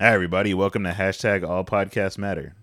[0.00, 0.54] Hi, everybody.
[0.54, 2.54] Welcome to hashtag All Podcasts Matter,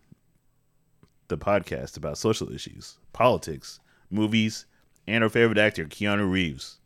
[1.28, 4.66] the podcast about social issues, politics, movies,
[5.06, 6.80] and our favorite actor, Keanu Reeves.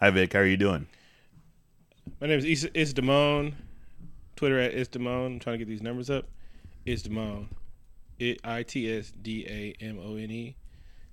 [0.00, 0.32] Hi, Vic.
[0.32, 0.88] How are you doing?
[2.20, 3.54] My name is Is Is Damone.
[4.34, 5.26] Twitter at Is Damone.
[5.26, 6.26] I'm trying to get these numbers up.
[6.84, 7.46] Is Damone.
[8.42, 10.56] I T S D A M O N E.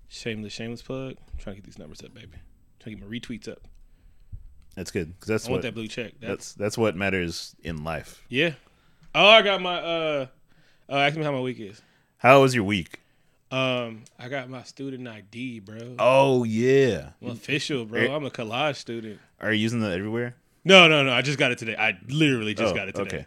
[0.07, 1.17] Shameless, shameless plug.
[1.31, 2.29] I'm trying to get these numbers up, baby.
[2.79, 3.67] trying to get my retweets up.
[4.75, 6.13] That's good because that's I want what that blue check.
[6.19, 8.23] That's, that's that's what matters in life.
[8.29, 8.53] yeah.
[9.15, 10.25] Oh, I got my uh.
[10.89, 11.81] Uh, ask me how my week is.
[12.17, 12.99] How was your week?
[13.51, 15.95] Um, I got my student ID, bro.
[15.99, 17.09] Oh yeah.
[17.21, 18.13] I'm official, bro.
[18.13, 19.19] I'm a collage student.
[19.39, 20.35] Are you using that everywhere?
[20.65, 21.13] No, no, no.
[21.13, 21.75] I just got it today.
[21.77, 23.17] I literally just Oh, got it today.
[23.17, 23.25] okay.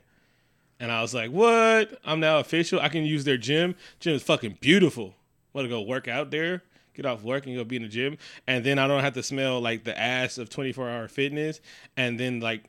[0.80, 1.98] And I was like, what?
[2.04, 2.80] I'm now official.
[2.80, 3.76] I can use their gym.
[4.00, 5.14] Gym is fucking beautiful.
[5.52, 6.62] Want to go work out there?
[6.96, 8.16] Get off work and go be in the gym.
[8.46, 11.60] And then I don't have to smell like the ass of 24 hour fitness
[11.96, 12.64] and then like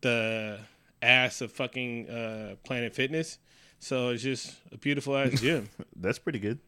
[0.00, 0.58] the
[1.00, 3.38] ass of fucking uh, Planet Fitness.
[3.78, 5.68] So it's just a beautiful ass gym.
[5.96, 6.58] That's pretty good.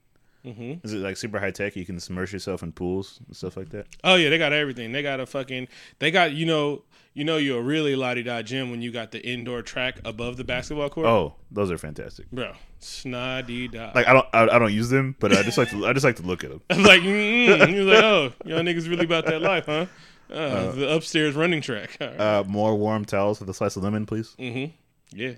[0.45, 1.75] Hmm Is it like super high tech?
[1.77, 3.87] You can submerge yourself in pools and stuff like that.
[4.05, 4.92] Oh yeah, they got everything.
[4.92, 5.69] They got a fucking.
[5.98, 6.83] They got you know
[7.14, 10.01] you know you're a really lottie di da gym when you got the indoor track
[10.05, 11.06] above the basketball court.
[11.06, 12.31] Oh, those are fantastic.
[12.31, 13.92] bro, snotty da.
[13.95, 16.05] Like I don't I, I don't use them, but I just like to I just
[16.05, 16.61] like to look at them.
[16.70, 19.86] I'm like, mm He was like, oh, y'all niggas really about that life, huh?
[20.31, 21.97] Uh, the upstairs running track.
[22.01, 22.19] Right.
[22.19, 24.34] Uh, more warm towels with a slice of lemon, please.
[24.39, 24.73] mm-hmm.
[25.17, 25.34] Yeah.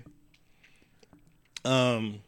[1.65, 2.19] Um.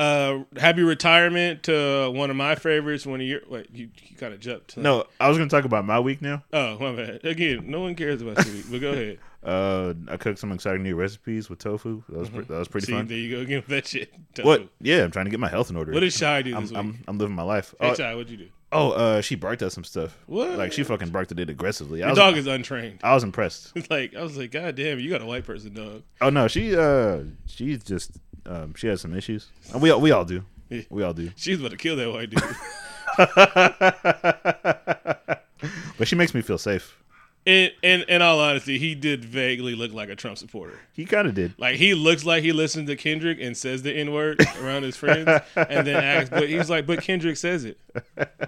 [0.00, 3.04] Uh, happy retirement to one of my favorites.
[3.04, 4.74] One of your wait, you, you kind of jumped.
[4.76, 4.80] huh?
[4.80, 6.42] No, I was gonna talk about my week now.
[6.52, 7.24] Oh, my bad.
[7.24, 9.18] Again, no one cares about your week, but go ahead.
[9.44, 12.02] Uh, I cooked some exciting new recipes with tofu.
[12.08, 12.92] That was pre- that was pretty Mm-hmm.
[12.94, 13.06] See, fun.
[13.08, 14.12] there you go again with that shit.
[14.42, 14.68] What?
[14.80, 15.92] Yeah, I'm trying to get my health in order.
[15.92, 16.78] What did Shy do I'm, this week?
[16.78, 17.74] I'm I'm living my life.
[17.80, 18.48] hey, Oh, Shy, what'd you do?
[18.72, 20.16] oh, uh, she barked at some stuff.
[20.26, 20.56] What?
[20.56, 21.98] Like she fucking barked at it aggressively.
[22.00, 23.00] Your was, dog is untrained.
[23.02, 23.72] I was impressed.
[23.74, 26.02] It's like I was like, God damn, you got a white person dog.
[26.22, 28.12] Oh no, she uh, she's just
[28.46, 29.48] um, she has some issues.
[29.72, 30.44] And we all we all do.
[30.88, 31.30] We all do.
[31.36, 32.42] She's about to kill that white dude.
[35.98, 36.96] But she makes me feel safe.
[37.44, 40.78] in, in in all honesty, he did vaguely look like a Trump supporter.
[40.94, 41.52] He kind of did.
[41.58, 44.96] Like he looks like he listens to Kendrick and says the N word around his
[44.96, 46.30] friends, and then acts.
[46.30, 47.78] But he's like, but Kendrick says it.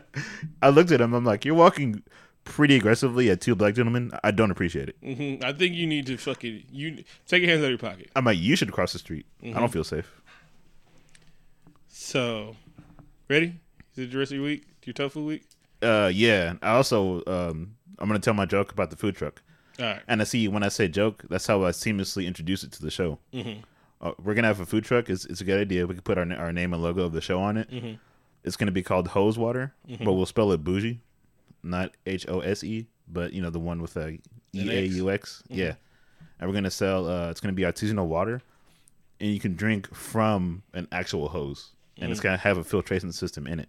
[0.62, 1.12] I looked at him.
[1.12, 2.03] I'm like, you're walking
[2.44, 4.10] pretty aggressively at two black gentlemen.
[4.25, 4.97] I don't appreciate it.
[5.03, 8.10] hmm I think you need to fucking you take your hands out of your pocket.
[8.16, 9.26] I'm like, you should cross the street.
[9.42, 9.58] I Mm-hmm.
[9.58, 10.10] don't feel safe.
[11.88, 12.56] So,
[13.28, 13.54] ready?
[13.94, 14.66] Is it the rest of your week?
[14.84, 15.44] Your tofu week?
[15.82, 16.54] Uh, yeah.
[16.62, 19.42] I also um, I'm gonna tell my joke about the food truck.
[19.78, 20.00] All right.
[20.09, 22.91] And I see when I say joke, that's how I seamlessly introduce it to the
[22.91, 23.19] show.
[23.32, 23.60] Mm-hmm.
[24.00, 25.09] Uh, we're gonna have a food truck.
[25.09, 25.86] It's, it's a good idea.
[25.86, 27.70] We could put our our name and logo of the show on it.
[27.70, 27.94] Mm-hmm.
[28.44, 29.72] It's gonna be called Hose Water,
[30.03, 31.00] but we'll spell it bougie,
[31.62, 34.19] not H O S E, but you know the one with a
[34.55, 35.43] E A U X.
[35.50, 35.61] Mm-hmm.
[35.61, 35.75] Yeah.
[36.39, 37.09] And we're gonna sell.
[37.09, 38.43] Uh, it's gonna be artisanal water,
[39.21, 42.12] and you can drink from an actual hose, and Mm.
[42.12, 43.69] it's gonna have a filtration system in it,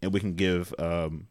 [0.00, 1.26] and we can give um,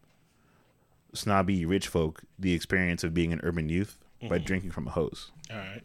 [1.14, 4.46] snobby rich folk the experience of being an urban youth by Mm-hmm.
[4.46, 5.32] drinking from a hose.
[5.52, 5.82] All right.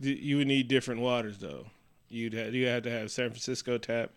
[0.00, 1.66] D- You would need different waters though.
[2.08, 4.10] You'd have, you have to have San Francisco tap,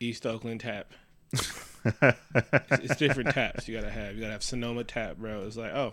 [0.00, 0.92] East Oakland tap.
[1.84, 4.14] it's, it's different taps you gotta have.
[4.14, 5.42] You gotta have Sonoma tap, bro.
[5.42, 5.92] It's like oh,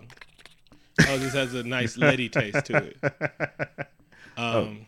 [1.08, 3.88] oh, this has a nice leady taste to it.
[4.36, 4.86] Um,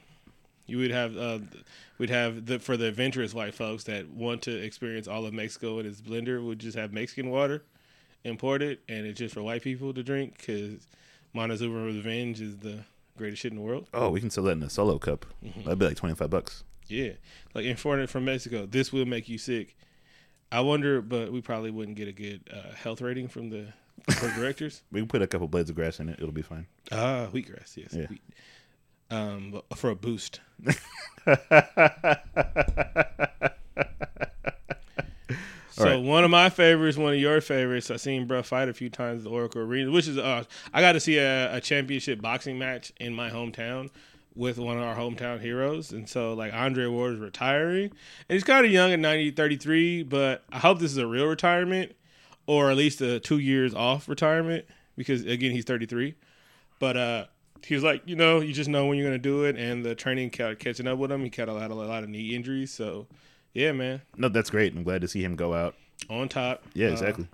[0.66, 1.40] you would have uh,
[1.98, 5.78] we'd have the for the adventurous white folks that want to experience all of Mexico
[5.78, 6.46] in its blender.
[6.46, 7.62] We'd just have Mexican water
[8.24, 10.86] imported, and it's just for white people to drink because
[11.34, 12.84] Montezuma Revenge is the
[13.18, 13.88] greatest shit in the world.
[13.92, 15.26] Oh, we can sell that in a solo cup.
[15.44, 15.64] Mm-hmm.
[15.64, 16.64] That'd be like twenty five bucks.
[16.88, 17.12] Yeah,
[17.54, 18.66] like imported from Mexico.
[18.66, 19.76] This will make you sick.
[20.52, 23.68] I wonder, but we probably wouldn't get a good uh, health rating from the
[24.20, 24.82] board directors.
[24.92, 26.18] We can put a couple blades of grass in it.
[26.18, 26.66] It'll be fine.
[26.92, 27.94] Ah, wheatgrass, yes.
[27.94, 28.06] Yeah.
[28.08, 28.20] Wheat.
[29.10, 30.40] Um, for a boost.
[35.74, 36.02] So right.
[36.02, 37.90] one of my favorites, one of your favorites.
[37.90, 40.82] I've seen bro fight a few times at the Oracle Arena, which is uh, I
[40.82, 43.88] got to see a, a championship boxing match in my hometown
[44.34, 47.84] with one of our hometown heroes, and so like Andre Ward is retiring,
[48.28, 51.26] and he's kind of young at 90, 33, but I hope this is a real
[51.26, 51.94] retirement
[52.46, 54.64] or at least a two years off retirement
[54.96, 56.14] because again he's thirty three,
[56.78, 57.24] but uh.
[57.64, 59.94] He was like, you know, you just know when you're gonna do it, and the
[59.94, 61.22] training kept catching up with him.
[61.22, 63.06] He got a lot, a lot of knee injuries, so
[63.54, 64.74] yeah, man, No, that's great.
[64.74, 65.76] I'm glad to see him go out.
[66.10, 66.64] on top.
[66.74, 67.28] Yeah, Uh, exactly.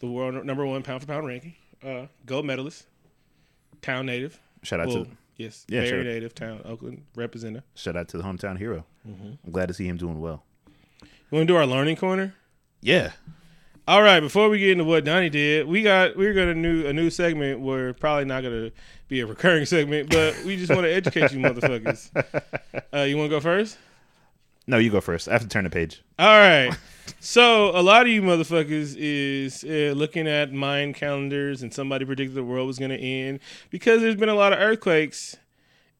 [0.00, 1.54] the world number one pound for pound ranking,
[1.84, 2.86] uh, gold medalist,
[3.82, 4.40] town native.
[4.62, 6.04] shout out Well, to yes, Yeah, very sure.
[6.04, 7.64] native town, Oakland representative.
[7.74, 8.84] shout out to the hometown hero.
[9.08, 9.32] Mm-hmm.
[9.44, 10.44] I'm glad to see him doing well.
[11.02, 12.34] You want to do our learning corner?
[12.80, 13.12] Yeah.
[13.88, 16.92] All right, before we get into what Donnie did, we got we're gonna new a
[16.92, 18.72] new segment We're probably not gonna
[19.06, 22.10] be a recurring segment, but we just want to educate you motherfuckers.
[22.92, 23.78] Uh, you want to go first?
[24.66, 25.28] No, you go first.
[25.28, 26.02] I have to turn the page.
[26.18, 26.76] All right.
[27.20, 32.34] So a lot of you motherfuckers is uh, looking at Mayan calendars, and somebody predicted
[32.34, 33.40] the world was gonna end
[33.70, 35.36] because there's been a lot of earthquakes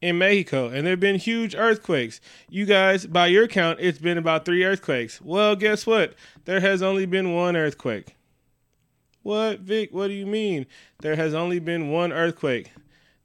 [0.02, 2.20] in Mexico, and there have been huge earthquakes.
[2.48, 5.20] You guys, by your count, it's been about three earthquakes.
[5.20, 6.14] Well, guess what?
[6.44, 8.16] There has only been one earthquake.
[9.22, 9.92] What, Vic?
[9.92, 10.66] What do you mean?
[11.00, 12.72] There has only been one earthquake.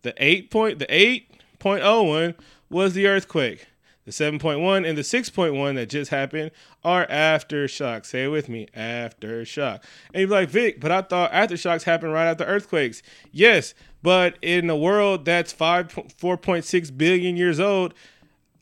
[0.04, 2.36] The eight point, the eight point oh one
[2.70, 3.68] was the earthquake.
[4.06, 6.52] The seven point one and the six point one that just happened
[6.84, 8.08] are aftershocks.
[8.08, 9.84] Say it with me, aftershock.
[10.14, 13.04] And you're like, Vic, but I thought aftershocks happen right after earthquakes.
[13.32, 17.94] Yes, but in a world that's five four point six billion years old,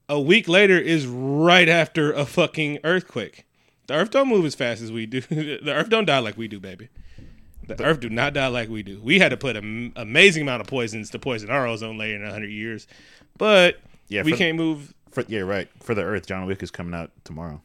[0.09, 3.45] a week later is right after a fucking earthquake.
[3.88, 5.21] The Earth don't move as fast as we do.
[5.21, 6.89] the Earth don't die like we do, baby.
[7.65, 9.00] The Earth do not die like we do.
[9.01, 12.30] We had to put an amazing amount of poisons to poison our ozone layer in
[12.30, 12.88] hundred years,
[13.38, 13.77] but
[14.07, 14.94] Yeah, we can't move.
[15.11, 15.67] For, yeah, right.
[15.81, 17.61] For the Earth, John Wick is coming out tomorrow.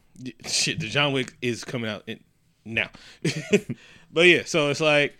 [0.46, 2.20] Shit, the John Wick is coming out in,
[2.64, 2.91] now.
[4.12, 5.17] but yeah, so it's like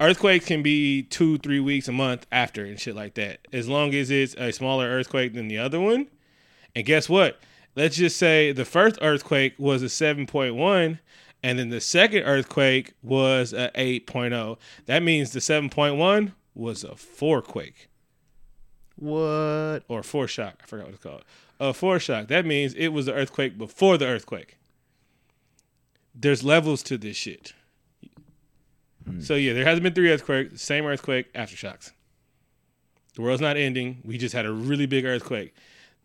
[0.00, 3.46] earthquakes can be two, three weeks, a month after, and shit like that.
[3.52, 6.08] As long as it's a smaller earthquake than the other one.
[6.74, 7.40] And guess what?
[7.76, 10.98] Let's just say the first earthquake was a 7.1
[11.42, 14.58] and then the second earthquake was a 8.0.
[14.86, 17.88] That means the 7.1 was a four quake
[18.96, 19.84] What?
[19.88, 20.54] or foreshock.
[20.62, 21.24] I forgot what it's called.
[21.60, 22.28] A foreshock.
[22.28, 24.56] That means it was the earthquake before the earthquake.
[26.14, 27.52] There's levels to this shit.
[29.18, 30.62] So yeah, there hasn't been three earthquakes.
[30.62, 31.92] Same earthquake, aftershocks.
[33.14, 33.98] The world's not ending.
[34.04, 35.54] We just had a really big earthquake.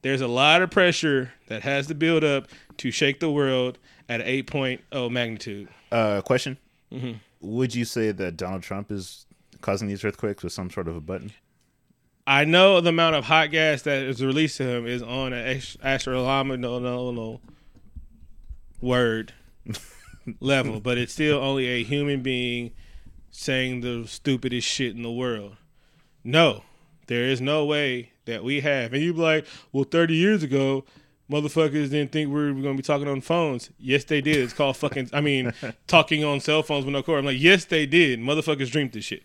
[0.02, 2.48] There's a lot of pressure that has to build up
[2.78, 3.80] to shake the world
[4.10, 5.68] at an 8.0 magnitude.
[5.92, 6.58] Uh, question.
[6.92, 7.14] Mm-hmm.
[7.42, 9.26] Would you say that Donald Trump is
[9.62, 11.32] causing these earthquakes with some sort of a button?
[12.28, 15.58] I know the amount of hot gas that is released to him is on an
[15.58, 17.42] ast- astronomical no, no,
[18.82, 19.34] word
[20.40, 22.72] level, but it's still only a human being
[23.30, 25.58] saying the stupidest shit in the world.
[26.24, 26.64] No,
[27.08, 28.94] there is no way that we have.
[28.94, 30.84] And you'd be like, well, 30 years ago,
[31.30, 33.70] motherfuckers didn't think we were going to be talking on phones.
[33.78, 34.38] Yes, they did.
[34.38, 35.54] It's called fucking, I mean,
[35.88, 37.20] talking on cell phones with no cord.
[37.20, 38.20] I'm like, yes, they did.
[38.20, 39.24] Motherfuckers dreamed this shit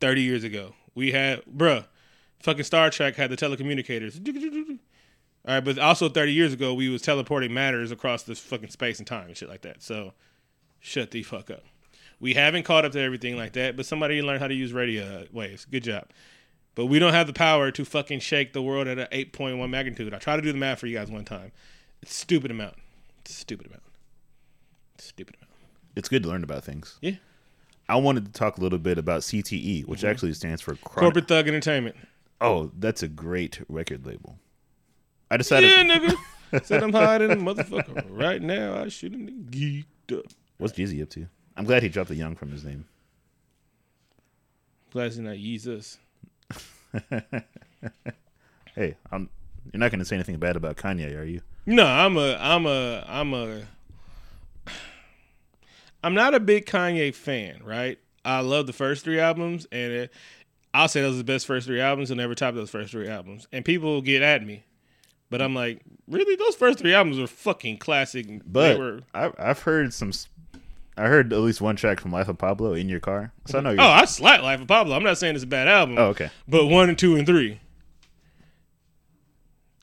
[0.00, 0.74] 30 years ago.
[0.94, 1.84] We had, bruh,
[2.40, 4.78] fucking Star Trek had the telecommunicators.
[5.46, 8.98] All right, but also 30 years ago, we was teleporting matters across this fucking space
[8.98, 9.82] and time and shit like that.
[9.82, 10.12] So,
[10.80, 11.64] shut the fuck up.
[12.20, 15.24] We haven't caught up to everything like that, but somebody learned how to use radio
[15.32, 15.64] waves.
[15.64, 16.08] Good job.
[16.74, 20.12] But we don't have the power to fucking shake the world at an 8.1 magnitude.
[20.12, 21.52] I tried to do the math for you guys one time.
[22.02, 22.74] It's stupid amount.
[23.20, 23.82] It's stupid amount.
[24.98, 25.50] Stupid amount.
[25.96, 26.98] It's good to learn about things.
[27.00, 27.16] Yeah.
[27.88, 30.08] I wanted to talk a little bit about CTE, which mm-hmm.
[30.08, 31.00] actually stands for chronic.
[31.00, 31.96] Corporate Thug Entertainment.
[32.40, 34.38] Oh, that's a great record label.
[35.30, 35.70] I decided.
[35.70, 36.16] Yeah, nigga.
[36.64, 38.04] Said I'm hiding, motherfucker.
[38.08, 40.24] Right now, I shouldn't have geeked up.
[40.58, 41.26] What's Jeezy up to?
[41.56, 42.86] I'm glad he dropped the young from his name.
[44.90, 45.98] Glad he's not Jesus.
[48.74, 49.28] Hey, I'm,
[49.72, 51.42] you're not going to say anything bad about Kanye, are you?
[51.66, 53.62] No, I'm a, I'm a, I'm a.
[56.04, 57.98] I'm not a big Kanye fan, right?
[58.24, 60.12] I love the first three albums, and it,
[60.72, 62.08] I'll say those are the best first three albums.
[62.08, 64.64] He'll never top those first three albums, and people get at me,
[65.28, 66.36] but I'm like, really?
[66.36, 68.26] Those first three albums were fucking classic.
[68.46, 69.00] But they were.
[69.14, 70.12] I, I've heard some.
[70.96, 73.62] I heard at least one track from Life of Pablo in your car, so I
[73.62, 73.80] know you're.
[73.80, 74.94] Oh, I slap Life of Pablo.
[74.94, 75.98] I'm not saying it's a bad album.
[75.98, 76.30] Oh, okay.
[76.46, 77.60] but one and two and three.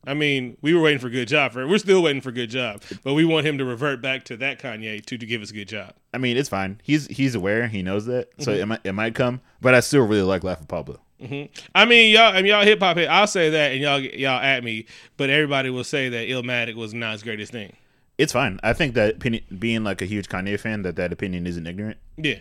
[0.08, 2.82] I mean, we were waiting for good job for We're still waiting for good job,
[3.04, 5.54] but we want him to revert back to that Kanye to, to give us a
[5.54, 5.94] good job.
[6.14, 6.80] I mean, it's fine.
[6.84, 7.68] He's he's aware.
[7.68, 8.62] He knows that, so Mm-hmm.
[8.62, 9.42] it might it might come.
[9.62, 11.00] But I still really like Life of Pablo.
[11.20, 12.96] I mean, y'all, I mean, y'all hip hop.
[12.98, 14.86] I'll say that, and y'all y'all at me,
[15.18, 17.76] but everybody will say that Illmatic was not his greatest thing.
[18.20, 18.60] It's fine.
[18.64, 21.98] I think that opinion, being like a huge Kanye fan, that that opinion isn't ignorant.
[22.18, 22.40] Yeah,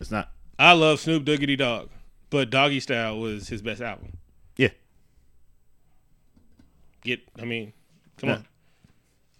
[0.00, 0.30] It's not.
[0.58, 1.90] I love Snoop Diggity Dog,
[2.30, 4.18] but Doggy Style was his best album.
[7.04, 7.72] Get, I mean,
[8.18, 8.46] come on.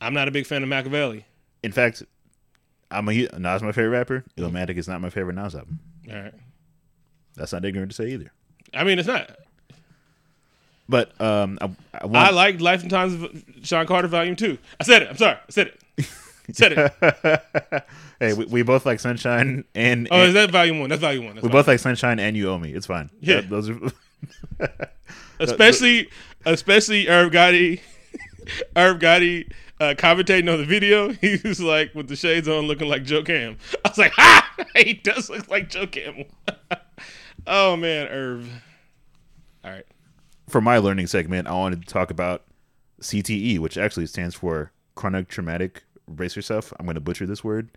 [0.00, 1.24] I'm not a big fan of Machiavelli.
[1.62, 2.02] In fact,
[2.90, 4.24] I'm a Nas my favorite rapper.
[4.36, 5.78] Illmatic is not my favorite Nas album.
[6.10, 6.34] All right.
[7.36, 8.32] That's not ignorant to say either.
[8.74, 9.30] I mean, it's not.
[10.88, 14.58] But um, I, I, I like Life and Times of Sean Carter Volume Two.
[14.80, 15.08] I said it.
[15.08, 15.36] I'm sorry.
[15.36, 16.06] I said it.
[16.52, 17.84] said it.
[18.18, 20.90] hey, we, we both like Sunshine, and, Oh, and is that Volume One?
[20.90, 21.34] That's Volume One.
[21.36, 22.72] That's we both like Sunshine, and You Owe Me.
[22.72, 23.10] It's fine.
[23.20, 23.36] Yeah.
[23.42, 23.78] That- those are.
[25.40, 26.08] especially
[26.44, 27.80] especially Irv Gotti,
[28.76, 31.12] Irv Gotti, uh, commentating on the video.
[31.20, 33.56] He was like with the shades on, looking like Joe Cam.
[33.84, 34.48] I was like, ha!
[34.76, 36.24] He does look like Joe Cam.
[37.46, 38.48] oh man, Irv.
[39.64, 39.86] All right.
[40.48, 42.44] For my learning segment, I wanted to talk about
[43.00, 45.84] CTE, which actually stands for chronic traumatic.
[46.08, 46.72] Brace yourself.
[46.78, 47.70] I'm going to butcher this word.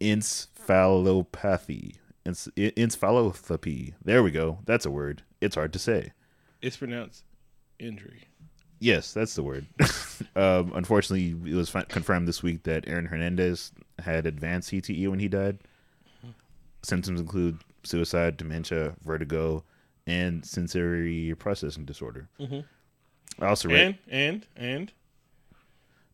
[0.00, 1.96] Encephalopathy.
[2.26, 3.94] Enc- encephalopathy.
[4.04, 4.58] There we go.
[4.66, 5.22] That's a word.
[5.40, 6.12] It's hard to say.
[6.62, 7.24] It's pronounced
[7.78, 8.24] injury.
[8.78, 9.66] Yes, that's the word.
[10.36, 15.18] um, unfortunately, it was fi- confirmed this week that Aaron Hernandez had advanced CTE when
[15.18, 15.58] he died.
[16.82, 19.64] Symptoms include suicide, dementia, vertigo,
[20.06, 22.28] and sensory processing disorder.
[22.38, 22.64] Mhm.
[23.40, 23.80] I also read.
[23.80, 24.92] And and and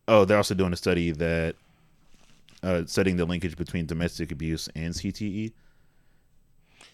[0.08, 1.56] Oh, they're also doing a study that
[2.62, 4.94] uh, studying the linkage between domestic abuse and.
[4.94, 5.52] CTE.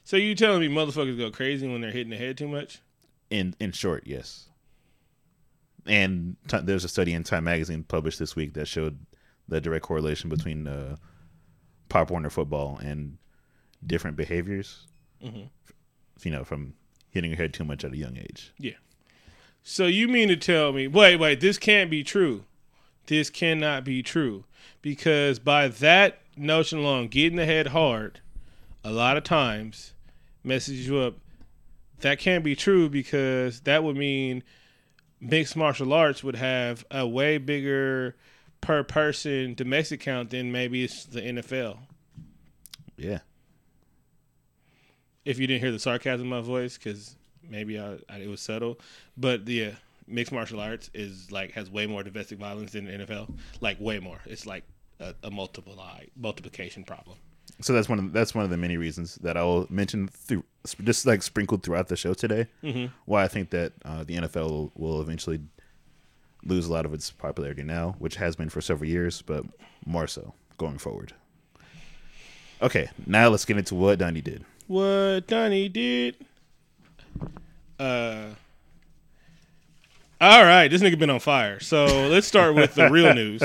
[0.04, 2.80] so you telling me motherfuckers go crazy when they're hitting the head too much?
[3.30, 4.48] In in short, yes.
[5.86, 8.98] And t- there's a study in Time Magazine published this week that showed
[9.48, 10.96] the direct correlation between uh,
[11.88, 13.16] Pop Warner football and
[13.86, 14.86] different behaviors.
[15.24, 15.48] Mhm.
[16.22, 16.74] You know, from
[17.10, 18.52] hitting your head too much at a young age.
[18.58, 18.72] Yeah.
[19.62, 20.86] So you mean to tell me?
[20.86, 21.40] Wait, wait.
[21.40, 22.44] This can't be true.
[23.06, 24.44] This cannot be true
[24.82, 28.20] because by that notion alone, getting the head hard,
[28.84, 29.94] a lot of times
[30.44, 31.14] messes you up.
[32.00, 34.42] That can't be true because that would mean
[35.20, 38.16] mixed martial arts would have a way bigger
[38.60, 41.78] per person domestic count than maybe it's the NFL.
[42.96, 43.18] Yeah,
[45.28, 47.14] if you didn't hear the sarcasm in my voice because
[47.46, 48.78] maybe I, I, it was subtle
[49.16, 49.72] but yeah uh,
[50.06, 53.98] mixed martial arts is like has way more domestic violence than the nfl like way
[53.98, 54.20] more.
[54.24, 54.64] It's like
[55.00, 55.78] a, a multiple
[56.16, 57.18] multiplication problem
[57.60, 60.44] so that's one of that's one of the many reasons that I will mention through
[60.84, 62.46] just like sprinkled throughout the show today.
[62.62, 62.90] Mhm.
[63.06, 65.40] Why I think that uh, the NFL will, will eventually
[66.44, 69.44] lose a lot of its popularity now, which has been for several years, but
[69.84, 71.12] more so going forward.
[72.62, 74.44] Okay, now let's get into what Donnie did.
[74.66, 76.14] what donnie did
[77.80, 78.26] uh
[80.20, 83.40] all right this nigga been on fire so let's start with the real news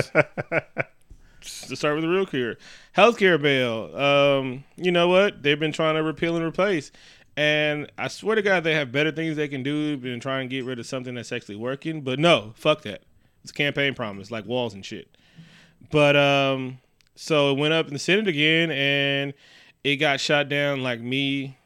[1.43, 2.57] to start with the real here
[2.95, 6.91] healthcare bill um you know what they've been trying to repeal and replace
[7.35, 10.49] and i swear to god they have better things they can do than try and
[10.49, 13.01] get rid of something that's actually working but no fuck that
[13.43, 15.15] it's a campaign promise like walls and shit
[15.91, 16.79] but um
[17.15, 19.33] so it went up in the senate again and
[19.83, 21.57] it got shot down like me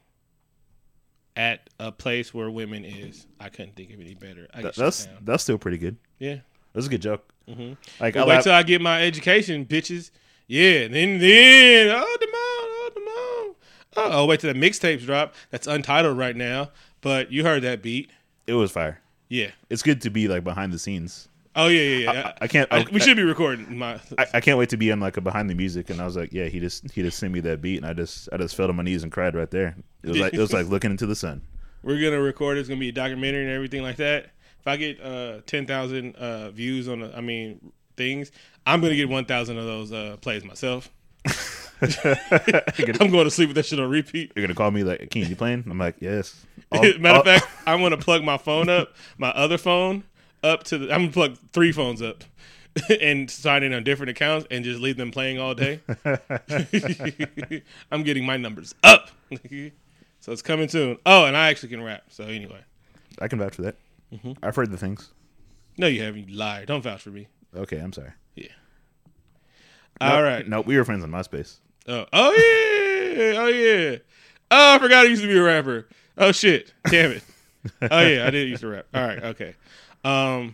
[1.38, 3.28] at a place where women is.
[3.40, 4.48] I couldn't think of any better.
[4.60, 5.98] Th- that's that's still pretty good.
[6.18, 6.38] Yeah.
[6.78, 7.28] That's a good joke.
[7.50, 7.74] Mm-hmm.
[8.00, 10.12] Like wait till I get my education, bitches.
[10.46, 10.88] Yeah.
[10.88, 13.56] Then then oh Demone, oh Demone.
[13.98, 15.34] Oh, oh wait till the mixtapes drop.
[15.50, 16.70] That's untitled right now.
[17.02, 18.12] But you heard that beat.
[18.46, 19.02] it was fire.
[19.28, 19.50] Yeah.
[19.72, 21.30] It's good to be like behind the scenes.
[21.56, 22.34] Oh yeah, yeah, yeah.
[22.40, 22.72] I, I can't.
[22.72, 24.00] I- I, we should be recording my.
[24.20, 26.16] I, I can't wait to be on like a behind the music, and I was
[26.16, 28.56] like, yeah, he just he just sent me that beat, and I just I just
[28.56, 29.76] fell on my knees and cried right there.
[30.04, 31.42] It was like it was like looking into the sun.
[31.82, 32.60] We're gonna record.
[32.60, 34.28] It's gonna be a documentary and everything like that.
[34.68, 38.34] If I get uh, ten thousand uh, views on, the, I mean things,
[38.66, 40.92] I'm gonna get one thousand of those uh, plays myself.
[41.82, 44.34] I'm going to sleep with that shit on repeat.
[44.36, 45.64] You're gonna call me like, King, you playing?
[45.70, 46.46] I'm like, yes.
[46.74, 50.04] All- Matter of fact, I'm gonna plug my phone up, my other phone
[50.44, 50.94] up to the.
[50.94, 52.26] I'm gonna plug three phones up.
[53.02, 55.80] and sign in on different accounts and just leave them playing all day.
[57.90, 59.12] I'm getting my numbers up.
[59.40, 60.98] so it's coming soon.
[61.06, 62.04] Oh, and I actually can rap.
[62.10, 62.60] So anyway.
[63.20, 63.78] I can vouch for that.
[64.14, 64.34] Mm-hmm.
[64.42, 65.12] I've heard the things.
[65.78, 66.30] No, you haven't.
[66.30, 66.66] You liar.
[66.66, 67.28] Don't vouch for me.
[67.56, 68.12] Okay, I'm sorry.
[70.00, 70.48] All No, right.
[70.48, 71.58] No, we were friends on MySpace.
[71.88, 73.40] Oh, oh yeah.
[73.40, 73.98] Oh yeah.
[74.52, 75.88] Oh, I forgot I used to be a rapper.
[76.18, 76.74] Oh shit.
[76.90, 77.24] Damn it.
[77.82, 78.86] oh yeah, I did used to rap.
[78.94, 79.24] All right.
[79.24, 79.56] Okay.
[80.04, 80.54] Um,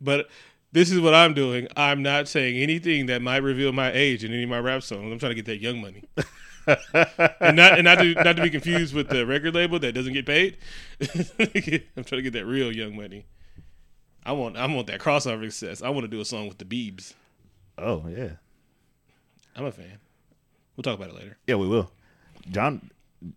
[0.00, 0.28] but
[0.72, 1.68] this is what I'm doing.
[1.76, 5.12] I'm not saying anything that might reveal my age in any of my rap songs.
[5.12, 6.02] I'm trying to get that young money.
[6.66, 10.12] and not and not to not to be confused with the record label that doesn't
[10.12, 10.58] get paid.
[11.00, 13.26] I'm trying to get that real young money.
[14.24, 15.82] I want I want that crossover success.
[15.82, 17.14] I want to do a song with the Beebs.
[17.78, 18.32] Oh yeah,
[19.56, 19.98] I'm a fan.
[20.76, 21.36] We'll talk about it later.
[21.46, 21.90] yeah, we will.
[22.50, 22.90] John,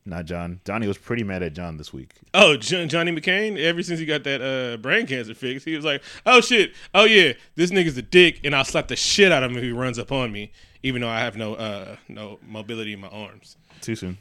[0.05, 0.61] not John.
[0.65, 2.13] Johnny was pretty mad at John this week.
[2.33, 3.57] Oh, John, Johnny McCain.
[3.57, 7.03] Ever since he got that uh, brain cancer fix, he was like, "Oh shit, oh
[7.05, 9.71] yeah, this nigga's a dick, and I'll slap the shit out of him if he
[9.71, 10.51] runs up on me,
[10.83, 14.17] even though I have no uh, no mobility in my arms." Too soon.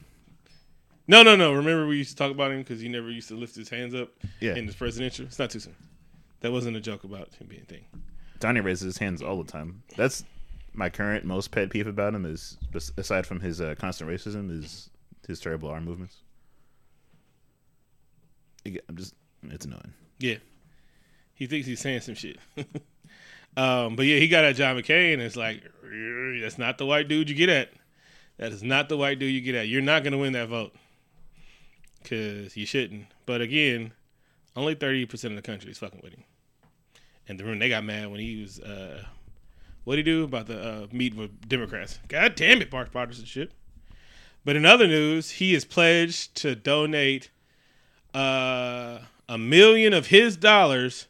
[1.08, 1.52] No, no, no.
[1.52, 3.94] Remember we used to talk about him because he never used to lift his hands
[3.94, 4.08] up
[4.40, 4.54] Yeah.
[4.54, 5.26] in his presidential.
[5.26, 5.74] It's not too soon.
[6.40, 7.84] That wasn't a joke about him being a thing.
[8.40, 9.82] Johnny raises his hands all the time.
[9.96, 10.24] That's
[10.72, 12.24] my current most pet peeve about him.
[12.24, 12.56] Is
[12.96, 14.90] aside from his uh, constant racism, is
[15.26, 16.22] his terrible arm movements.
[18.64, 19.92] I'm just, it's annoying.
[20.18, 20.36] Yeah,
[21.34, 22.38] he thinks he's saying some shit.
[23.56, 25.14] Um, but yeah, he got at John McCain.
[25.14, 25.62] And it's like
[26.40, 27.70] that's not the white dude you get at.
[28.38, 29.68] That is not the white dude you get at.
[29.68, 30.74] You're not gonna win that vote
[32.02, 33.06] because you shouldn't.
[33.26, 33.92] But again,
[34.56, 36.24] only thirty percent of the country is fucking with him.
[37.28, 39.04] And the room they got mad when he was uh,
[39.84, 41.98] what he do about the uh, meeting with Democrats.
[42.08, 43.52] God damn it, Mark partisanship.
[44.44, 47.30] But in other news, he is pledged to donate
[48.12, 51.06] uh, a million of his dollars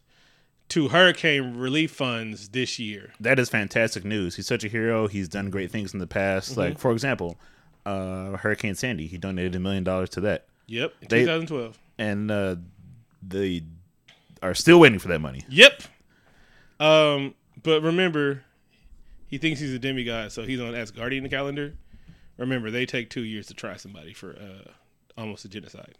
[0.73, 3.13] to hurricane relief funds this year.
[3.21, 4.37] That is fantastic news.
[4.37, 5.07] He's such a hero.
[5.07, 6.57] He's done great things in the past.
[6.57, 7.39] Like for example,
[7.87, 9.07] uh, Hurricane Sandy.
[9.07, 11.79] He donated a million dollars to that, Yep, in They- 2012.
[11.99, 12.57] and uh,
[13.27, 13.63] they
[14.43, 15.43] are still waiting for that money.
[15.49, 15.83] Yep.
[16.81, 18.43] Um, but remember,
[19.27, 21.75] he thinks he's a demigod, so he's on Asgardian calendar.
[22.39, 24.71] Remember, they take two years to try somebody for uh,
[25.21, 25.95] almost a genocide.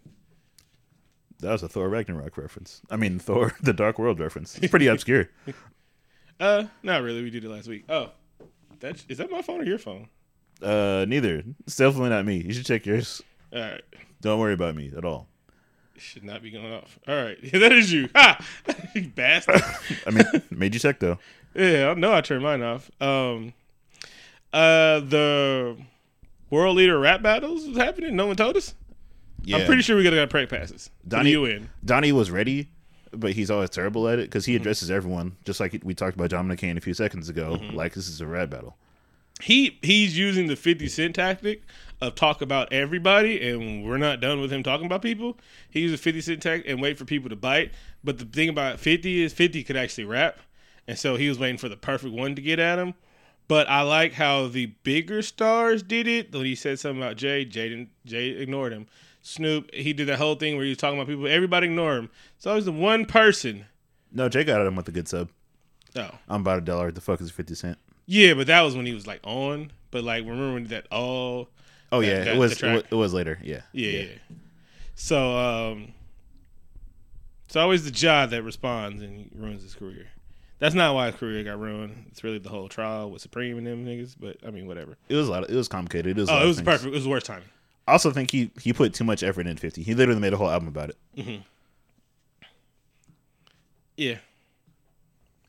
[1.43, 2.81] That was a Thor Ragnarok reference.
[2.89, 4.57] I mean, Thor: The Dark World reference.
[4.57, 5.29] It's pretty obscure.
[6.39, 7.21] Uh, not really.
[7.21, 7.85] We did it last week.
[7.87, 8.09] Oh,
[8.79, 10.09] that's is that my phone or your phone?
[10.61, 11.43] Uh, neither.
[11.65, 12.37] It's definitely not me.
[12.37, 13.21] You should check yours.
[13.53, 13.81] All right,
[14.19, 15.27] Don't worry about me at all.
[15.95, 16.97] it should not be going off.
[17.07, 18.09] All right, that is you.
[18.15, 18.43] Ha,
[18.95, 19.61] you bastard.
[20.07, 21.19] I mean, made you check though.
[21.53, 22.89] Yeah, I know I turned mine off.
[22.99, 23.53] Um,
[24.51, 25.77] uh, the
[26.49, 28.15] world leader rap battles was happening.
[28.15, 28.73] No one told us.
[29.43, 30.89] Yeah, I'm pretty sure we got to got prep passes.
[31.07, 31.69] Donnie- Donnie, UN.
[31.83, 32.69] Donnie was ready,
[33.11, 34.61] but he's always terrible at it because he mm-hmm.
[34.61, 37.57] addresses everyone, just like we talked about John McCain a few seconds ago.
[37.57, 37.75] Mm-hmm.
[37.75, 38.77] Like this is a rap battle.
[39.41, 41.63] He he's using the 50 Cent tactic
[42.01, 45.37] of talk about everybody, and we're not done with him talking about people.
[45.69, 47.71] He uses 50 Cent tactic and wait for people to bite.
[48.03, 50.39] But the thing about 50 is 50 could actually rap,
[50.87, 52.93] and so he was waiting for the perfect one to get at him.
[53.47, 56.33] But I like how the bigger stars did it.
[56.33, 58.87] When he said something about Jay, Jay didn't, Jay ignored him.
[59.25, 61.27] Snoop, he did that whole thing where he was talking about people.
[61.27, 62.09] Everybody ignore him.
[62.35, 63.65] It's always the one person.
[64.11, 65.29] No, Jay got him with a good sub.
[65.95, 66.91] Oh, I'm about a dollar.
[66.91, 67.77] The fuck is fifty cent?
[68.05, 69.71] yeah, but that was when he was like on.
[69.91, 71.49] But like, remember when that all
[71.91, 73.13] Oh That- yeah, that- it was, it was.
[73.13, 73.39] Later.
[73.41, 73.61] Yeah.
[73.71, 73.91] Yeah.
[73.91, 74.07] yeah.
[74.95, 75.93] So um
[77.45, 80.07] it's always the Ja that responds and ruins his career.
[80.59, 82.05] That's not why his career got ruined.
[82.09, 84.15] It's really the whole trial with Supreme and them niggas.
[84.19, 84.97] But I mean, whatever.
[85.09, 85.43] It was a lot.
[85.43, 86.17] Of, it was complicated.
[86.17, 86.29] It was.
[86.29, 86.87] Oh, it was perfect.
[86.87, 87.43] It was the worst timing.
[87.87, 89.83] I also think he he put too much effort in fifty.
[89.83, 90.97] He literally made a whole album about it.
[91.17, 91.41] Mm-hmm.
[93.97, 94.17] Yeah.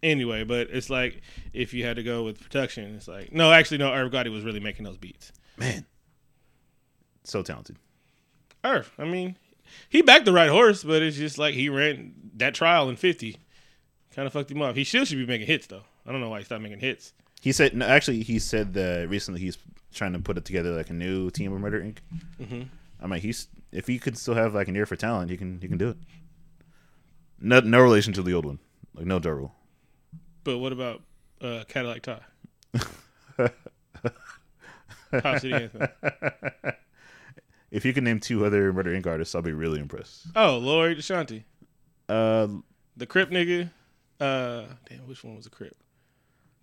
[0.02, 3.78] Anyway, but it's like if you had to go with production, it's like no, actually,
[3.78, 3.92] no.
[3.92, 5.32] Irv Gotti was really making those beats.
[5.56, 5.86] Man,
[7.22, 7.76] so talented.
[8.64, 9.36] Irv, I mean,
[9.88, 13.38] he backed the right horse, but it's just like he ran that trial in fifty,
[14.10, 14.76] kind of fucked him up.
[14.76, 15.84] He still should be making hits though.
[16.06, 17.14] I don't know why he stopped making hits.
[17.44, 19.58] He said no, actually he said that recently he's
[19.92, 21.98] trying to put it together like a new team of Murder Inc.
[22.40, 22.62] Mm-hmm.
[23.02, 25.60] I mean he's if he could still have like an ear for talent, he can
[25.60, 25.98] he can do it.
[27.38, 28.60] No no relation to the old one,
[28.94, 29.50] like no Daryl.
[30.42, 31.02] But what about
[31.42, 32.20] uh, Caddillac Tah?
[35.38, 35.88] City Anthem.
[37.70, 39.04] If you can name two other Murder Inc.
[39.06, 40.28] artists, I'll be really impressed.
[40.36, 41.42] Oh, Lloyd Deshanti,
[42.08, 42.46] Uh,
[42.96, 43.68] the Crip nigga.
[44.20, 45.76] Uh, damn, which one was the Crip?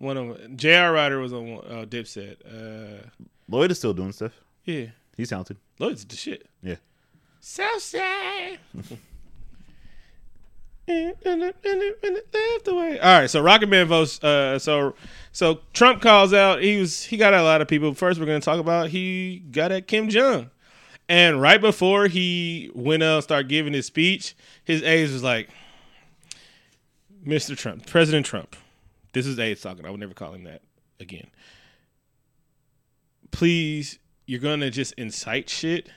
[0.02, 0.56] One of them.
[0.56, 0.92] J.R.
[0.92, 2.38] Writer was on uh, Dipset.
[2.44, 3.06] Uh,
[3.48, 4.32] Lloyd is still doing stuff.
[4.64, 4.86] yeah,
[5.16, 5.58] He's talented.
[5.78, 6.48] Lloyd's the shit.
[6.60, 6.74] Yeah.
[7.38, 8.58] Southside.
[10.88, 12.98] Left away.
[12.98, 14.22] All right, so Rocket Man votes.
[14.24, 14.94] Uh, so
[15.30, 16.60] so Trump calls out.
[16.62, 17.94] He was he got a lot of people.
[17.94, 20.50] First, we're going to talk about he got at Kim Jong,
[21.08, 24.34] and right before he went out and started giving his speech,
[24.64, 25.48] his aides was like,
[27.24, 27.56] "Mr.
[27.56, 28.56] Trump, President Trump,
[29.12, 29.84] this is aides talking.
[29.86, 30.62] I would never call him that
[31.00, 31.28] again.
[33.30, 35.88] Please, you're to just incite shit."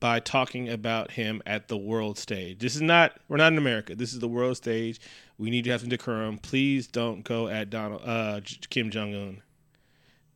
[0.00, 2.58] by talking about him at the world stage.
[2.58, 3.94] This is not we're not in America.
[3.94, 5.00] This is the world stage.
[5.38, 6.38] We need to have some decorum.
[6.38, 9.42] Please don't go at Donald uh Kim Jong Un.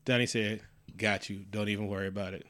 [0.04, 0.62] Donnie said,
[0.96, 1.44] "Got you.
[1.50, 2.46] Don't even worry about it."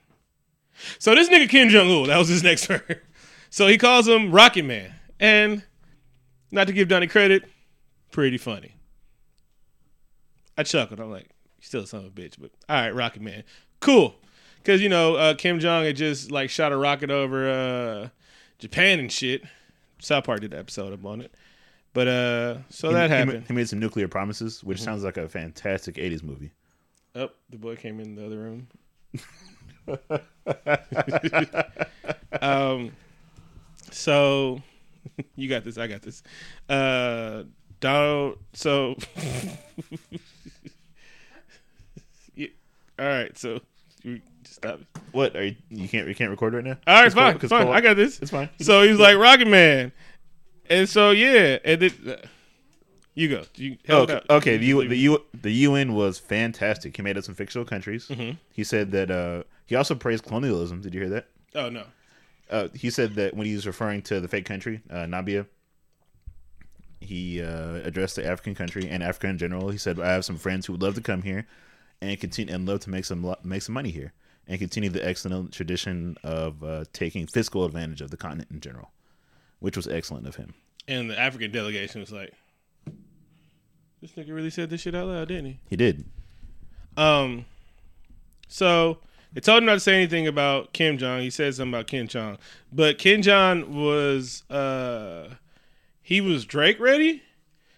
[0.98, 3.02] So this nigga Kim Jong Un, that was his next word.
[3.50, 5.62] So he calls him Rocket Man, and
[6.50, 7.44] not to give Donnie credit,
[8.10, 8.74] pretty funny.
[10.56, 11.00] I chuckled.
[11.00, 13.44] I'm like, "You still a son of a bitch," but all right, Rocket Man,
[13.80, 14.16] cool.
[14.58, 18.08] Because you know uh, Kim Jong had just like shot a rocket over uh,
[18.58, 19.42] Japan and shit.
[20.00, 21.32] South Park did an episode up on it,
[21.94, 23.44] but uh, so He- that happened.
[23.44, 23.46] Mm-hmm.
[23.46, 26.50] He made some nuclear promises, which sounds like a fantastic '80s movie.
[27.14, 28.68] Oh, the boy came in the other room.
[32.40, 32.92] um,
[33.90, 34.62] so
[35.36, 35.78] you got this.
[35.78, 36.22] I got this.
[36.68, 37.44] Uh,
[37.80, 38.38] Donald.
[38.54, 38.96] So,
[43.02, 43.36] all right.
[43.36, 43.60] So
[44.02, 44.80] you stop.
[45.12, 45.56] What are you?
[45.70, 46.76] You can't you can't record right now?
[46.86, 47.68] All right, It's fine, fine.
[47.68, 48.20] I got this.
[48.20, 48.48] It's fine.
[48.60, 49.92] So he was like Rocket Man,
[50.70, 52.26] and so yeah, and then uh,
[53.14, 53.42] You go.
[53.56, 54.56] You help okay, okay.
[54.56, 56.96] The, U, the, U, the UN was fantastic.
[56.96, 58.08] He made up some fictional countries.
[58.08, 58.38] Mhm.
[58.52, 60.80] He said that uh, he also praised colonialism.
[60.80, 61.26] Did you hear that?
[61.54, 61.84] Oh no.
[62.50, 65.46] Uh, he said that when he was referring to the fake country, uh, Nambia,
[67.00, 69.70] he uh, addressed the African country and Africa in general.
[69.70, 71.46] He said, "I have some friends who would love to come here
[72.02, 74.12] and continue and love to make some make some money here
[74.48, 78.90] and continue the excellent tradition of uh, taking fiscal advantage of the continent in general,"
[79.60, 80.54] which was excellent of him.
[80.88, 82.34] And the African delegation was like,
[84.00, 86.04] "This nigga really said this shit out loud, didn't he?" He did.
[86.96, 87.46] Um,
[88.48, 88.98] so
[89.32, 91.20] they told him not to say anything about Kim Jong.
[91.20, 92.36] He said something about Kim Jong,
[92.72, 95.34] but Kim Jong was uh
[96.02, 97.22] he was Drake ready,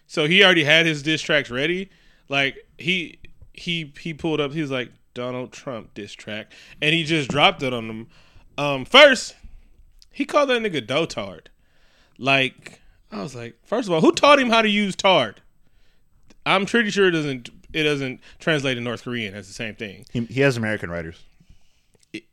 [0.07, 1.91] so he already had his diss tracks ready.
[2.27, 3.19] Like he
[3.57, 4.53] he he pulled up.
[4.53, 8.07] He was like Donald Trump diss track, and he just dropped it on them.
[8.57, 9.35] Um, first
[10.11, 11.47] he called that nigga dotard.
[12.17, 12.79] Like
[13.11, 15.41] I was like, first of all, who taught him how to use tard?
[16.45, 20.05] I'm pretty sure it doesn't it doesn't translate in North Korean as the same thing.
[20.13, 21.21] He, he has American writers.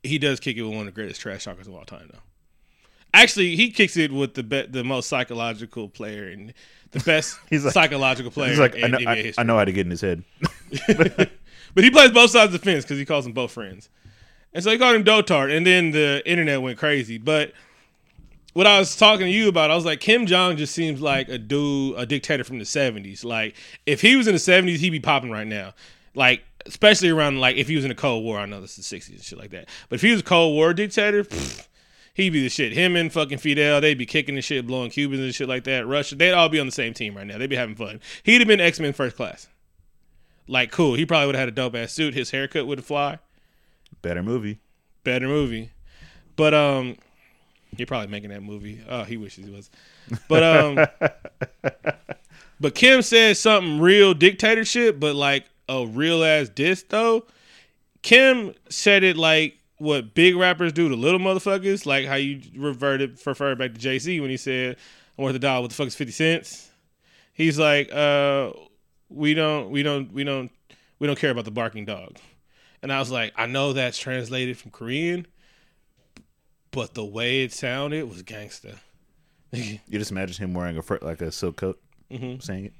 [0.04, 2.20] He does kick it with one of the greatest trash talkers of all time, though.
[3.14, 6.54] Actually, he kicks it with the be- the most psychological player and
[6.92, 9.40] the best He's like- psychological player He's like, in I know, NBA I, history.
[9.40, 10.24] I know how to get in his head.
[11.74, 13.88] but he plays both sides of the fence because he calls them both friends.
[14.54, 17.16] And so he called him Dotard, and then the internet went crazy.
[17.16, 17.52] But
[18.52, 21.28] what I was talking to you about, I was like, Kim Jong just seems like
[21.30, 23.24] a dude, a dictator from the '70s.
[23.24, 25.72] Like if he was in the '70s, he'd be popping right now.
[26.14, 28.38] Like especially around like if he was in the Cold War.
[28.38, 29.68] I know this is the '60s and shit like that.
[29.88, 31.24] But if he was a Cold War dictator.
[31.24, 31.66] pfft,
[32.14, 32.72] He'd be the shit.
[32.72, 35.86] Him and fucking Fidel, they'd be kicking the shit, blowing Cubans and shit like that.
[35.86, 37.38] Russia, they'd all be on the same team right now.
[37.38, 38.00] They'd be having fun.
[38.22, 39.48] He'd have been X Men first class.
[40.46, 40.94] Like, cool.
[40.94, 42.14] He probably would have had a dope ass suit.
[42.14, 43.18] His haircut would have fly.
[44.02, 44.58] Better movie.
[45.04, 45.70] Better movie.
[46.36, 46.96] But um
[47.76, 48.82] he probably making that movie.
[48.88, 49.70] Oh, he wishes he was.
[50.28, 50.86] But um
[52.62, 57.26] But Kim said something real dictatorship, but like a real ass diss though.
[58.02, 63.18] Kim said it like what big rappers do to little motherfuckers, like how you reverted
[63.26, 64.76] referred back to Jay Z when he said,
[65.18, 66.70] I'm worth a dollar, what the fuck is fifty cents?
[67.34, 68.52] He's like, uh,
[69.08, 70.50] we don't we don't we don't
[70.98, 72.16] we don't care about the barking dog.
[72.82, 75.26] And I was like, I know that's translated from Korean,
[76.70, 78.76] but the way it sounded was gangsta.
[79.52, 81.78] You just imagine him wearing a fr- like a silk coat,
[82.10, 82.40] Mm-hmm.
[82.40, 82.72] saying it.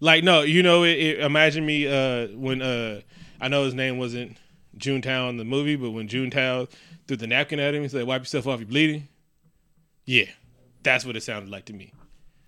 [0.00, 3.02] Like no, you know, it, it, imagine me uh, when uh,
[3.40, 4.36] I know his name wasn't
[4.78, 6.70] Juntao in the movie, but when Juntao
[7.06, 9.08] threw the napkin at him, he said, "Wipe yourself off, you're bleeding."
[10.04, 10.24] Yeah,
[10.82, 11.92] that's what it sounded like to me.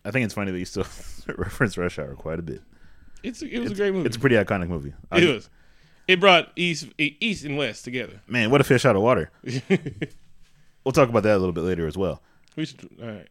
[0.05, 0.87] I think it's funny that you still
[1.37, 2.63] reference Rush Hour quite a bit.
[3.23, 4.07] It's it was a great movie.
[4.07, 4.95] It's a pretty iconic movie.
[5.11, 5.51] I- it was.
[6.09, 8.21] It brought east east and west together.
[8.27, 9.31] man, what a fish out of water.
[10.83, 12.23] We'll talk about that a little bit later as well.
[12.57, 12.89] we should.
[13.03, 13.29] All right.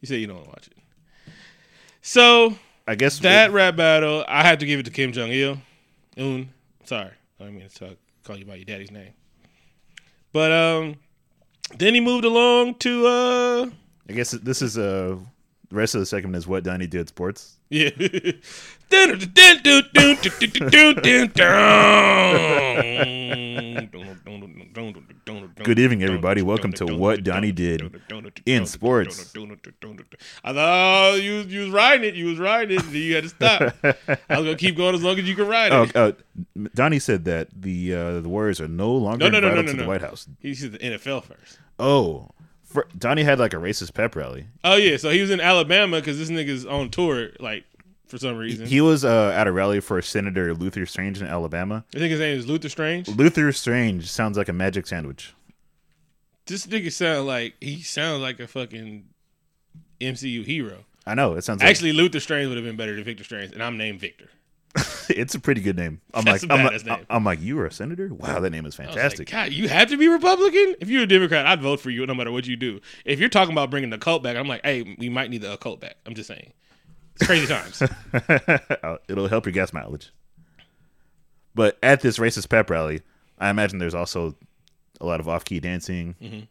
[0.00, 1.32] You say you don't want to watch it.
[2.00, 5.58] So I guess that rap battle, I had to give it to Kim Jong Il.
[6.16, 6.48] Un.
[6.84, 7.10] Sorry,
[7.40, 9.12] I mean to talk, call you by your daddy's name.
[10.32, 10.96] But um,
[11.76, 13.66] then he moved along to uh,
[14.08, 15.18] I guess this is uh
[15.68, 17.58] the rest of the segment is what Donnie did sports.
[17.72, 17.88] Yeah.
[25.64, 26.42] Good evening, everybody.
[26.42, 28.02] Welcome to What Donnie Did
[28.44, 29.34] in Sports.
[30.44, 32.14] I thought you you was riding it.
[32.14, 32.84] You was riding it.
[32.90, 33.74] You had to stop.
[33.82, 33.96] I
[34.36, 35.96] was gonna keep going as long as you could ride it.
[35.96, 36.12] Oh, uh,
[36.74, 39.72] Donnie said that the uh, the Warriors are no longer No, no, no, no, to
[39.72, 39.88] no, the.
[39.88, 40.28] White House.
[40.40, 41.58] He said the NFL first.
[41.78, 42.28] Oh,
[42.72, 44.46] for, Donnie had like a racist pep rally.
[44.64, 47.64] Oh yeah, so he was in Alabama because this nigga's on tour, like
[48.06, 48.66] for some reason.
[48.66, 51.84] He was uh, at a rally for Senator Luther Strange in Alabama.
[51.94, 53.08] I think his name is Luther Strange.
[53.08, 55.34] Luther Strange sounds like a magic sandwich.
[56.46, 59.04] This nigga sound like he sounds like a fucking
[60.00, 60.84] MCU hero.
[61.06, 63.52] I know it sounds like, Actually, Luther Strange would have been better than Victor Strange,
[63.52, 64.28] and I'm named Victor.
[65.10, 66.00] it's a pretty good name.
[66.14, 67.06] I'm That's like, I'm like, name.
[67.10, 68.12] I'm like, you are a senator?
[68.12, 69.32] Wow, that name is fantastic.
[69.32, 70.76] Like, God, you have to be Republican.
[70.80, 72.80] If you're a Democrat, I'd vote for you no matter what you do.
[73.04, 75.52] If you're talking about bringing the cult back, I'm like, hey, we might need the
[75.52, 75.96] occult back.
[76.06, 76.52] I'm just saying,
[77.16, 77.82] it's crazy times.
[78.82, 80.10] Uh, It'll help your gas mileage.
[81.54, 83.02] But at this racist pep rally,
[83.38, 84.34] I imagine there's also
[85.00, 86.14] a lot of off-key dancing.
[86.20, 86.48] Mhm.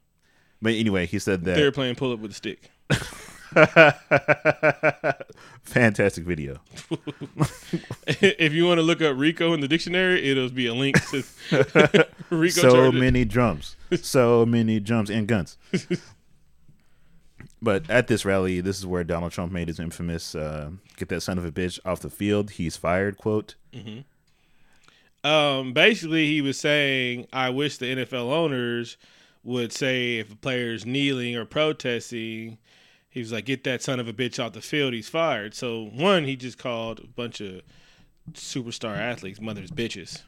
[0.62, 2.70] But anyway, he said that They're playing pull up with a stick.
[5.64, 6.62] fantastic video.
[8.08, 11.24] if you want to look up Rico in the dictionary, it'll be a link to
[12.30, 12.62] Rico.
[12.62, 15.58] so many drums, so many drums and guns.
[17.62, 21.22] but at this rally, this is where Donald Trump made his infamous uh, "Get that
[21.22, 22.52] son of a bitch off the field.
[22.52, 23.56] He's fired." Quote.
[25.24, 28.96] Um, basically, he was saying, "I wish the NFL owners
[29.44, 32.58] would say if a player's kneeling or protesting,
[33.12, 34.94] He was like, "Get that son of a bitch off the field.
[34.94, 37.62] He's fired." So one, he just called a bunch of
[38.34, 40.24] superstar athletes mothers bitches.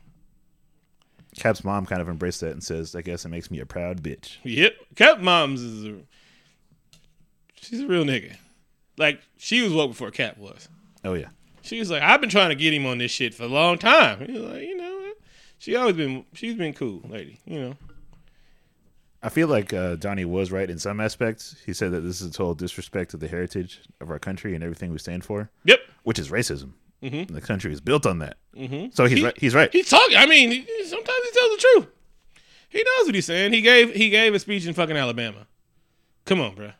[1.38, 4.04] Kap's mom kind of embraced that and says, "I guess it makes me a proud
[4.04, 5.96] bitch." Yep, Kap Moms is a
[7.56, 8.36] she's a real nigga.
[8.98, 10.68] Like she was woke before Kap was.
[11.06, 11.30] Oh yeah,
[11.62, 13.78] She was like, "I've been trying to get him on this shit for a long
[13.78, 15.14] time." He was like, "You know,
[15.58, 17.40] she always been she's been cool, lady.
[17.46, 17.76] You know."
[19.24, 21.56] I feel like uh, Donnie was right in some aspects.
[21.66, 24.64] He said that this is a total disrespect to the heritage of our country and
[24.64, 25.80] everything we stand for, Yep.
[26.04, 26.74] which is racism.
[27.02, 27.28] Mhm.
[27.34, 28.38] The country is built on that.
[28.56, 28.88] Mm-hmm.
[28.92, 29.38] So he's He- right.
[29.38, 29.70] He's right.
[29.72, 30.18] He's talking.
[30.18, 31.88] I mean, he, sometimes he tells the truth.
[32.70, 33.54] He knows what he's saying.
[33.54, 35.48] He gave he gave a speech in fucking Alabama.
[36.26, 36.72] Come on, bro.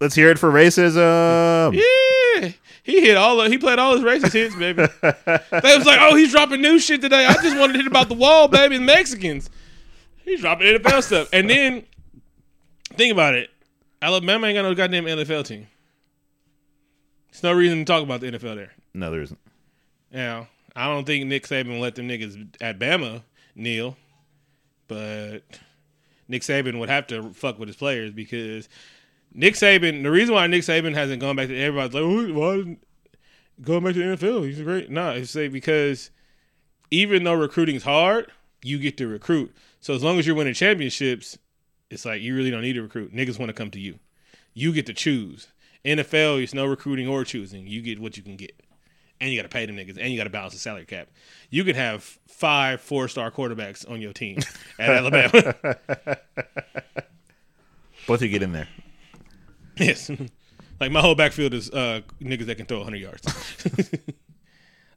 [0.00, 1.74] Let's hear it for racism.
[1.74, 2.50] Yeah,
[2.82, 3.40] he hit all.
[3.40, 4.82] Of, he played all his racist hits, baby.
[5.02, 8.08] they was like, "Oh, he's dropping new shit today." I just wanted to hit about
[8.08, 8.76] the wall, baby.
[8.78, 9.48] The Mexicans.
[10.26, 11.84] He's dropping NFL stuff, and then
[12.94, 13.48] think about it.
[14.02, 15.66] Alabama ain't got no goddamn NFL team.
[17.30, 18.72] There's no reason to talk about the NFL there.
[18.92, 19.38] No, there isn't.
[20.12, 23.22] Now, I don't think Nick Saban let them niggas at Bama
[23.54, 23.96] kneel,
[24.88, 25.42] but
[26.28, 28.68] Nick Saban would have to fuck with his players because
[29.32, 30.02] Nick Saban.
[30.02, 32.76] The reason why Nick Saban hasn't gone back to everybody's like, why
[33.62, 34.44] going back to the NFL?
[34.44, 34.90] He's great.
[34.90, 36.10] No, it's say because
[36.90, 38.30] even though recruiting's hard,
[38.62, 39.54] you get to recruit.
[39.86, 41.38] So as long as you're winning championships,
[41.90, 43.14] it's like you really don't need to recruit.
[43.14, 44.00] Niggas want to come to you.
[44.52, 45.46] You get to choose.
[45.84, 47.68] NFL, it's no recruiting or choosing.
[47.68, 48.60] You get what you can get
[49.20, 51.06] and you got to pay them niggas, and you got to balance the salary cap.
[51.50, 54.40] You could have five four star quarterbacks on your team
[54.80, 55.54] at Alabama.
[58.08, 58.66] Both you get in there.
[59.76, 60.10] yes,
[60.80, 64.16] like my whole backfield is uh, niggas that can throw 100 yards.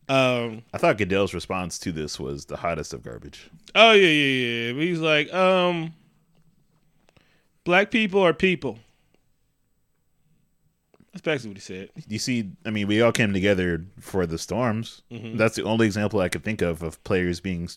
[0.09, 0.63] Um.
[0.73, 3.49] I thought Goodell's response to this was the hottest of garbage.
[3.75, 4.73] Oh yeah, yeah, yeah.
[4.73, 5.93] But he's like, um,
[7.63, 8.79] black people are people.
[11.11, 11.89] That's basically what he said.
[12.07, 15.01] You see, I mean, we all came together for the storms.
[15.09, 17.67] That's the only example I could think of of players being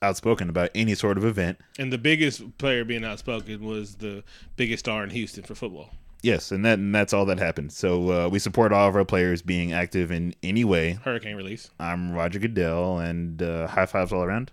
[0.00, 1.58] outspoken about any sort of event.
[1.78, 4.24] And the biggest player being outspoken was the
[4.56, 5.90] biggest star in Houston for football.
[6.22, 7.72] Yes, and that and that's all that happened.
[7.72, 10.92] So uh, we support all of our players being active in any way.
[11.04, 11.70] Hurricane release.
[11.80, 14.52] I'm Roger Goodell, and uh, high fives all around.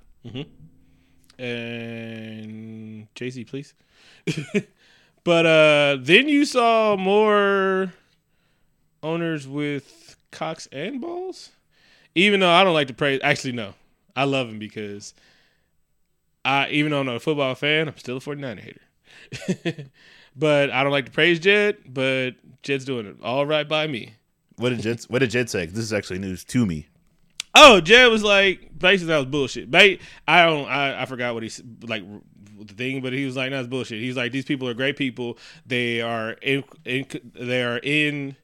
[1.38, 3.76] and Jay Z, please.
[5.24, 7.94] but uh, then you saw more
[9.04, 11.52] owners with cocks and balls.
[12.16, 13.76] Even though I don't like to praise, actually no,
[14.16, 15.14] I love him because
[16.44, 19.86] I, even though I'm not a football fan, I'm still a 49er hater.
[20.36, 22.32] but I don't like to praise Jed, but
[22.64, 24.14] Jed's doing it all right by me.
[24.58, 25.66] What did Jed, what did Jed say?
[25.66, 26.88] This is actually news to me.
[27.56, 29.72] Oh, Jed was like, basically that was bullshit.
[29.72, 32.04] Ba- I don't, I, I forgot what he like
[32.68, 34.00] the thing, but he was like, that's bullshit.
[34.00, 35.38] He's like, these people are great people.
[35.66, 38.36] They are in, in they are in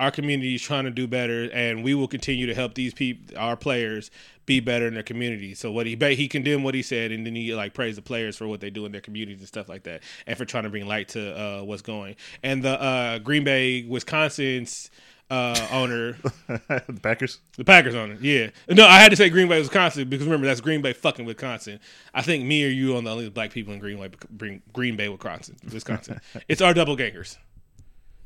[0.00, 3.36] our community is trying to do better, and we will continue to help these people,
[3.38, 4.10] our players,
[4.46, 5.58] be better in their communities.
[5.58, 8.36] So what he he condemned what he said, and then he like praised the players
[8.36, 10.70] for what they do in their communities and stuff like that, and for trying to
[10.70, 12.16] bring light to uh, what's going.
[12.42, 14.90] And the uh, Green Bay, Wisconsin's
[15.30, 16.12] uh, owner.
[16.48, 17.40] the Packers.
[17.56, 18.50] The Packers owner, yeah.
[18.68, 21.80] No, I had to say Green Bay, Wisconsin because remember that's Green Bay fucking Wisconsin.
[22.12, 23.98] I think me or you are the only black people in Green
[24.36, 25.56] Bay, Green Bay, Wisconsin.
[25.72, 26.20] Wisconsin.
[26.48, 27.38] it's our double gangers.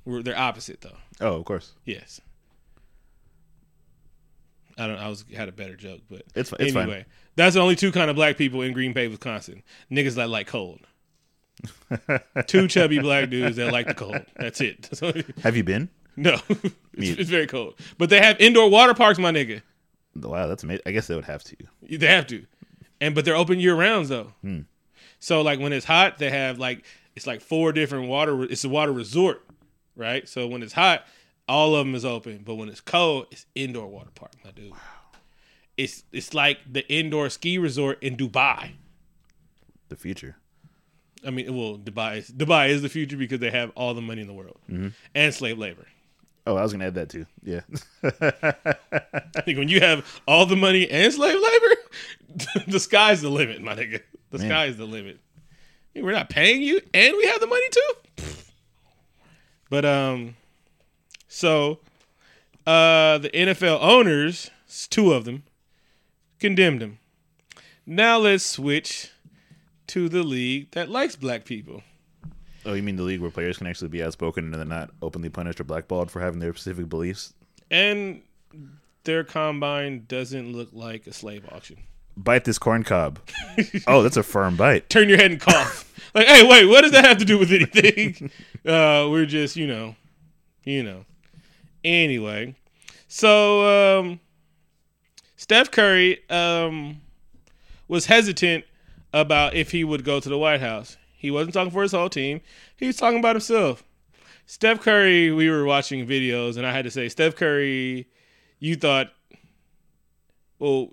[0.09, 0.97] We're they're opposite though.
[1.21, 1.73] Oh, of course.
[1.85, 2.21] Yes.
[4.79, 4.99] I don't.
[4.99, 6.85] I was had a better joke, but It's- it's fine.
[6.85, 7.05] anyway.
[7.37, 9.62] That's the only two kind of black people in Green Bay, Wisconsin.
[9.90, 10.81] Niggas that like cold.
[12.47, 14.21] two chubby black dudes that like the cold.
[14.37, 14.88] That's it.
[15.42, 15.88] Have you been?
[16.16, 16.75] no, it's,
[17.21, 17.75] it's very cold.
[17.99, 19.62] But they have indoor water parks, my nigga.
[20.16, 20.83] Wow, that's amazing.
[20.87, 21.57] I guess they would have to.
[21.83, 22.44] They have to,
[23.01, 24.33] and but they're open year rounds though.
[24.42, 24.61] Hmm.
[25.21, 26.85] So like when it's hot, they have like
[27.16, 28.44] it's like four different water.
[28.44, 29.44] It's a water resort,
[29.99, 30.27] right?
[30.27, 31.05] So when it's hot,
[31.49, 32.43] all of them is open.
[32.45, 34.73] But when it's cold, it's indoor water park, my dude.
[35.77, 38.73] It's it's like the indoor ski resort in Dubai.
[39.89, 40.37] The future.
[41.27, 44.21] I mean, well, Dubai is, Dubai is the future because they have all the money
[44.21, 44.89] in the world mm-hmm.
[45.15, 45.87] and slave labor.
[46.47, 47.27] Oh, I was gonna add that too.
[47.43, 47.61] Yeah.
[48.03, 53.61] I think when you have all the money and slave labor, the sky's the limit,
[53.63, 54.01] my nigga.
[54.31, 54.49] The Man.
[54.49, 55.21] sky's the limit.
[55.95, 58.08] We're not paying you, and we have the money too.
[59.70, 60.37] But um,
[61.28, 61.81] so
[62.66, 64.50] uh, the NFL owners,
[64.90, 65.44] two of them,
[66.38, 66.98] condemned him.
[67.87, 69.11] Now let's switch
[69.88, 71.83] to the league that likes black people.
[72.66, 75.31] oh, you mean the league where players can actually be outspoken and they're not openly
[75.31, 77.33] punished or blackballed for having their specific beliefs?
[77.70, 78.22] And
[79.04, 81.78] their combine doesn't look like a slave auction.
[82.24, 83.18] Bite this corn cob.
[83.87, 84.88] oh, that's a firm bite.
[84.88, 86.11] Turn your head and cough.
[86.14, 88.31] like, hey, wait, what does that have to do with anything?
[88.66, 89.94] uh, we're just, you know,
[90.64, 91.04] you know.
[91.85, 92.57] Anyway,
[93.07, 94.20] so um,
[95.37, 97.00] Steph Curry um,
[97.87, 98.64] was hesitant
[99.12, 100.96] about if he would go to the White House.
[101.16, 102.40] He wasn't talking for his whole team.
[102.76, 103.83] He was talking about himself.
[104.46, 108.09] Steph Curry, we were watching videos, and I had to say, Steph Curry,
[108.59, 109.09] you thought,
[110.59, 110.88] well,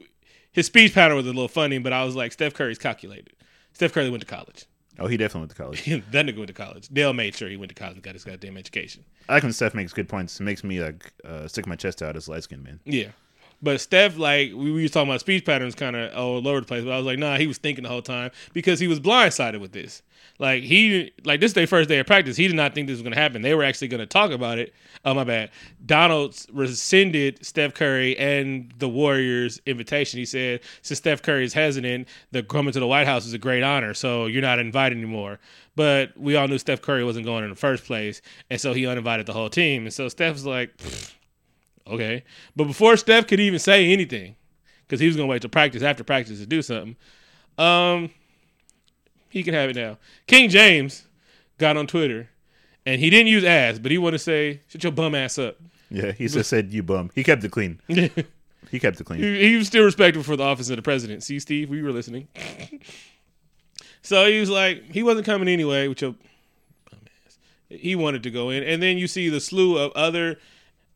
[0.56, 3.34] his speech pattern was a little funny, but I was like, Steph Curry's calculated.
[3.74, 4.65] Steph Curry went to college.
[4.98, 5.86] Oh, he definitely went to college.
[6.12, 6.88] that nigga went to college.
[6.94, 9.04] Dell made sure he went to college and got his goddamn education.
[9.28, 10.39] I like when Steph makes good points.
[10.39, 12.80] It makes me like uh, stick my chest out as light skinned man.
[12.86, 13.10] Yeah.
[13.65, 16.67] But Steph, like we, we were talking about speech patterns, kind of all over the
[16.67, 16.84] place.
[16.84, 19.60] But I was like, nah, he was thinking the whole time because he was blindsided
[19.60, 20.04] with this.
[20.38, 22.38] Like he, like this is their first day of practice.
[22.38, 23.41] He did not think this was going to happen.
[23.41, 24.71] They were actually going to talk about it.
[25.04, 25.49] Oh my bad.
[25.84, 30.19] Donald rescinded Steph Curry and the Warriors' invitation.
[30.19, 33.39] He said, since Steph Curry is hesitant, the coming to the White House is a
[33.39, 35.39] great honor, so you're not invited anymore.
[35.75, 38.86] But we all knew Steph Curry wasn't going in the first place, and so he
[38.86, 39.86] uninvited the whole team.
[39.86, 40.71] And so Steph was like,
[41.88, 42.24] okay.
[42.56, 44.36] But before Steph could even say anything,
[44.88, 46.95] because he was going to wait till practice after practice to do something,
[47.58, 48.10] um,
[49.30, 49.98] he can have it now.
[50.28, 51.08] King James
[51.58, 52.30] got on Twitter,
[52.86, 55.58] and he didn't use ass, but he wanted to say, "Shut your bum ass up."
[55.89, 57.12] Yeah, he just said you bum.
[57.15, 57.80] He kept it clean.
[57.88, 59.21] he kept it clean.
[59.21, 61.24] He, he was still respectful for the office of the president.
[61.24, 62.28] See, Steve, we were listening.
[64.02, 66.15] so he was like, he wasn't coming anyway, which your
[66.89, 67.38] bum ass.
[67.69, 70.38] He wanted to go in, and then you see the slew of other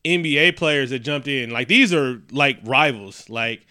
[0.06, 1.50] NBA players that jumped in.
[1.50, 3.30] Like these are like rivals.
[3.30, 3.66] Like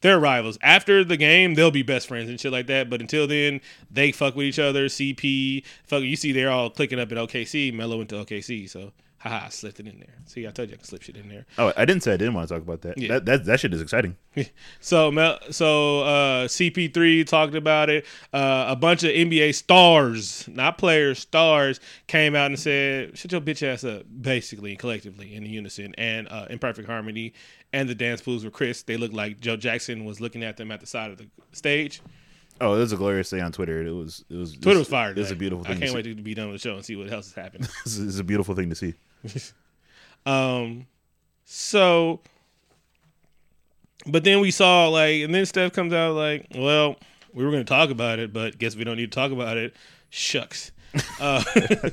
[0.00, 0.58] they're rivals.
[0.62, 2.90] After the game, they'll be best friends and shit like that.
[2.90, 4.86] But until then, they fuck with each other.
[4.86, 6.02] CP, fuck.
[6.02, 7.72] You see, they're all clicking up at OKC.
[7.72, 8.92] Melo went to OKC, so
[9.24, 10.14] haha, I slipped it in there.
[10.26, 11.46] See, I told you I could slip shit in there.
[11.56, 12.98] Oh, I didn't say I didn't want to talk about that.
[12.98, 13.14] Yeah.
[13.14, 14.16] That, that that shit is exciting.
[14.80, 18.04] So, Mel- so uh, CP3 talked about it.
[18.32, 23.40] Uh, a bunch of NBA stars, not players, stars, came out and said, "Shut your
[23.40, 27.32] bitch ass up," basically, collectively, in unison and uh, in perfect harmony.
[27.72, 28.86] And the dance moves were crisp.
[28.86, 32.02] They looked like Joe Jackson was looking at them at the side of the stage.
[32.60, 33.82] Oh, it was a glorious day on Twitter.
[33.82, 35.18] It was it was Twitter was fired.
[35.18, 35.76] It was a beautiful thing.
[35.76, 37.68] I can't wait to be done with the show and see what else is happening.
[37.84, 38.94] This is a beautiful thing to see.
[40.26, 40.86] Um,
[41.44, 42.20] so,
[44.06, 46.96] but then we saw like, and then Steph comes out like, well,
[47.34, 49.56] we were going to talk about it, but guess we don't need to talk about
[49.58, 49.74] it.
[50.10, 50.72] Shucks.
[51.20, 51.42] Uh,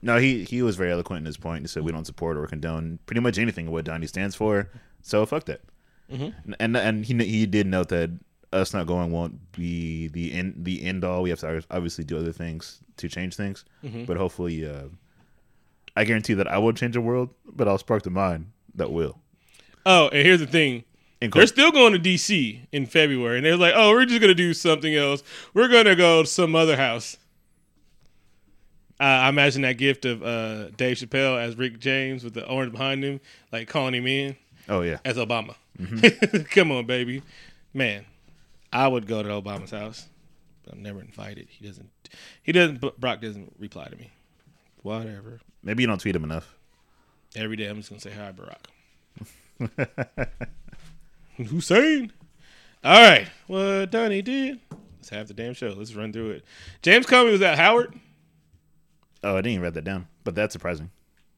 [0.00, 1.62] No, he he was very eloquent in his point.
[1.62, 4.70] He said we don't support or condone pretty much anything of what Donnie stands for.
[5.02, 5.60] So fuck that.
[6.10, 6.52] Mm-hmm.
[6.60, 8.10] And and he he did note that
[8.52, 11.22] us not going won't be the end the end all.
[11.22, 14.04] We have to obviously do other things to change things, Mm-hmm.
[14.04, 14.84] but hopefully, uh,
[15.96, 19.18] I guarantee that I won't change the world, but I'll spark the mind that will.
[19.86, 20.84] oh, and here's the thing.
[21.20, 24.52] They're still going to DC in February, and they're like, "Oh, we're just gonna do
[24.54, 25.22] something else.
[25.54, 27.16] We're gonna go to some other house."
[29.00, 32.72] Uh, I imagine that gift of uh, Dave Chappelle as Rick James with the orange
[32.72, 33.20] behind him,
[33.52, 34.36] like calling him in.
[34.68, 35.54] oh yeah, as Obama.
[35.78, 36.42] Mm-hmm.
[36.50, 37.22] Come on, baby.
[37.74, 38.04] Man,
[38.72, 40.06] I would go to Obama's house.
[40.64, 41.48] But I'm never invited.
[41.50, 41.88] He doesn't.
[42.42, 42.80] He doesn't.
[43.00, 44.10] Brock doesn't reply to me.
[44.82, 45.40] Whatever.
[45.66, 46.54] Maybe you don't tweet him enough.
[47.34, 48.66] Every day I'm just gonna say hi, Barack.
[51.48, 52.12] Hussein.
[52.82, 53.28] All right.
[53.46, 54.60] What Donnie did.
[54.96, 55.74] Let's have the damn show.
[55.76, 56.44] Let's run through it.
[56.82, 57.94] James Comey was at Howard.
[59.22, 60.90] Oh, I didn't even write that down, but that's surprising.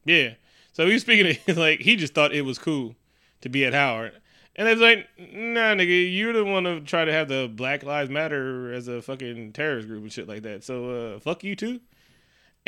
[0.05, 0.35] Yeah.
[0.73, 2.95] So he was speaking to like he just thought it was cool
[3.41, 4.13] to be at Howard.
[4.55, 8.11] And was like, nah, nigga, you don't want to try to have the Black Lives
[8.11, 10.65] Matter as a fucking terrorist group and shit like that.
[10.65, 11.81] So uh, fuck you too.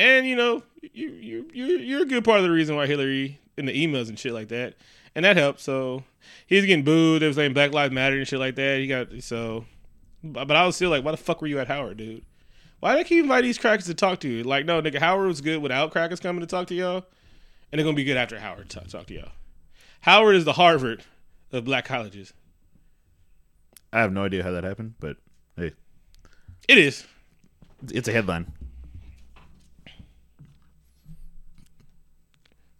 [0.00, 0.62] And you know,
[0.94, 4.08] you you you're you're a good part of the reason why Hillary in the emails
[4.08, 4.74] and shit like that,
[5.14, 5.60] and that helped.
[5.60, 6.04] So
[6.46, 7.20] he's getting booed.
[7.20, 8.78] They was saying Black Lives Matter and shit like that.
[8.78, 9.66] He got so,
[10.24, 12.24] but I was still like, why the fuck were you at Howard, dude?
[12.80, 14.42] Why did they keep inviting these crackers to talk to you?
[14.42, 17.04] Like, no, nigga, Howard was good without crackers coming to talk to y'all,
[17.70, 19.32] and they're gonna be good after Howard talk, talk to y'all.
[20.00, 21.04] Howard is the Harvard
[21.52, 22.32] of black colleges.
[23.92, 25.18] I have no idea how that happened, but
[25.58, 25.72] hey,
[26.68, 27.04] It is.
[27.92, 28.50] it's a headline.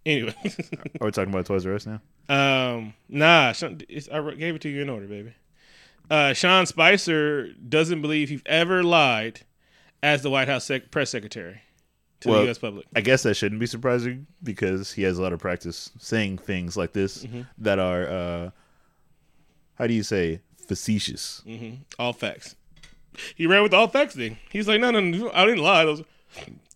[0.07, 0.35] Anyway,
[1.01, 2.01] Are we talking about Toys R Us now?
[2.29, 3.53] um, nah,
[3.89, 5.35] it's, I gave it to you in order, baby.
[6.11, 9.41] Uh, Sean Spicer doesn't believe he ever lied
[10.03, 11.61] as the White House sec- press secretary
[12.21, 12.59] to Well, the U.S.
[12.59, 12.87] public.
[12.97, 16.77] I guess that shouldn't be surprising because he has a lot of practice saying things
[16.77, 17.43] like this Mm-hmm.
[17.59, 18.51] that are, uh,
[19.75, 21.43] how do you say, facetious.
[21.47, 22.57] hmm All facts.
[23.35, 24.39] He ran with all facts thing.
[24.51, 25.85] He's like, no, no, no, I didn't lie.
[25.85, 26.03] Those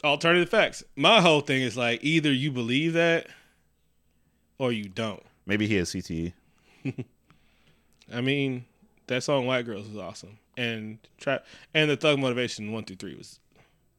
[0.05, 0.85] alternative facts.
[0.97, 3.27] My whole thing is like, either you believe that
[4.59, 5.23] or you don't.
[5.47, 5.91] Maybe he has.
[5.91, 6.33] CTE.
[8.13, 8.65] I mean,
[9.07, 13.15] that song "White Girls" was awesome, and trap and the Thug Motivation one through three
[13.15, 13.41] was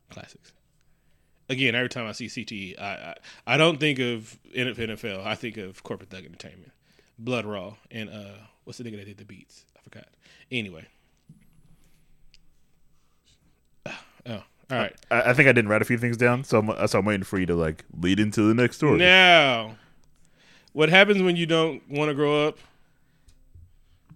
[0.10, 0.52] classics.
[1.50, 3.16] Again, every time I see CTE, I
[3.48, 5.26] I, I don't think of NFL.
[5.26, 6.72] I think of Corporate Thug Entertainment,
[7.18, 9.66] Blood Raw, and uh, what's the nigga that did the beats?
[9.78, 10.08] I forgot.
[10.52, 10.86] Anyway.
[14.28, 14.42] Oh,
[14.72, 14.96] all right.
[15.12, 17.24] I, I think I didn't write a few things down, so I'm, so I'm waiting
[17.24, 18.98] for you to like lead into the next story.
[18.98, 19.76] Now,
[20.74, 22.58] what happens when you don't want to grow up?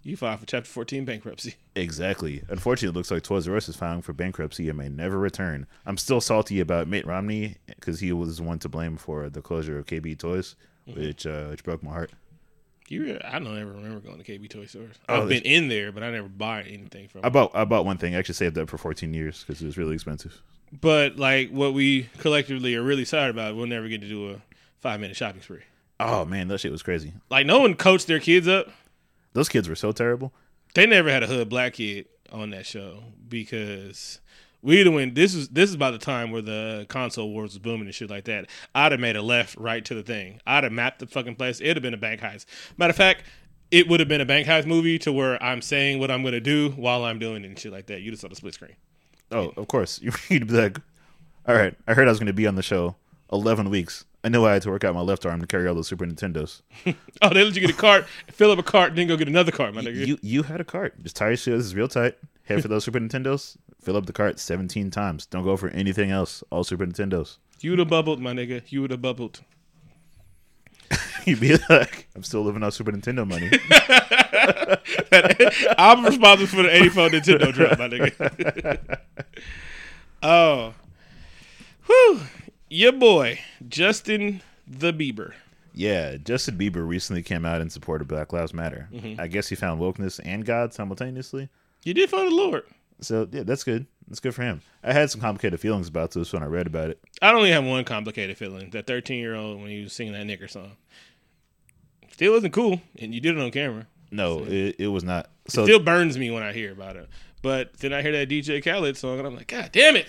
[0.01, 1.55] You file for Chapter 14 bankruptcy.
[1.75, 2.41] Exactly.
[2.49, 5.67] Unfortunately, it looks like Toys R Us is filing for bankruptcy and may never return.
[5.85, 9.41] I'm still salty about Mitt Romney because he was the one to blame for the
[9.41, 10.55] closure of KB Toys,
[10.87, 10.99] Mm-hmm.
[11.01, 12.11] which uh, which broke my heart.
[12.91, 14.95] You, I don't ever remember going to KB Toy Stores.
[15.07, 17.21] Oh, I've been in there, but I never buy anything from.
[17.23, 18.15] I bought I bought one thing.
[18.15, 20.41] I actually saved up for 14 years because it was really expensive.
[20.71, 24.41] But like what we collectively are really sorry about, we'll never get to do a
[24.79, 25.63] five minute shopping spree.
[25.99, 27.13] Oh man, that shit was crazy.
[27.29, 28.67] Like no one coached their kids up.
[29.33, 30.33] Those kids were so terrible.
[30.73, 34.19] They never had a hood black kid on that show because
[34.61, 35.13] we the win.
[35.13, 38.09] This is this is about the time where the console wars was booming and shit
[38.09, 38.49] like that.
[38.75, 40.41] I'd have made a left right to the thing.
[40.45, 41.61] I'd have mapped the fucking place.
[41.61, 42.45] It'd have been a bank heist.
[42.77, 43.23] Matter of fact,
[43.71, 46.39] it would have been a bank heist movie to where I'm saying what I'm gonna
[46.39, 48.01] do while I'm doing it and shit like that.
[48.01, 48.75] You just saw the split screen.
[49.31, 49.99] Oh, of course.
[50.29, 50.79] You'd be like,
[51.47, 52.95] all right, I heard I was going to be on the show
[53.31, 54.05] 11 weeks.
[54.23, 56.05] I knew I had to work out my left arm to carry all those Super
[56.05, 56.61] Nintendos.
[57.21, 59.27] Oh, they let you get a cart, fill up a cart, and then go get
[59.27, 60.07] another cart, my nigga.
[60.07, 61.03] You you had a cart.
[61.03, 62.15] Just tie your shoes this is real tight.
[62.49, 63.57] Head for those Super Nintendos.
[63.81, 65.25] Fill up the cart 17 times.
[65.27, 66.43] Don't go for anything else.
[66.49, 67.37] All Super Nintendos.
[67.61, 68.63] You would have bubbled, my nigga.
[68.71, 69.41] You would have bubbled.
[71.25, 73.51] You'd be like, I'm still living off Super Nintendo money.
[75.77, 78.99] I'm responsible for the 84 Nintendo drop, my nigga.
[80.23, 80.73] oh.
[81.85, 82.19] Whew.
[82.69, 85.33] Your boy, Justin the Bieber.
[85.73, 88.87] yeah, Justin Bieber recently came out in support of Black Lives Matter.
[88.93, 89.19] Mm-hmm.
[89.19, 91.49] I guess he found wokeness and God simultaneously.
[91.83, 92.63] You did find the Lord.
[93.01, 93.87] So yeah, that's good.
[94.07, 94.61] That's good for him.
[94.83, 96.99] I had some complicated feelings about this when I read about it.
[97.21, 98.71] I only have one complicated feeling.
[98.71, 100.71] That 13 year old when he was singing that nigger song.
[102.11, 103.87] Still wasn't cool, and you did it on camera.
[104.11, 105.29] No, it, it was not.
[105.47, 107.07] So Still burns me when I hear about it.
[107.41, 110.07] But then I hear that DJ Khaled song, and I'm like, God damn it.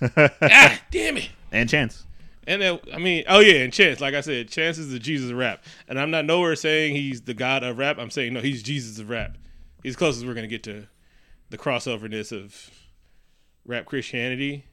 [0.14, 1.30] God damn it.
[1.50, 2.04] and Chance.
[2.46, 5.30] And then, I mean, oh yeah, and Chance, like I said, Chance is the Jesus
[5.30, 5.64] of rap.
[5.88, 7.98] And I'm not nowhere saying he's the God of rap.
[7.98, 9.38] I'm saying no, he's Jesus of rap.
[9.82, 10.86] He's close as we're gonna get to
[11.50, 12.70] the crossoverness of
[13.64, 14.64] rap Christianity,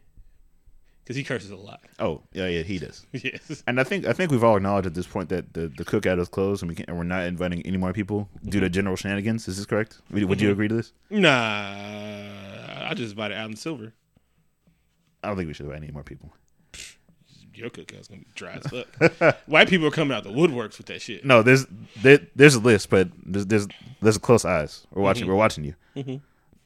[1.05, 1.81] because he curses a lot.
[1.99, 3.05] Oh yeah, yeah, he does.
[3.11, 3.63] yes.
[3.67, 6.19] And I think I think we've all acknowledged at this point that the, the cookout
[6.19, 8.73] is closed and we can, and we're not inviting any more people due to mm-hmm.
[8.73, 9.47] general shenanigans.
[9.47, 10.01] Is this correct?
[10.11, 10.53] Would, would you mm-hmm.
[10.53, 10.93] agree to this?
[11.11, 13.93] Nah, I just invited Adam Silver.
[15.23, 16.33] I don't think we should invite any more people.
[17.53, 19.37] Your cookout's gonna be dry as fuck.
[19.45, 21.23] White people are coming out the woodworks with that shit.
[21.23, 21.65] No, there's
[22.01, 23.67] there, there's a list, but there's there's,
[24.01, 24.85] there's close eyes.
[24.91, 25.23] We're watching.
[25.23, 25.31] Mm-hmm.
[25.31, 25.75] We're watching you.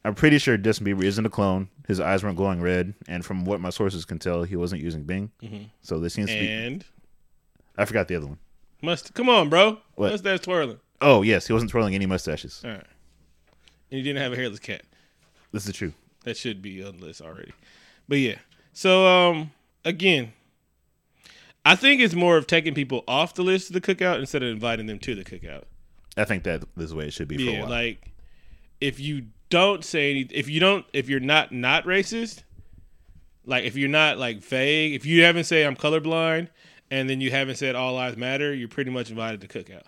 [0.06, 1.70] I'm pretty sure Justin Bieber isn't a clone.
[1.88, 5.04] His eyes weren't glowing red, and from what my sources can tell, he wasn't using
[5.04, 5.32] Bing.
[5.82, 6.48] So there seems to be.
[6.48, 6.86] And
[7.78, 8.38] I forgot the other one.
[8.82, 9.80] must come on, bro.
[9.96, 10.12] What?
[10.12, 10.80] Mustache twirling.
[11.02, 12.62] Oh yes, he wasn't twirling any mustaches.
[12.64, 12.80] All right.
[13.92, 14.84] And he didn't have a hairless cat.
[15.52, 15.94] This is true.
[16.24, 17.54] That should be on the list already.
[18.08, 18.36] But yeah.
[18.74, 19.52] So um
[19.86, 20.34] again,
[21.66, 24.50] I think it's more of taking people off the list of the cookout instead of
[24.50, 25.64] inviting them to the cookout.
[26.18, 27.70] I think that this is the way it should be for a Yeah, while.
[27.70, 28.12] like
[28.82, 32.44] if you don't say any if you don't if you're not not racist,
[33.46, 36.50] like if you're not like vague, if you haven't said I'm colorblind
[36.92, 39.84] and then you haven't said all lives matter, you're pretty much invited to cookout.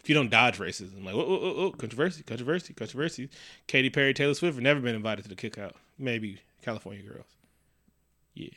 [0.00, 3.28] If you don't dodge racism, like oh, oh, oh, oh controversy, controversy, controversy.
[3.66, 5.72] Katy Perry, Taylor Swift have never been invited to the cookout.
[5.98, 7.26] Maybe California girls.
[8.34, 8.50] Yeah.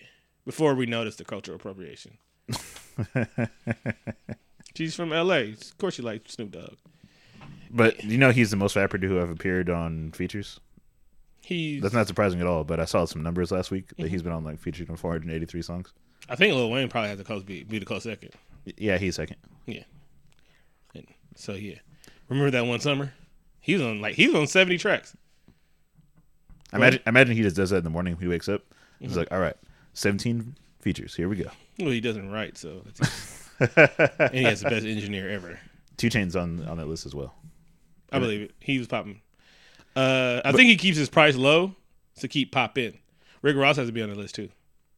[0.45, 2.17] Before we notice the cultural appropriation.
[4.75, 5.35] She's from LA.
[5.35, 6.77] Of course she likes Snoop Dogg.
[7.69, 10.59] But you know, he's the most rapper to have appeared on features.
[11.41, 12.63] He's That's not surprising at all.
[12.63, 14.03] But I saw some numbers last week Mm-hmm.
[14.03, 15.93] that he's been on like featured on 483 songs.
[16.27, 18.31] I think Lil Wayne probably has the close be, be the close second.
[18.77, 19.37] Yeah, he's second.
[19.65, 19.83] Yeah.
[20.93, 21.75] And so yeah.
[22.27, 23.13] Remember that one summer?
[23.61, 25.15] He was on like he was on seventy tracks.
[26.71, 28.61] I imagine, I imagine he just does that in the morning when he wakes up.
[28.99, 29.19] He's Mm-hmm.
[29.19, 29.55] like, all right,
[29.93, 31.15] 17 features.
[31.15, 31.49] Here we go.
[31.79, 33.49] Well, he doesn't write, so that's
[34.19, 35.57] and he has the best engineer ever.
[35.97, 37.33] 2 Chainz on on that list as well.
[38.11, 38.51] I believe it.
[38.59, 39.21] He was popping.
[39.95, 41.75] Uh, I think he keeps his price low
[42.19, 42.97] to keep pop in.
[43.41, 44.49] Rick Ross has to be on the list too.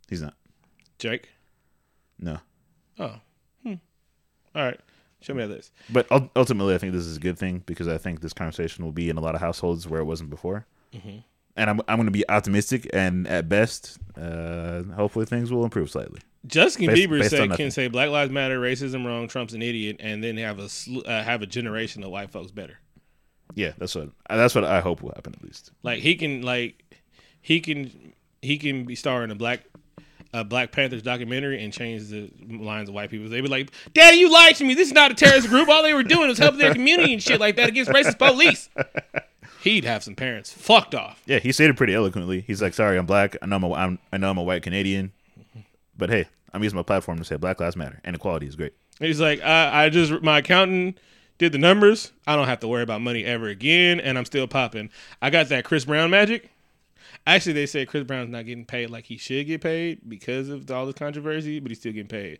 [0.10, 0.34] He's not.
[1.00, 1.30] Jake.
[2.20, 2.38] No.
[3.00, 3.16] Oh.
[3.64, 3.74] Hmm.
[4.56, 4.80] All right.
[5.22, 5.72] Show me that list.
[5.90, 8.92] But ultimately, I think this is a good thing because I think this conversation will
[8.92, 10.66] be in a lot of households where it wasn't before.
[10.94, 11.20] Mm-hmm.
[11.58, 15.92] And I'm I'm going to be optimistic, and at best, uh, hopefully things will improve
[15.92, 16.22] slightly.
[16.48, 19.98] Justin Based- Bieber based said, can say Black Lives Matter, racism wrong, Trump's an idiot,
[20.00, 22.78] and then have a sl- uh, have a generation of white folks better.
[23.56, 25.72] Yeah, that's what that's what I hope will happen at least.
[25.84, 26.84] Like he can like
[27.42, 29.62] he can he can be starring in a black
[30.34, 33.28] a Black Panthers documentary and change the lines of white people.
[33.28, 34.74] They would be like, "Daddy, you lied to me.
[34.74, 35.68] This is not a terrorist group.
[35.68, 38.70] All they were doing was helping their community and shit like that against racist police."
[39.62, 41.22] He'd have some parents fucked off.
[41.26, 42.42] Yeah, he stated pretty eloquently.
[42.42, 43.36] He's like, "Sorry, I'm black.
[43.42, 45.12] I know I'm, a, I'm I know I'm a white Canadian,
[45.98, 48.74] but hey, I'm using my platform to say Black Lives Matter and equality is great."
[49.00, 50.98] He's like, I, I just my accountant
[51.42, 52.12] did the numbers.
[52.28, 54.92] I don't have to worry about money ever again, and I'm still popping.
[55.24, 56.52] I got that Chris Brown magic.
[57.26, 60.70] Actually, they say Chris Brown's not getting paid like he should get paid because of
[60.70, 62.38] all this controversy, but he's still getting paid.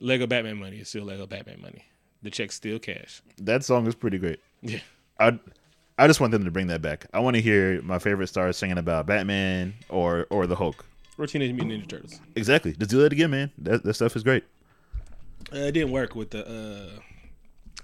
[0.00, 1.84] Lego Batman money is still Lego Batman money.
[2.22, 3.22] The check's still cash.
[3.38, 4.38] That song is pretty great.
[4.62, 4.78] Yeah.
[5.18, 5.38] I
[5.98, 7.06] I just want them to bring that back.
[7.12, 10.86] I want to hear my favorite stars singing about Batman or or the Hulk.
[11.18, 12.20] Or Teenage Mutant Ninja Turtles.
[12.36, 12.72] Exactly.
[12.72, 13.50] Just do that again, man.
[13.58, 14.44] That that stuff is great.
[15.52, 17.00] Uh, it didn't work with the uh,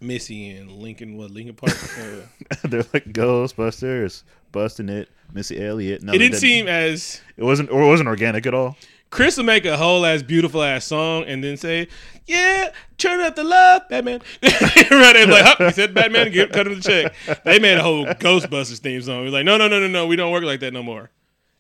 [0.01, 1.17] Missy and Linkin.
[1.17, 1.73] What Linkin Park?
[2.01, 6.03] Uh, They're like Ghostbusters, busting it, Missy Elliott.
[6.03, 8.77] No, it didn't seem as It wasn't or it wasn't organic at all.
[9.11, 11.89] Chris will make a whole ass beautiful ass song and then say,
[12.27, 15.29] "Yeah, turn up the love, Batman." right?
[15.29, 19.03] Like, "Huh," he said, "Batman, cut him the check." They made a whole Ghostbusters theme
[19.03, 19.25] song.
[19.25, 21.11] We're like, "No, no, no, no, no, we don't work like that no more."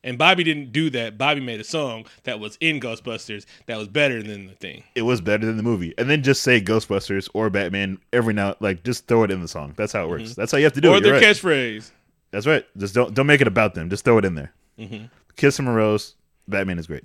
[0.03, 1.19] And Bobby didn't do that.
[1.19, 4.83] Bobby made a song that was in Ghostbusters that was better than the thing.
[4.95, 5.93] It was better than the movie.
[5.99, 9.49] And then just say Ghostbusters or Batman every now like just throw it in the
[9.49, 9.75] song.
[9.77, 10.35] That's how it works.
[10.35, 10.95] That's how you have to do Mm-hmm.
[10.95, 11.03] or it.
[11.03, 11.23] their right.
[11.23, 11.91] catchphrase.
[12.31, 12.65] That's right.
[12.79, 13.91] Just don't don't make it about them.
[13.91, 14.53] Just throw it in there.
[14.79, 15.07] Mm-hmm.
[15.37, 16.15] Kiss from a rose.
[16.49, 17.05] Batman is great.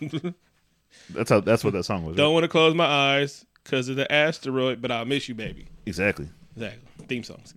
[1.10, 1.40] that's how.
[1.40, 2.12] That's what that song was.
[2.12, 2.16] right?
[2.18, 5.66] Don't want to close my eyes because of the asteroid, but I'll miss you, baby.
[5.86, 6.28] Exactly.
[6.56, 6.82] Exactly.
[7.06, 7.54] Theme songs.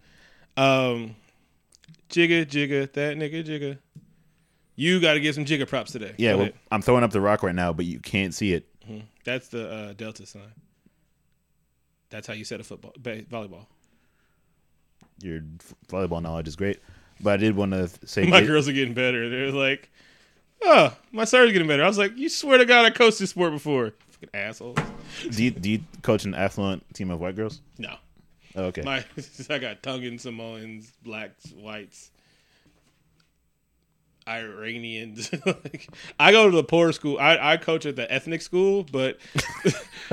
[0.56, 1.16] Um,
[2.10, 3.78] Jigga, Jigga, that nigga, Jigga.
[4.80, 6.14] You got to get some Jigga props today.
[6.18, 6.36] Yeah.
[6.36, 6.50] Well.
[6.72, 8.66] I'm throwing up the rock right now, but you can't see it.
[9.26, 10.44] That's the uh, Delta sign.
[12.10, 13.66] That's how you set a football, ba- volleyball.
[15.22, 16.80] Your f- volleyball knowledge is great,
[17.20, 19.30] but I did want to say My get- girls are getting better.
[19.30, 19.90] They're like,
[20.64, 21.84] oh, my serve's getting better.
[21.84, 23.94] I was like, you swear to God, I coached this sport before.
[24.12, 24.78] Fucking assholes.
[25.32, 27.62] do, you, do you coach an affluent team of white girls?
[27.78, 27.96] No.
[28.56, 28.84] Oh, okay.
[28.84, 29.04] My,
[29.50, 32.12] I got Tongan, Samoans, blacks, whites,
[34.28, 35.32] Iranians.
[35.46, 37.18] like, I go to the poor school.
[37.20, 39.18] I, I coach at the ethnic school, but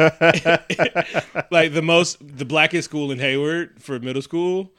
[1.51, 4.73] like the most, the blackest school in Hayward for middle school.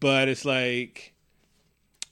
[0.00, 1.14] But it's like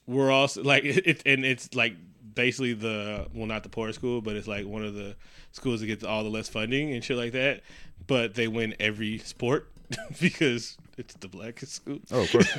[0.05, 1.95] we're also like it, and it's like
[2.33, 5.15] basically the well, not the poor school, but it's like one of the
[5.51, 7.61] schools that gets all the less funding and shit like that.
[8.07, 9.69] But they win every sport
[10.21, 11.99] because it's the blackest school.
[12.11, 12.57] oh, of course.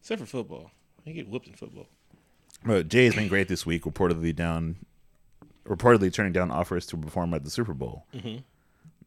[0.00, 0.70] Except for football.
[1.04, 1.86] They get whooped in football.
[2.64, 3.82] But Jay has been great this week.
[3.82, 4.76] Reportedly down,
[5.66, 8.06] reportedly turning down offers to perform at the Super Bowl.
[8.14, 8.38] Mm-hmm.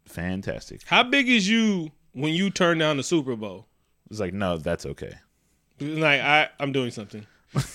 [0.05, 0.82] Fantastic.
[0.86, 3.66] How big is you when you turn down the Super Bowl?
[4.10, 5.16] It's like no, that's okay.
[5.80, 7.26] Like I, I'm doing something.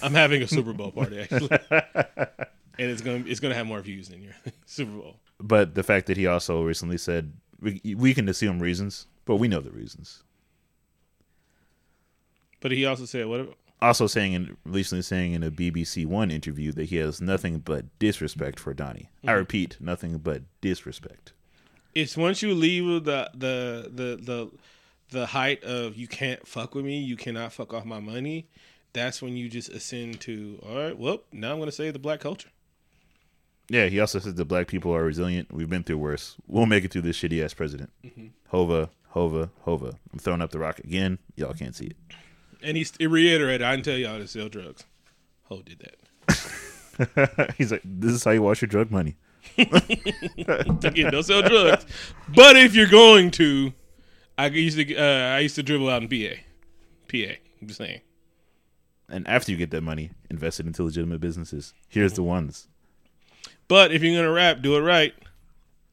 [0.03, 4.09] I'm having a Super Bowl party actually, and it's gonna it's gonna have more views
[4.09, 4.35] than your
[4.67, 5.17] Super Bowl.
[5.39, 9.49] But the fact that he also recently said we we can assume reasons, but we
[9.49, 10.23] know the reasons.
[12.61, 13.55] But he also said, "What?
[13.83, 17.87] Also saying in recently saying in a BBC One interview that he has nothing but
[17.99, 19.11] disrespect for Donnie.
[19.25, 19.39] I mm-hmm.
[19.39, 21.33] repeat, nothing but disrespect.
[21.93, 24.51] It's once you leave the the the the
[25.11, 28.47] the height of you can't fuck with me, you cannot fuck off my money.
[28.93, 30.97] That's when you just ascend to all right.
[30.97, 32.51] Well, now I'm gonna save the black culture.
[33.69, 35.53] Yeah, he also said that black people are resilient.
[35.53, 36.37] We've been through worse.
[36.47, 37.91] We'll make it through this shitty ass president.
[38.05, 38.27] Mm-hmm.
[38.49, 39.99] Hova, Hova, Hova.
[40.13, 41.19] I'm throwing up the rock again.
[41.35, 41.97] Y'all can't see it.
[42.63, 44.85] And he, he reiterated, "I didn't tell y'all to sell drugs."
[45.45, 47.55] Ho did that.
[47.59, 49.17] He's like, this is how you wash your drug money.
[49.59, 51.85] Again, don't sell drugs.
[52.35, 53.73] But if you're going to,
[54.39, 56.37] I used to uh, I used to dribble out in PA.
[57.09, 57.35] PA.
[57.61, 58.01] I'm just saying.
[59.09, 61.75] And after you get that money, invest it into legitimate businesses.
[61.89, 62.69] Here's the ones.
[63.69, 65.15] But if you're gonna rap, do it right.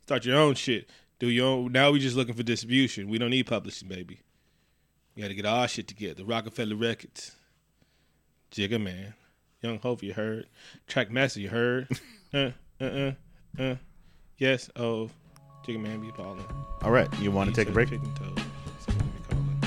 [0.06, 0.90] Start your own shit.
[1.18, 1.72] Do your own.
[1.72, 3.10] Now we just looking for distribution.
[3.10, 4.22] We don't need publishing, baby.
[5.20, 6.24] We got to get our shit together.
[6.24, 7.34] Roc-A-Fella Records.
[8.54, 9.14] Jigga man,
[9.62, 10.48] Young Hov, you heard.
[10.88, 11.90] Track Master, you heard.
[12.34, 13.12] uh, uh, uh,
[13.60, 13.76] uh.
[14.38, 14.70] Yes.
[14.78, 15.10] Oh,
[15.68, 16.46] Jigga man, be balling.
[16.84, 17.90] All right, you want to take a break?
[17.90, 18.46] Chicken toes.
[18.80, 19.62] Something be calling.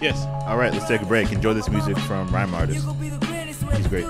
[0.00, 0.24] Yes.
[0.48, 1.30] All right, let's take a break.
[1.32, 2.88] Enjoy this music from Rhyme Artist.
[3.76, 4.06] He's great.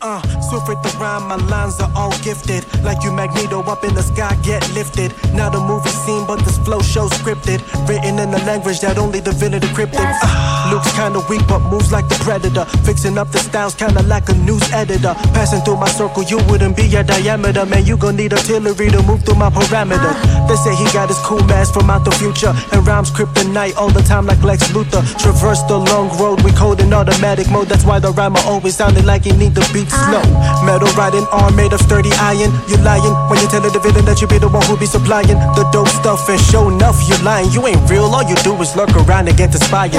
[0.00, 2.64] Uh, swift with the rhyme, my lines are all gifted.
[2.82, 5.12] Like you, Magneto, up in the sky, get lifted.
[5.38, 7.62] Not a movie scene, but this flow show scripted.
[7.88, 10.02] Written in a language that only the villain decrypted.
[10.02, 12.64] Uh, looks kinda weak, but moves like the predator.
[12.82, 15.14] Fixing up the styles, kinda like a news editor.
[15.32, 17.64] Passing through my circle, you wouldn't be a diameter.
[17.66, 20.16] Man, you gon' need artillery to move through my parameters.
[20.48, 22.52] They say he got his cool mask from out the future.
[22.72, 25.06] And rhymes kryptonite all the time like Lex Luthor.
[25.22, 27.68] Traverse the long road, we code in automatic mode.
[27.68, 30.24] That's why the rhymer always sounded like he need the beat slow.
[30.66, 32.50] Metal riding arm made of sturdy iron.
[32.66, 35.27] You lying when you tell the villain that you be the one who be supplying
[35.36, 37.50] the dope stuff and show enough you lying.
[37.50, 39.92] You ain't real, all you do is lurk around and get inspired.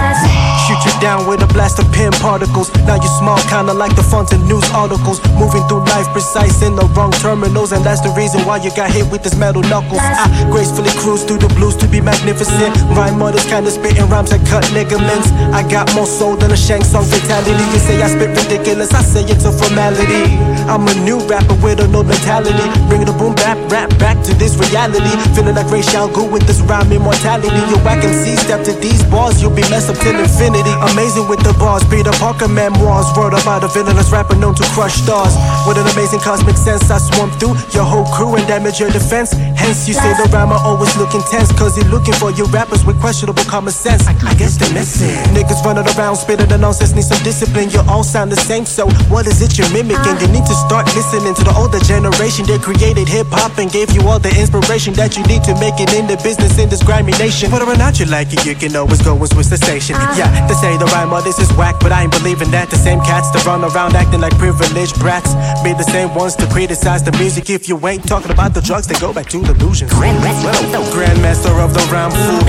[0.66, 2.74] Shoot you down with a blast of Pym particles.
[2.88, 5.22] Now you small, kinda like the fonts in news articles.
[5.38, 8.90] Moving through life precise in the wrong terminals, and that's the reason why you got
[8.90, 10.02] hit with this metal knuckles.
[10.02, 12.76] I gracefully cruise through the blues to be magnificent.
[12.96, 15.28] Rhyme mothers kinda spitting rhymes that cut ligaments.
[15.54, 17.64] I got more soul than a Shang Tsung fatality.
[17.74, 20.40] You say I spit ridiculous, I say it's a formality.
[20.70, 22.68] I'm a new rapper with a no mentality.
[22.88, 25.09] Bringing the boom bap rap back to this reality.
[25.36, 27.62] Feeling like Ra's al Ghul with this rhyme immortality.
[27.70, 30.74] You whack MC step to these bars, you'll be messed up till infinity.
[30.92, 33.08] Amazing with the bars, Peter Parker memoirs.
[33.18, 35.34] Word about a villainous rapper known to crush stars.
[35.68, 39.32] With an amazing cosmic sense, I swarm through your whole crew and damage your defense.
[39.58, 43.00] Hence, you say the rhymer always look intense, cause he looking for you rappers with
[43.00, 44.08] questionable common sense.
[44.08, 45.16] I, I guess they're missing.
[45.34, 47.70] Niggas running around spitting the nonsense, need some discipline.
[47.70, 50.20] You all sound the same, so what is it you're mimicking?
[50.22, 53.92] You need to start listening to the older generation that created hip hop and gave
[53.92, 56.84] you all the inspiration that you need to make it in the business in this
[56.84, 57.48] grimy nation.
[57.48, 59.96] Whether or not you like it, you can always go and switch the station.
[59.96, 60.20] Uh-huh.
[60.20, 62.70] Yeah, they say the rhyme this is whack, but I ain't believing that.
[62.70, 65.32] The same cats that run around acting like privileged brats
[65.64, 67.50] be the same ones to criticize the music.
[67.50, 69.92] If you ain't talking about the drugs, they go back to delusions.
[69.96, 72.44] Grandmaster of the rhyme fool,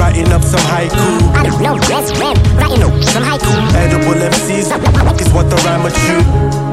[0.00, 1.08] writing up some haiku.
[1.36, 3.52] I don't know, dress red, writing up some haiku.
[3.76, 4.72] Edible MCs
[5.20, 6.67] is what the rhyme rhymer chew.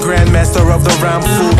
[0.00, 1.52] Grandmaster of the rhyme fool,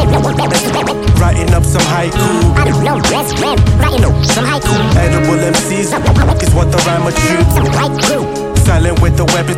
[1.21, 2.57] writing up some haiku.
[2.57, 4.75] I don't know grand, writing up some haiku.
[4.97, 5.93] Edible MCs
[6.43, 8.50] is what the rhymer chew.
[8.67, 9.57] Silent with the weapon.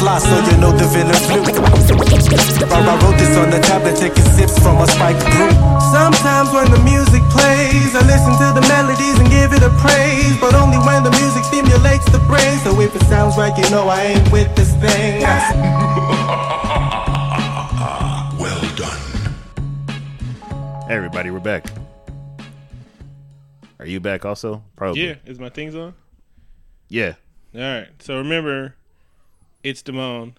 [0.00, 1.42] Fly so you know the villain flew.
[2.72, 5.50] I wrote this on the tablet, taking sips from a spiked brew.
[5.92, 10.36] Sometimes when the music plays, I listen to the melodies and give it a praise.
[10.40, 12.58] But only when the music stimulates the brain.
[12.64, 15.24] So if it sounds right, you know I ain't with this thing.
[18.40, 18.98] Well done.
[20.88, 21.66] Hey, everybody, we're back.
[23.78, 24.62] Are you back also?
[24.76, 25.06] Probably.
[25.08, 25.92] Yeah, is my things on?
[26.90, 27.14] Yeah.
[27.54, 27.88] All right.
[28.00, 28.74] So remember,
[29.62, 30.34] it's Damone,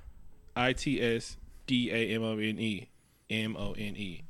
[0.56, 2.90] I T S D A M O N E,
[3.32, 4.22] M O N E.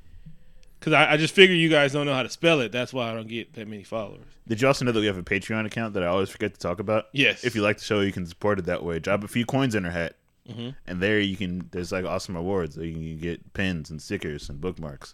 [0.79, 2.71] Because I, I just figure you guys don't know how to spell it.
[2.71, 4.23] That's why I don't get that many followers.
[4.47, 6.59] Did you also know that we have a Patreon account that I always forget to
[6.59, 7.05] talk about?
[7.11, 7.43] Yes.
[7.43, 8.97] If you like the show, you can support it that way.
[8.99, 10.15] Drop a few coins in our hat,
[10.49, 10.69] Mm-hmm.
[10.87, 11.69] and there you can.
[11.71, 12.75] There's like awesome rewards.
[12.75, 15.13] You can get pins and stickers and bookmarks.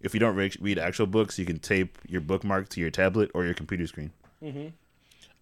[0.00, 3.30] If you don't re- read actual books, you can tape your bookmark to your tablet
[3.34, 4.12] or your computer screen.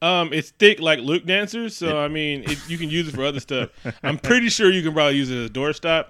[0.02, 3.24] Um, it's thick like Luke dancers, so I mean, it, you can use it for
[3.24, 3.70] other stuff.
[4.02, 6.06] I'm pretty sure you can probably use it as a doorstop.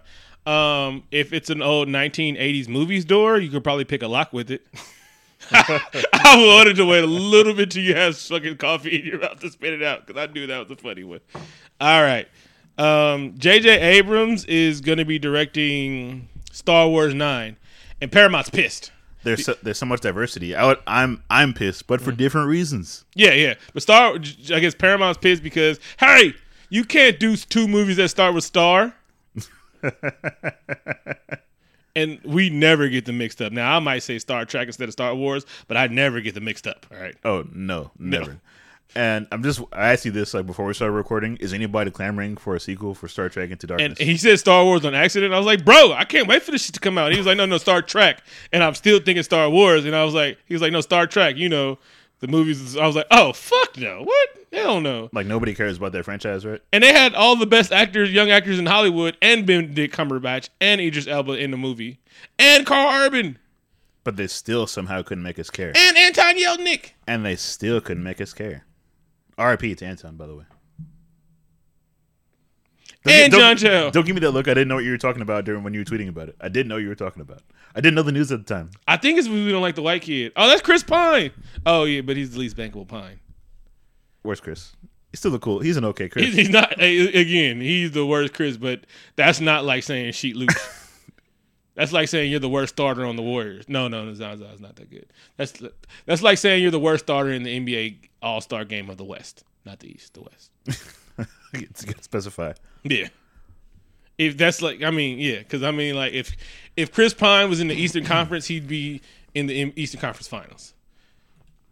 [0.50, 4.50] Um, if it's an old 1980s movies door, you could probably pick a lock with
[4.50, 4.66] it.
[5.52, 9.40] I wanted to wait a little bit till you have fucking coffee and you're about
[9.42, 11.20] to spit it out because I knew that was a funny one.
[11.78, 12.26] All right,
[12.78, 13.68] um, J.J.
[13.78, 17.58] Abrams is going to be directing Star Wars Nine,
[18.00, 18.90] and Paramount's pissed.
[19.24, 20.54] There's so, there's so much diversity.
[20.54, 22.16] I would, I'm I'm pissed, but for Mm.
[22.16, 23.04] different reasons.
[23.14, 23.54] Yeah, yeah.
[23.72, 24.18] But Star, I
[24.60, 26.34] guess Paramount's pissed because hey,
[26.70, 28.94] you can't do two movies that start with Star.
[31.94, 33.52] and we never get them mixed up.
[33.52, 36.44] Now I might say Star Trek instead of Star Wars, but I never get them
[36.44, 36.86] mixed up.
[36.92, 37.14] All right.
[37.24, 38.38] Oh no, never.
[38.94, 41.36] And I'm just I asked you this like before we started recording.
[41.36, 43.98] Is anybody clamoring for a sequel for Star Trek Into Darkness?
[43.98, 45.32] And he said Star Wars on accident.
[45.32, 47.12] I was like, bro, I can't wait for this shit to come out.
[47.12, 48.22] He was like, no, no, Star Trek.
[48.52, 49.84] And I'm still thinking Star Wars.
[49.84, 51.36] And I was like, he was like, no, Star Trek.
[51.36, 51.78] You know,
[52.20, 52.76] the movies.
[52.76, 54.28] I was like, oh fuck no, what?
[54.52, 55.08] Hell no.
[55.14, 56.60] like nobody cares about that franchise, right?
[56.72, 60.78] And they had all the best actors, young actors in Hollywood, and Benedict Cumberbatch and
[60.80, 62.00] Idris Elba in the movie,
[62.38, 63.38] and Karl Urban
[64.04, 66.90] But they still somehow couldn't make us care, and Anton Yelchin.
[67.06, 68.66] and they still couldn't make us care.
[69.38, 69.74] R.I.P.
[69.76, 70.44] to Anton, by the way.
[73.04, 73.92] And don't, John.
[73.92, 74.46] Don't give me that look.
[74.46, 76.36] I didn't know what you were talking about during when you were tweeting about it.
[76.40, 77.38] I didn't know you were talking about.
[77.38, 77.44] it.
[77.74, 78.70] I didn't know the news at the time.
[78.86, 80.32] I think it's because we don't like the white kid.
[80.36, 81.32] Oh, that's Chris Pine.
[81.66, 83.18] Oh yeah, but he's the least bankable Pine.
[84.22, 84.76] Where's Chris?
[85.10, 85.58] He's still the cool.
[85.60, 86.26] He's an okay Chris.
[86.26, 87.60] He's, he's not again.
[87.60, 90.50] He's the worst Chris, but that's not like saying Sheet Luke.
[91.74, 93.68] that's like saying you're the worst starter on the Warriors.
[93.68, 95.06] No, no, no, Zaza's not that good.
[95.36, 95.60] That's
[96.06, 99.04] that's like saying you're the worst starter in the NBA All Star Game of the
[99.04, 100.50] West, not the East, the West.
[101.54, 102.52] it's got to specify.
[102.82, 103.08] Yeah.
[104.18, 106.36] If that's like, I mean, yeah, because I mean, like, if
[106.76, 109.00] if Chris Pine was in the Eastern Conference, he'd be
[109.34, 110.74] in the Eastern Conference Finals.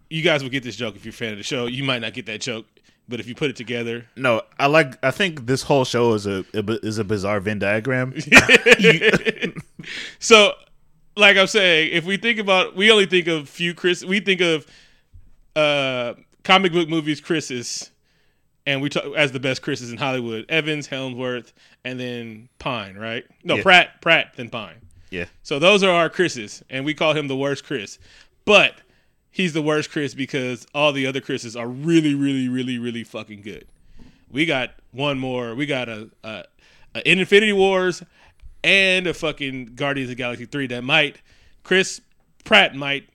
[0.08, 1.66] You guys would get this joke if you're a fan of the show.
[1.66, 2.66] You might not get that joke,
[3.10, 4.96] but if you put it together, No, I like.
[5.04, 8.14] I think this whole show is a is a bizarre Venn diagram.
[10.18, 10.52] so
[11.16, 14.04] like I'm saying, if we think about, we only think of few Chris.
[14.04, 14.66] We think of
[15.56, 17.90] uh comic book movies Chris's,
[18.66, 21.52] and we talk as the best Chris's in Hollywood: Evans, Hemsworth,
[21.84, 22.96] and then Pine.
[22.96, 23.24] Right?
[23.44, 23.62] No, Yeah.
[23.62, 24.76] Pratt, Pratt, then Pine.
[25.10, 27.98] yeah, So those are our Chris's, and we call him the worst Chris.
[28.44, 28.80] But
[29.30, 33.42] he's the worst Chris because all the other Chris's are really, really, really, really fucking
[33.42, 33.66] good.
[34.30, 35.54] We got one more.
[35.54, 36.44] We got a, a,
[36.94, 38.02] a in Infinity Wars
[38.62, 41.20] and a fucking Guardians of the Galaxy three that might
[41.62, 42.00] Chris
[42.44, 43.08] Pratt might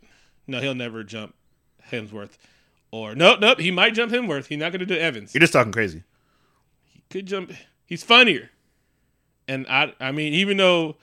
[0.48, 1.36] no he'll never jump
[1.92, 2.38] Hemsworth
[2.92, 5.72] or nope nope he might jump Hemsworth he's not gonna do Evans you're just talking
[5.72, 6.04] crazy.
[6.92, 7.52] He could jump.
[7.86, 8.50] He's funnier,
[9.48, 10.96] and I I mean even though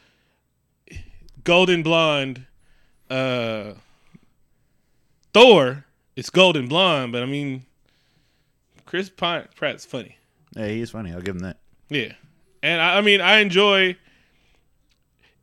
[1.45, 2.47] Golden Blonde,
[3.11, 3.75] uh,
[5.33, 5.85] Thor
[6.17, 7.65] is Golden Blonde, but I mean
[8.85, 10.19] Chris Pine, Pratt's funny.
[10.57, 11.13] Yeah, he is funny.
[11.13, 11.59] I'll give him that.
[11.89, 12.13] Yeah,
[12.63, 13.97] and I, I mean I enjoy.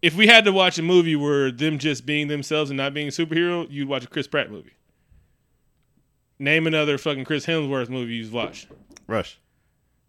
[0.01, 3.09] If we had to watch a movie where them just being themselves and not being
[3.09, 4.71] a superhero, you'd watch a Chris Pratt movie.
[6.37, 8.67] Name another fucking Chris Hemsworth movie you've watched.
[9.07, 9.37] Rush.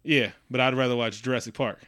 [0.03, 1.79] Yeah, but I'd rather watch Jurassic Park.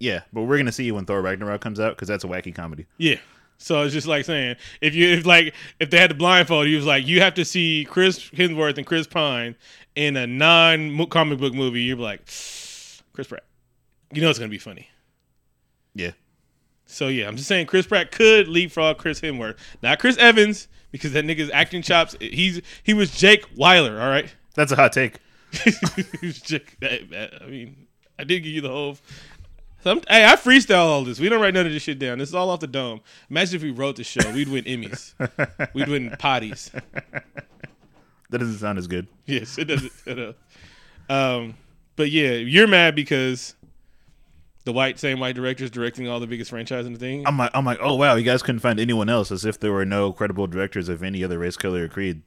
[0.00, 2.54] Yeah, but we're gonna see you when Thor Ragnarok comes out because that's a wacky
[2.54, 2.86] comedy.
[2.96, 3.18] Yeah.
[3.58, 6.76] So it's just like saying if you if like if they had the blindfold, you
[6.76, 9.54] was like you have to see Chris Hemsworth and Chris Pine
[9.94, 11.82] in a non comic book movie.
[11.82, 13.44] You're like Chris Pratt.
[14.12, 14.88] You know it's gonna be funny.
[15.94, 16.10] Yeah,
[16.86, 21.12] So yeah, I'm just saying Chris Pratt could leapfrog Chris Hemsworth, not Chris Evans, because
[21.12, 22.16] that nigga's acting chops.
[22.20, 24.00] He's he was Jake Weiler.
[24.00, 24.34] All right.
[24.54, 25.18] that's a hot take.
[26.20, 27.86] He Jake- I mean,
[28.18, 28.96] I did give you the whole.
[29.84, 31.20] Some, hey, I freestyle all this.
[31.20, 32.16] We don't write none of this shit down.
[32.16, 33.02] This is all off the dome.
[33.28, 34.30] Imagine if we wrote the show.
[34.32, 35.12] We'd win Emmys.
[35.74, 36.70] We'd win potties.
[38.30, 39.06] That doesn't sound as good.
[39.26, 39.84] Yes, it does.
[40.06, 40.34] It does.
[41.08, 41.54] Um,
[41.94, 43.54] but yeah, you're mad because
[44.64, 47.24] the white same white directors directing all the biggest franchise in the thing.
[47.28, 49.72] I'm like, I'm like, oh wow, you guys couldn't find anyone else, as if there
[49.72, 52.22] were no credible directors of any other race, color, or creed.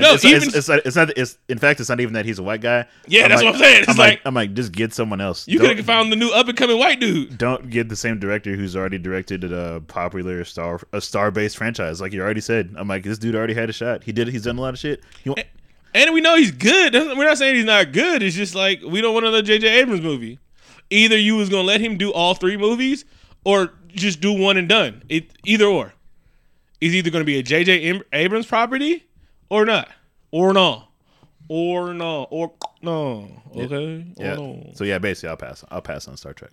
[0.00, 1.10] No, it's, even- it's, it's, not, it's not.
[1.16, 2.86] It's in fact, it's not even that he's a white guy.
[3.06, 3.80] Yeah, that's like- what I'm saying.
[3.82, 5.46] It's I'm like- I'm like, just get someone else.
[5.48, 7.38] you could have found the new up and coming white dude.
[7.38, 12.00] Don't get the same director who's already directed a popular star a star based franchise,
[12.00, 12.74] like you already said.
[12.76, 14.04] I'm like, this dude already had a shot.
[14.04, 14.28] He did.
[14.28, 15.02] He's done a lot of shit.
[15.24, 15.34] He,
[15.94, 16.92] And we know he's good.
[16.94, 18.22] We're not saying he's not good.
[18.22, 19.66] It's just like we don't want another J.J.
[19.80, 20.38] Abrams movie.
[20.90, 23.04] Either you was gonna let him do all three movies,
[23.44, 25.02] or just do one and done.
[25.08, 25.94] It either or.
[26.80, 28.00] He's either gonna be a J.J.
[28.12, 29.04] Abrams property
[29.50, 29.88] or not,
[30.30, 30.84] or no,
[31.48, 33.28] or no, or no.
[33.56, 34.32] Okay, yeah.
[34.32, 34.70] or no.
[34.74, 35.64] So yeah, basically, I'll pass.
[35.70, 36.50] I'll pass on Star Trek,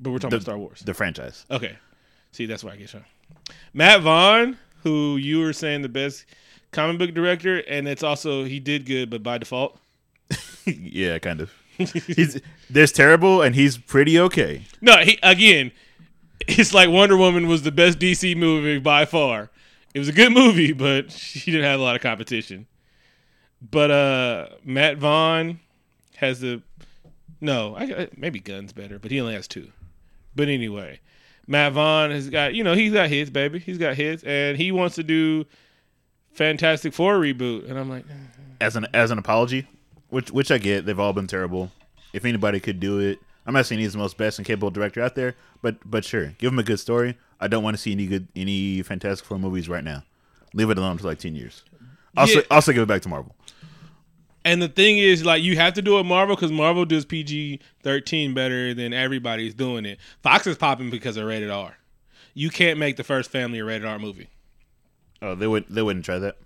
[0.00, 0.80] But we're talking the- about Star Wars.
[0.84, 1.44] the franchise.
[1.50, 1.76] Okay.
[2.32, 3.02] See, that's why I get shot.
[3.72, 6.26] Matt Vaughn, who you were saying the best
[6.70, 9.78] comic book director, and it's also he did good, but by default.
[10.66, 11.52] yeah, kind of.
[11.78, 12.40] he's
[12.70, 14.62] there's terrible, and he's pretty okay.
[14.80, 15.72] No, he again,
[16.46, 19.50] it's like Wonder Woman was the best DC movie by far.
[19.96, 22.66] It was a good movie, but she didn't have a lot of competition.
[23.62, 25.58] But uh Matt Vaughn
[26.16, 26.62] has the
[27.40, 29.72] no, I, maybe Gunn's better, but he only has two.
[30.34, 31.00] But anyway,
[31.46, 33.58] Matt Vaughn has got you know he's got his baby.
[33.58, 35.46] He's got his, and he wants to do
[36.32, 38.04] Fantastic Four reboot, and I'm like,
[38.60, 39.66] as an as an apology,
[40.10, 40.84] which which I get.
[40.84, 41.72] They've all been terrible.
[42.12, 45.00] If anybody could do it, I'm not saying he's the most best and capable director
[45.00, 47.16] out there, but but sure, give him a good story.
[47.40, 50.02] I don't want to see any good any Fantastic Four movies right now.
[50.54, 51.62] Leave it alone for like ten years.
[52.16, 52.44] Also, Yeah.
[52.50, 53.34] also give it back to Marvel.
[54.44, 57.60] And the thing is, like, you have to do it Marvel because Marvel does PG
[57.82, 59.98] thirteen better than everybody's doing it.
[60.22, 61.76] Fox is popping because of rated R.
[62.34, 64.28] You can't make the first family a rated R movie
[65.22, 66.36] Oh, they would they wouldn't try that.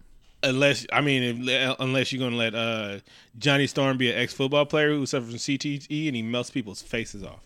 [0.43, 3.01] unless, I mean, if- unless you're gonna let uh,
[3.39, 6.81] Johnny Storm be an ex football player who suffers from CTE and he melts people's
[6.81, 7.41] faces off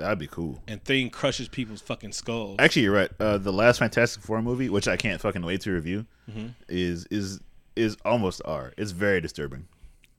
[0.00, 0.60] That'd be cool.
[0.66, 2.56] and thing crushes people's fucking skulls.
[2.58, 3.10] Actually, you're right.
[3.20, 6.48] Uh, the last Fantastic Four movie, which I can't fucking wait to review, Mm-hmm.
[6.68, 7.40] is is
[7.76, 8.72] is almost R.
[8.76, 9.66] It's very disturbing.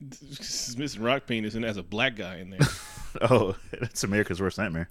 [0.76, 2.60] Missing rock penis and there's a black guy in there,
[3.22, 4.88] Oh, that's America's worst nightmare.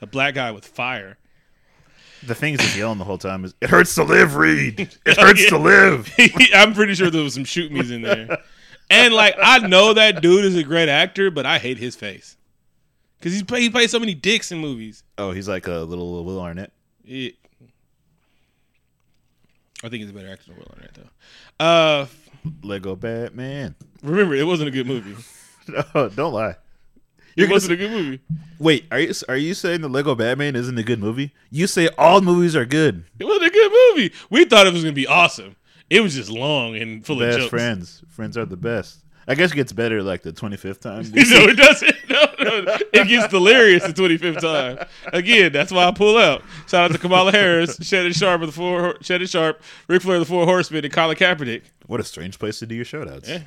[0.00, 1.16] a black guy with fire.
[2.24, 4.78] The thing is just yelling the whole time is, "It hurts to live, Reed.
[5.06, 6.12] It hurts to live."
[6.54, 8.38] I'm pretty sure there was some shoot me's in there.
[8.90, 12.36] And like I know that dude is a great actor, but I hate his face
[13.22, 15.04] because he's play, he plays so many dicks in movies.
[15.16, 16.72] Oh, he's like a little Will Arnett.
[17.04, 17.36] It,
[19.84, 21.64] I think he's a better actor than Will Arnett though.
[21.64, 22.06] Uh,
[22.62, 23.76] Lego Batman.
[24.02, 25.14] remember, it wasn't a good movie.
[25.94, 26.56] Oh, don't lie.
[27.36, 28.20] You're it gonna wasn't a good movie.
[28.58, 31.32] Wait, are you are you saying the Lego Batman isn't a good movie?
[31.52, 33.04] You say all movies are good.
[33.20, 34.12] It wasn't a good movie.
[34.28, 35.54] We thought it was gonna be awesome.
[35.88, 37.50] It was just long and full of Best jokes.
[37.50, 38.02] friends.
[38.08, 39.01] Friends are the best.
[39.28, 41.02] I guess it gets better like the twenty fifth time.
[41.12, 41.96] no, it doesn't.
[42.42, 42.76] No, no.
[42.92, 44.86] It gets delirious the 25th time.
[45.12, 46.42] Again, that's why I pull out.
[46.66, 50.22] Shout out to Kamala Harris, Shannon Sharpe of the four, Shannon Sharpe, Ric Flair of
[50.22, 51.62] the Four Horsemen, and Colin Kaepernick.
[51.86, 53.28] What a strange place to do your shout outs.
[53.28, 53.42] Yeah.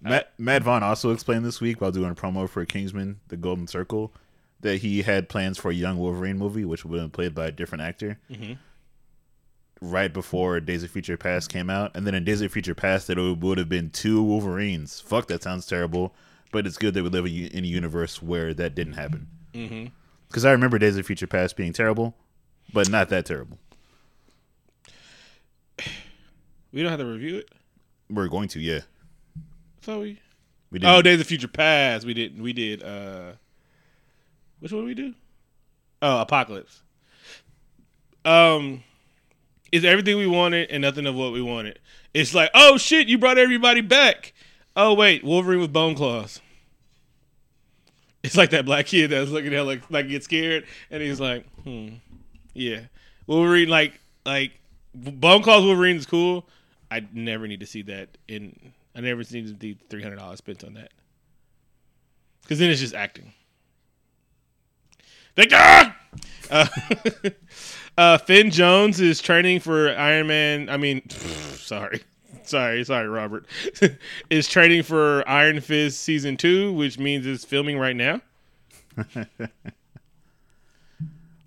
[0.00, 3.66] Matt, Matt Vaughn also explained this week while doing a promo for Kingsman, The Golden
[3.66, 4.12] Circle,
[4.60, 7.48] that he had plans for a young Wolverine movie, which would have been played by
[7.48, 8.18] a different actor.
[8.30, 8.54] Mm-hmm.
[9.80, 13.08] Right before Days of Future Past came out, and then in Days of Future Past,
[13.10, 15.00] it would have been two Wolverines.
[15.00, 16.14] Fuck, that sounds terrible,
[16.50, 19.28] but it's good that we live in a universe where that didn't happen.
[20.28, 22.16] Because I remember Days of Future Past being terrible,
[22.72, 23.58] but not that terrible.
[26.70, 27.48] We don't have to review it.
[28.10, 28.80] We're going to, yeah.
[29.80, 30.20] So we.
[30.70, 30.86] We did.
[30.86, 32.04] Oh, Days of Future Past.
[32.04, 32.38] We did.
[32.38, 32.82] We did.
[32.82, 33.32] uh
[34.60, 35.14] Which one did we do?
[36.02, 36.82] Oh, Apocalypse.
[38.26, 38.82] Um,
[39.72, 41.78] is everything we wanted and nothing of what we wanted.
[42.14, 44.32] It's like, oh shit, you brought everybody back.
[44.76, 46.40] Oh wait, Wolverine with bone claws.
[48.22, 51.46] It's like that black kid that's looking at like like get scared and he's like,
[51.62, 51.88] hmm,
[52.54, 52.80] yeah.
[53.26, 54.52] Wolverine like like
[54.94, 56.46] bone claws Wolverine is cool.
[56.90, 58.72] I never need to see that in.
[58.96, 60.90] I never need to see three hundred dollars spent on that
[62.42, 63.32] because then it's just acting.
[65.46, 65.94] God.
[66.50, 66.66] Uh,
[67.98, 70.68] uh, Finn Jones is training for Iron Man.
[70.70, 72.02] I mean, sorry,
[72.44, 73.46] sorry, sorry, Robert.
[74.30, 78.20] is training for Iron Fist season two, which means it's filming right now.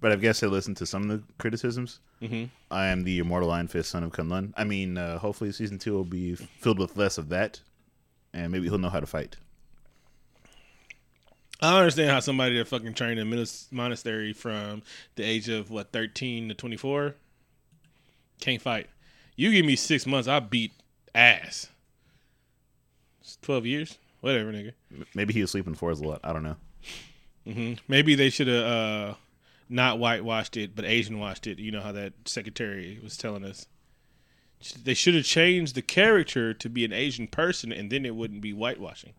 [0.01, 1.99] But I guess I listened to some of the criticisms.
[2.23, 2.45] Mm-hmm.
[2.71, 4.51] I am the immortal Iron Fist, son of Kunlun.
[4.57, 7.61] I mean, uh, hopefully season two will be filled with less of that,
[8.33, 9.37] and maybe he'll know how to fight.
[11.61, 14.81] I don't understand how somebody that fucking trained in a monastery from
[15.15, 17.15] the age of what thirteen to twenty four
[18.39, 18.89] can't fight.
[19.35, 20.71] You give me six months, I beat
[21.13, 21.69] ass.
[23.21, 24.73] It's Twelve years, whatever, nigga.
[25.13, 26.21] Maybe he was sleeping for us a lot.
[26.23, 27.77] I don't know.
[27.87, 29.13] Maybe they should have uh,
[29.69, 31.59] not whitewashed it, but Asian washed it.
[31.59, 33.67] You know how that secretary was telling us.
[34.83, 38.41] They should have changed the character to be an Asian person, and then it wouldn't
[38.41, 39.13] be whitewashing.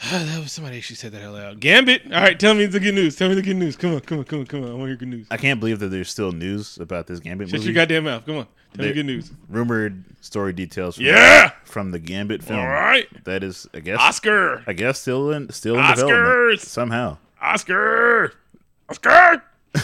[0.10, 1.60] that was somebody actually said that out loud.
[1.60, 2.02] Gambit.
[2.06, 3.16] All right, tell me the good news.
[3.16, 3.76] Tell me the good news.
[3.76, 4.70] Come on, come on, come on, come on.
[4.70, 5.26] I want to hear good news.
[5.30, 7.50] I can't believe that there's still news about this Gambit movie.
[7.50, 7.72] Shut movie.
[7.72, 8.24] your goddamn mouth.
[8.24, 8.46] Come on.
[8.74, 9.30] Tell me good news.
[9.48, 10.96] Rumored story details.
[10.96, 11.50] From Yeah.
[11.64, 12.60] from the Gambit film.
[12.60, 13.06] All right.
[13.24, 14.62] That is, I guess, Oscar.
[14.66, 15.96] I guess still in still in Oscars!
[15.96, 17.18] development somehow.
[17.42, 18.32] Oscar.
[18.88, 19.42] Oscar.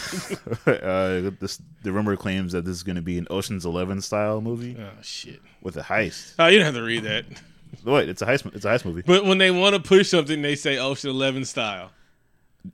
[0.67, 4.41] uh, this, the rumor claims that this is going to be an Ocean's Eleven style
[4.41, 5.41] movie Oh shit.
[5.62, 6.35] with a heist.
[6.39, 7.25] Oh, you don't have to read that.
[7.85, 8.55] Wait, it's a heist.
[8.55, 9.03] It's a heist movie.
[9.07, 11.91] But when they want to push something, they say Ocean Eleven style.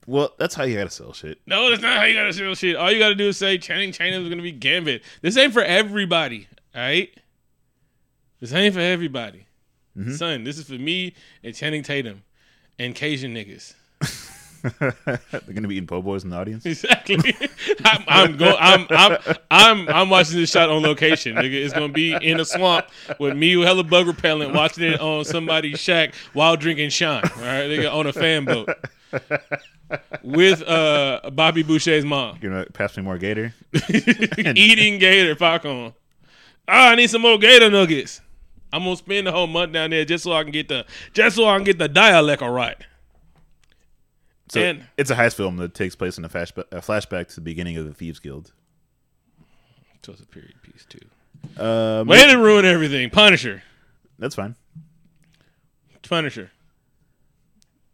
[0.06, 1.38] Well, that's how you gotta sell shit.
[1.46, 2.76] No, that's not how you gotta sell shit.
[2.76, 5.02] All you gotta do is say Channing Tatum is gonna be Gambit.
[5.20, 7.10] This ain't for everybody, all right?
[8.40, 9.46] This ain't for everybody.
[9.96, 10.14] Mm-hmm.
[10.14, 11.14] Son, this is for me
[11.44, 12.22] and Channing Tatum
[12.78, 13.74] and Cajun niggas.
[14.78, 15.18] They're
[15.54, 16.64] gonna be eating po' boys in the audience.
[16.64, 17.16] Exactly.
[17.84, 19.18] I'm I'm, go, I'm I'm
[19.50, 21.34] I'm I'm watching this shot on location.
[21.34, 22.86] Nigga, it's gonna be in a swamp
[23.18, 27.24] with me with hella bug repellent, watching it on somebody's shack while drinking shine.
[27.24, 28.68] All right, nigga, on a fan boat
[30.22, 32.38] with uh Bobby Boucher's mom.
[32.40, 33.54] You know, pass me more gator.
[33.90, 35.92] eating gator popcorn.
[36.68, 38.20] Ah, I need some more gator nuggets.
[38.72, 41.36] I'm gonna spend the whole month down there just so I can get the just
[41.36, 42.76] so I can get the dialect all right.
[44.52, 47.34] So And- it's a heist film that takes place in a, flashback, a flashback to
[47.36, 48.52] the beginning of the Thieves Guild.
[50.04, 51.62] So it's a period piece too.
[51.62, 53.08] Um, Way to ruin everything.
[53.08, 53.62] Punisher.
[54.18, 54.54] that's fine.
[56.06, 56.50] Punisher.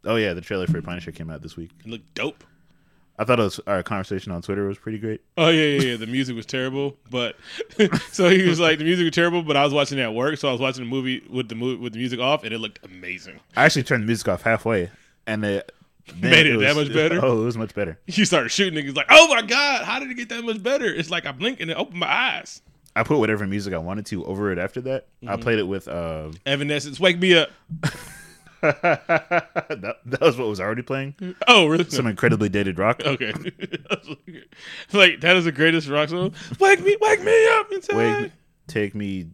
[0.03, 1.71] Oh yeah, the trailer for Punisher came out this week.
[1.79, 2.43] It looked dope.
[3.17, 5.21] I thought it was, our conversation on Twitter was pretty great.
[5.37, 5.95] Oh yeah, yeah, yeah.
[5.97, 7.37] The music was terrible, but
[8.11, 10.37] so he was like, the music was terrible, but I was watching it at work,
[10.37, 12.59] so I was watching the movie with the movie with the music off, and it
[12.59, 13.39] looked amazing.
[13.55, 14.89] I actually turned the music off halfway,
[15.25, 15.71] and it
[16.21, 17.19] then Made it that much better?
[17.23, 17.99] Oh, it was much better.
[18.07, 20.61] You started shooting, and he's like, "Oh my god, how did it get that much
[20.63, 22.61] better?" It's like I blinked and it opened my eyes.
[22.95, 25.07] I put whatever music I wanted to over it after that.
[25.21, 25.41] I Mm-hmm.
[25.41, 27.49] played it with uh, Evanescence, wake me up.
[28.61, 31.15] that, that was what was already playing.
[31.47, 31.85] Oh, really?
[31.89, 33.01] Some incredibly dated rock.
[33.05, 33.31] Okay.
[34.93, 36.33] like that is the greatest rock song.
[36.59, 37.95] Wake me, wake me up inside.
[37.95, 38.31] Wait,
[38.67, 39.27] take me.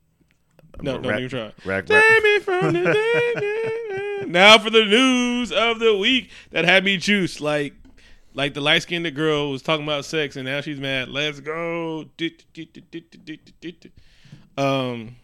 [0.82, 1.51] No, rap- even try.
[1.65, 3.71] Rack, Take me from the day.
[4.28, 7.41] Now for the news of the week that had me juiced.
[7.41, 7.73] Like,
[8.34, 11.09] like the light skinned girl was talking about sex and now she's mad.
[11.09, 12.05] Let's go.
[14.57, 15.15] Um,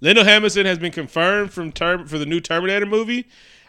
[0.00, 3.26] Linda Hamilton has been confirmed from term for the new Terminator movie.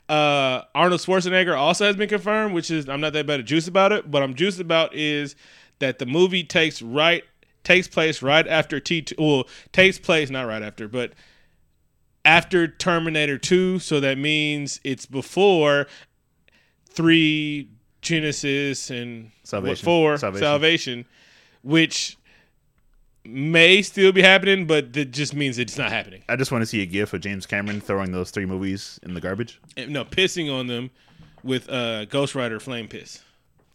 [0.09, 3.67] Uh, Arnold Schwarzenegger also has been confirmed, which is I'm not that bad at juice
[3.67, 4.09] about it.
[4.09, 5.35] But I'm juiced about is
[5.79, 7.23] that the movie takes right
[7.67, 9.15] takes place right after T two.
[9.19, 11.11] Well, takes place not right after, but
[12.23, 13.79] after Terminator Two.
[13.79, 15.87] So that means it's before
[16.89, 17.69] three
[18.01, 19.83] Genisys and Salvation.
[19.83, 20.43] four Salvation.
[20.43, 21.05] Salvation,
[21.61, 22.17] which
[23.25, 26.23] may still be happening, but that just means it's not happening.
[26.29, 29.13] I just want to see a gif of James Cameron throwing those three movies in
[29.13, 29.59] the garbage.
[29.75, 30.89] No, pissing on them
[31.43, 33.21] with uh, Ghost Rider Flame Piss.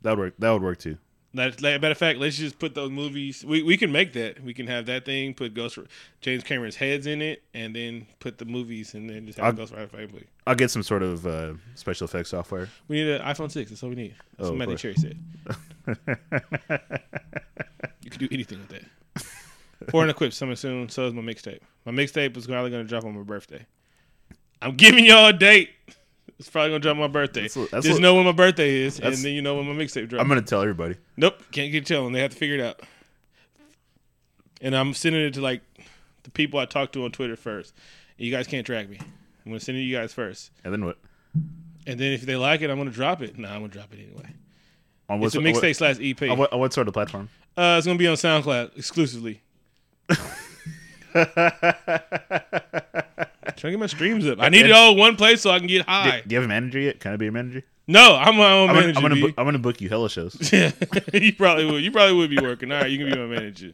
[0.01, 0.35] That would work.
[0.39, 0.97] That would work too.
[1.35, 3.43] Like, like, matter of fact, let's just put those movies.
[3.45, 4.43] We, we can make that.
[4.45, 5.33] We can have that thing.
[5.33, 5.79] Put Ghost
[6.21, 9.53] James Cameron's heads in it, and then put the movies, and then just have I'll-
[9.53, 10.25] Ghost Rider Piss.
[10.47, 12.69] I'll get some sort of uh, special effects software.
[12.89, 13.71] We need an iPhone six.
[13.71, 14.15] That's all we need.
[14.37, 15.17] That's Oh, what Matty Cherry said.
[18.03, 18.83] you can do anything with that.
[19.89, 20.89] Pouring equipped coming soon.
[20.89, 21.61] So is my mixtape.
[21.85, 23.65] My mixtape is probably going to drop on my birthday.
[24.61, 25.71] I'm giving y'all a date.
[26.43, 27.43] It's probably going to drop my birthday.
[27.43, 29.75] That's that's Just what- know when my birthday is, and then you know when my
[29.81, 30.21] mixtape drops.
[30.21, 30.97] I'm gonna tell everybody.
[31.17, 32.13] Nope, can't get telling.
[32.13, 32.81] They have to figure it out.
[34.61, 35.61] And I'm sending it to like
[36.25, 37.75] the people I talked to on Twitter first.
[38.19, 38.99] You guys can't track me.
[39.01, 40.99] I'm gonna send it to you guys first, And then what?
[41.87, 43.39] and then if they like it, I'm gonna drop it.
[43.39, 44.35] Nah, I'm gonna drop it anyway.
[45.09, 46.23] On what, It's a mixtape slash EP.
[46.29, 47.29] on what, on what sort of platform?
[47.57, 49.43] Uh, it's gonna be on SoundCloud exclusively.
[53.57, 54.39] Trying to get my streams up.
[54.41, 56.23] I need it all in one place so I can get high.
[56.27, 57.01] do you have a manager yet?
[57.01, 57.63] Can I be your manager?
[57.87, 58.99] No, I'm my own I'm gonna, manager.
[58.99, 60.37] I'm, gonna book, I'm gonna book you hella shows.
[60.53, 60.71] yeah,
[61.13, 61.83] you probably would.
[61.83, 62.71] You probably would be working.
[62.71, 63.73] All right, you can be my manager.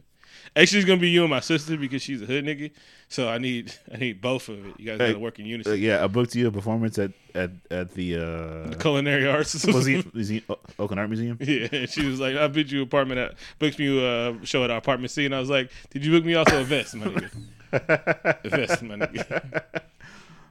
[0.56, 2.70] Actually, it's gonna be you and my sister because she's a hood nigga.
[3.08, 4.80] So I need I need both of it.
[4.80, 5.72] You guys Hey, gotta work in unison.
[5.72, 9.66] Uh, yeah, I booked you a performance at at at the uh, Culinary arts.
[9.66, 11.38] museum, museum, O- Oakland Art Museum.
[11.42, 14.64] Yeah, and she was like, "I booked you apartment at booked me a uh, show
[14.64, 16.94] at our apartment C," and I was like, "Did you book me also a vest,
[16.94, 17.30] my nigga?
[17.72, 19.62] A vest, my nigga."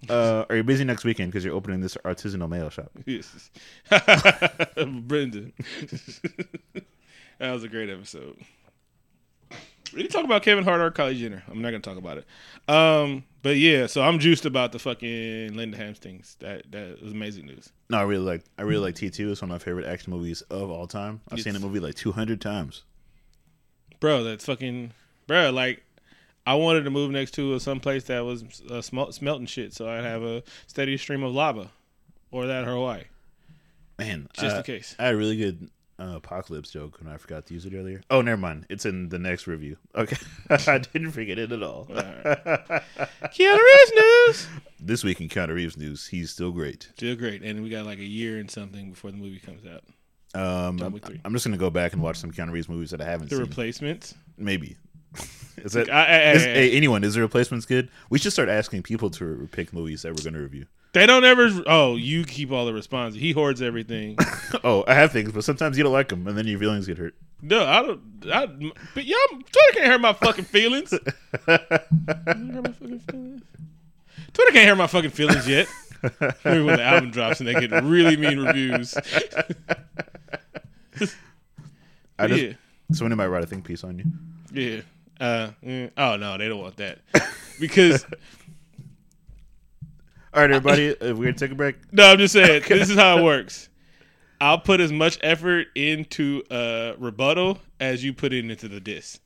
[0.09, 2.91] Uh, are you busy next weekend because you're opening this artisanal mail shop?
[3.05, 3.49] Yes.
[4.75, 5.53] Brendan.
[7.39, 8.37] that was a great episode.
[9.93, 11.43] We didn't talk about Kevin Hart or Kylie Jenner.
[11.49, 12.25] I'm not gonna talk about it.
[12.71, 16.35] Um, but yeah, so I'm juiced about the fucking Linda Hamilton's.
[16.39, 17.71] That that was amazing news.
[17.89, 19.31] No, I really like I really like T two.
[19.31, 21.21] It's one of my favorite action movies of all time.
[21.31, 22.83] I've seen It's- the movie like 200 times.
[24.01, 24.91] Bro, that's fucking
[25.25, 25.49] bro.
[25.51, 25.83] Like,
[26.47, 29.87] I wanted to move next to some place that was uh, smel- smelting shit, so
[29.89, 31.69] I'd have a steady stream of lava,
[32.31, 33.03] or that or Hawaii.
[33.99, 34.95] Man, Just uh, in case.
[34.97, 35.69] I had a really good
[35.99, 38.01] uh, apocalypse joke and I forgot to use it earlier.
[38.11, 38.67] Oh, never mind.
[38.69, 39.75] It's in the next review.
[39.95, 40.15] Okay,
[40.49, 41.87] I didn't forget it at all.
[41.89, 44.47] Keanu Reeves news.
[44.79, 46.89] This week in Keanu Reeves news, he's still great.
[46.95, 49.83] Still great, and we got like a year and something before the movie comes out.
[50.39, 53.05] Um, I'm, I'm just gonna go back and watch some Keanu Reeves movies that I
[53.05, 53.43] haven't The seen.
[53.45, 54.13] replacements.
[54.37, 54.77] Maybe.
[55.63, 57.03] Is that I- I- is- I- hey, anyone?
[57.03, 57.89] Is the replacements good?
[58.09, 60.67] We should start asking people to pick movies that we're going to review.
[60.93, 61.49] They don't ever.
[61.65, 63.19] Oh, you keep all the responses.
[63.19, 64.17] He hoards everything.
[64.63, 66.97] Oh, I have things, but sometimes you don't like them, and then your feelings get
[66.97, 67.13] hurt.
[67.41, 67.99] no, I don't.
[68.31, 68.45] I,
[68.95, 70.89] but y'all, Twitter can't hurt my fucking feelings.
[70.89, 73.41] Twitter can't hurt my fucking feelings.
[74.33, 75.67] Twitter can't hurt my fucking feelings yet.
[76.45, 78.95] Maybe when the album drops and they get really mean reviews.
[82.17, 82.53] I just yeah,
[82.93, 84.05] somebody might write a think piece on you.
[84.53, 84.81] yeah.
[85.19, 86.99] Uh, mm, oh no, they don't want that
[87.59, 88.05] because
[90.33, 91.77] All right, everybody, uh, we're gonna take a break.
[91.91, 92.63] No, I'm just saying.
[92.67, 93.69] This is how it works.
[94.39, 99.19] I'll put as much effort into a rebuttal as you put it into the diss.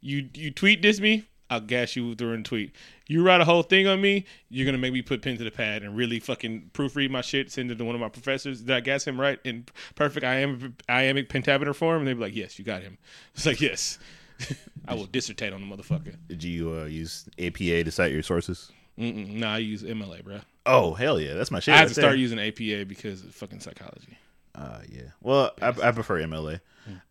[0.00, 2.74] You you tweet diss me, I'll gas you through the tweet.
[3.06, 5.50] You write a whole thing on me, you're gonna make me put pen to the
[5.50, 8.60] pad and really fucking proofread my shit, send it to one of my professors.
[8.60, 12.00] Did I gas him right in perfect I iambic, iambic pentameter form?
[12.00, 12.98] And they'd be like, "Yes, you got him."
[13.34, 13.98] It's like, "Yes."
[14.88, 16.14] I will dissertate on the motherfucker.
[16.28, 18.70] Did you uh, use APA to cite your sources?
[18.98, 20.40] Mm-mm, nah, I use MLA, bro.
[20.66, 21.74] Oh hell yeah, that's my shit.
[21.74, 22.14] I right to start there.
[22.16, 24.18] using APA because of fucking psychology.
[24.54, 25.02] Uh, yeah.
[25.22, 26.60] Well, I, I prefer MLA.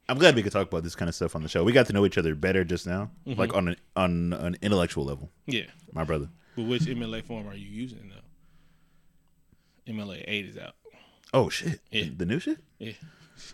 [0.07, 1.63] I'm glad we could talk about this kind of stuff on the show.
[1.63, 3.39] We got to know each other better just now, Mm-hmm.
[3.39, 5.31] like on an on an intellectual level.
[5.47, 5.63] Yeah.
[5.93, 6.29] My brother.
[6.55, 9.93] But which MLA form are you using though?
[9.93, 10.75] MLA eight is out.
[11.33, 11.79] Oh shit.
[11.91, 12.05] Yeah.
[12.15, 12.59] The new shit.
[12.77, 12.91] Yeah.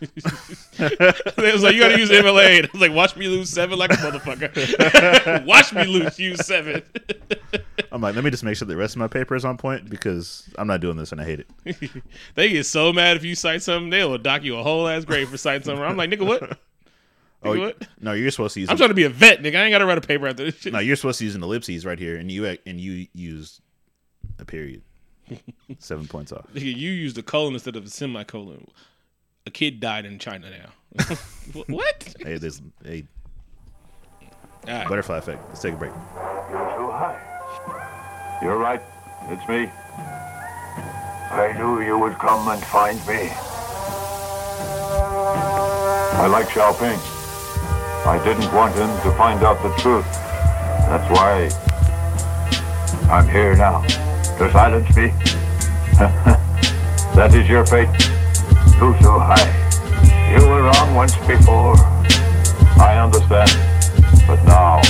[0.00, 2.64] it was like you gotta use MLA eight.
[2.66, 5.44] I was like, watch me lose seven like a motherfucker.
[5.46, 6.82] watch me lose use seven.
[7.92, 9.88] I'm like, let me just make sure the rest of my paper is on point
[9.90, 12.02] because I'm not doing this and I hate it.
[12.34, 15.04] they get so mad if you cite something, they will dock you a whole ass
[15.04, 15.82] grade for citing something.
[15.82, 16.58] I'm like, nigga, what?
[17.42, 18.68] Oh, no, you're supposed to use.
[18.68, 19.56] I'm trying to be a vet, nigga.
[19.56, 20.72] I ain't gotta write a paper after this shit.
[20.72, 23.60] no, you're supposed to use an ellipses right here, and you and you use
[24.38, 24.82] a period.
[25.78, 26.46] Seven points off.
[26.54, 28.66] Nigga, you used a colon instead of a semicolon.
[29.48, 31.06] A kid died in China now.
[31.68, 32.14] what?
[32.20, 33.04] Hey, there's hey
[34.66, 34.86] All right.
[34.86, 35.42] butterfly effect.
[35.48, 35.92] Let's take a break.
[36.50, 38.38] You're too high.
[38.42, 38.82] You're right.
[39.30, 39.70] It's me.
[41.32, 43.30] I knew you would come and find me.
[46.20, 46.98] I like Xiaoping.
[48.06, 50.04] I didn't want him to find out the truth.
[50.90, 51.48] That's why
[53.10, 53.80] I'm here now.
[53.80, 55.08] To silence me.
[57.16, 57.88] that is your fate.
[58.78, 59.50] Who so high?
[60.30, 61.74] You were wrong once before.
[62.78, 63.50] I understand.
[64.24, 64.80] But now,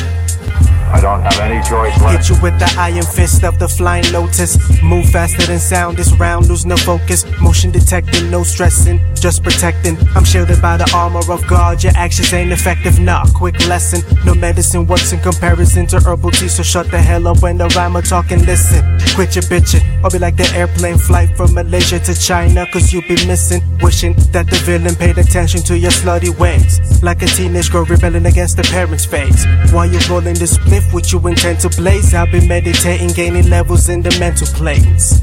[0.91, 2.26] I don't have any choice left.
[2.26, 4.57] Hit you with the iron fist of the flying lotus.
[4.82, 7.24] Move faster than sound, this round, lose no focus.
[7.41, 9.97] Motion detecting, no stressing, just protecting.
[10.14, 11.82] I'm shielded by the armor of God.
[11.82, 13.24] Your actions ain't effective, nah.
[13.34, 14.01] Quick lesson.
[14.24, 17.68] No medicine works in comparison to herbal tea, so shut the hell up when the
[17.76, 18.45] rhymer talking.
[18.45, 18.82] Listen,
[19.14, 19.84] quit your bitching.
[20.03, 23.62] I'll be like the airplane flight from Malaysia to China, cause you'll be missing.
[23.82, 26.80] Wishing that the villain paid attention to your slutty ways.
[27.03, 29.45] Like a teenage girl rebelling against the parents' face.
[29.72, 30.47] While you're rolling the
[30.79, 35.22] spliff, which you intend to blaze, I'll be meditating, gaining levels in the mental planes.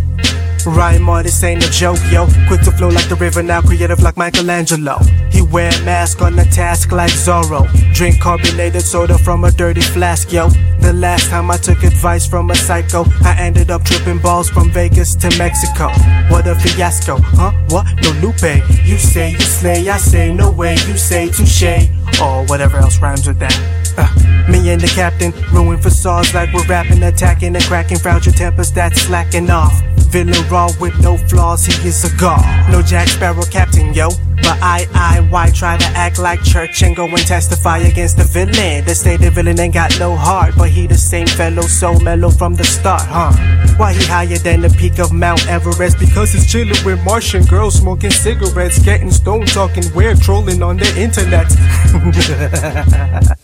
[0.66, 2.26] Rhyme artist ain't a joke, yo.
[2.48, 4.98] Quick to flow like the river, now creative like Michelangelo.
[5.30, 7.68] He wear a mask on a task like Zorro.
[7.94, 10.50] Drink carbonated soda from a dirty flask, yo.
[10.80, 14.72] The last time I took advice from a psycho, I ended up tripping balls from
[14.72, 15.90] Vegas to Mexico.
[16.30, 17.52] What a fiasco, huh?
[17.70, 17.86] What?
[18.02, 18.66] No Lupe.
[18.86, 20.74] You say you slay, I say no way.
[20.88, 21.90] You say touche,
[22.20, 23.85] or whatever else rhymes with that.
[23.98, 24.08] Uh,
[24.50, 29.02] me and the captain, ruin facades like we're rapping, attacking and cracking fragile tempers that's
[29.02, 29.82] slacking off.
[30.16, 32.72] Villain raw with no flaws, he is a god.
[32.72, 34.10] No Jack Sparrow captain, yo.
[34.38, 38.24] But I, I, why try to act like church and go and testify against the
[38.24, 38.86] villain?
[38.86, 42.30] They say the villain ain't got no heart, but he the same fellow, so mellow
[42.30, 43.34] from the start, huh?
[43.78, 46.00] Why he higher than the peak of Mount Everest?
[46.00, 50.88] Because he's chilling with Martian girls, smoking cigarettes, getting stoned, talking weird, trolling on the
[50.98, 51.50] internet.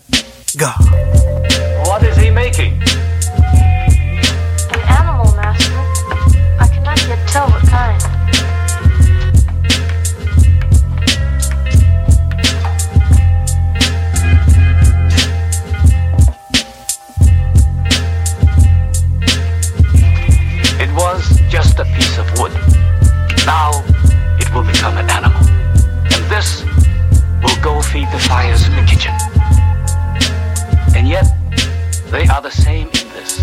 [0.58, 0.76] God.
[1.88, 2.74] What is he making?
[4.74, 5.72] An animal, Master.
[6.60, 8.02] I cannot yet tell what kind.
[20.82, 22.52] It was just a piece of wood.
[23.46, 23.72] Now
[24.38, 25.40] it will become an animal.
[26.12, 26.66] And this
[27.42, 29.31] will go feed the fires in the kitchen.
[32.12, 33.38] And yet, they are the same in this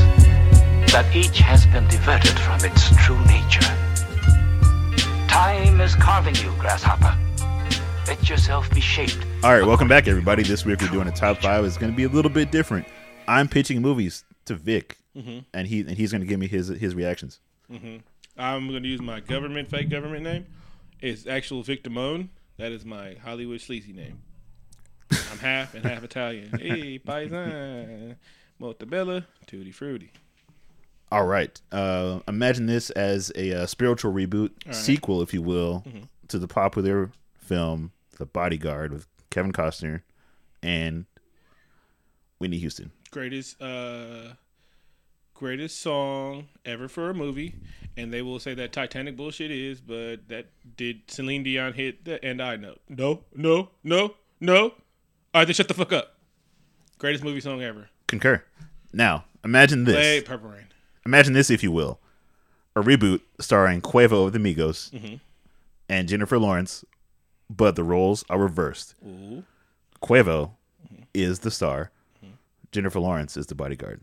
[0.93, 3.61] that each has been diverted from its true nature.
[5.29, 7.17] Time is carving you, grasshopper.
[8.07, 9.19] Let yourself be shaped.
[9.45, 10.43] All right, welcome back, everybody.
[10.43, 11.65] This week we're doing a top five.
[11.65, 12.87] It's going to be a little bit different.
[13.27, 15.41] I'm pitching movies to Vic, mm-hmm.
[15.53, 17.41] and he and he's going to give me his his reactions.
[17.71, 17.99] Mm-hmm.
[18.39, 20.47] I'm going to use my government fake government name.
[21.01, 22.29] It's actual Victor Victimone.
[22.57, 24.23] That is my Hollywood sleazy name.
[25.11, 26.51] I'm half and half Italian.
[26.59, 28.17] Hey, paisan,
[28.59, 30.11] mozzarella, tutti frutti.
[31.11, 35.83] All right, uh, imagine this as a uh, spiritual reboot, sequel, if you will,
[36.29, 40.03] to the popular film The Bodyguard with Kevin Costner
[40.63, 41.07] and
[42.39, 42.91] Whitney Houston.
[43.11, 44.35] Greatest, uh,
[45.33, 47.55] greatest song ever for a movie,
[47.97, 52.23] and they will say that Titanic bullshit is, but that did Celine Dion hit the
[52.23, 52.81] end I note?
[52.87, 54.61] No, no, no, no.
[54.63, 54.73] All
[55.35, 56.17] right, then shut the fuck up.
[56.99, 57.89] Greatest movie song ever.
[58.09, 58.43] Concur.
[58.93, 59.95] Now, imagine this.
[59.95, 60.65] Play Purple Rain.
[61.07, 62.01] Imagine this, if you will,
[62.75, 65.21] a reboot starring Quavo of the Migos
[65.89, 66.85] and Jennifer Lawrence,
[67.49, 68.95] but the roles are reversed.
[70.03, 70.51] Quavo
[71.15, 71.91] is the star.
[72.73, 74.01] Jennifer Lawrence is the bodyguard.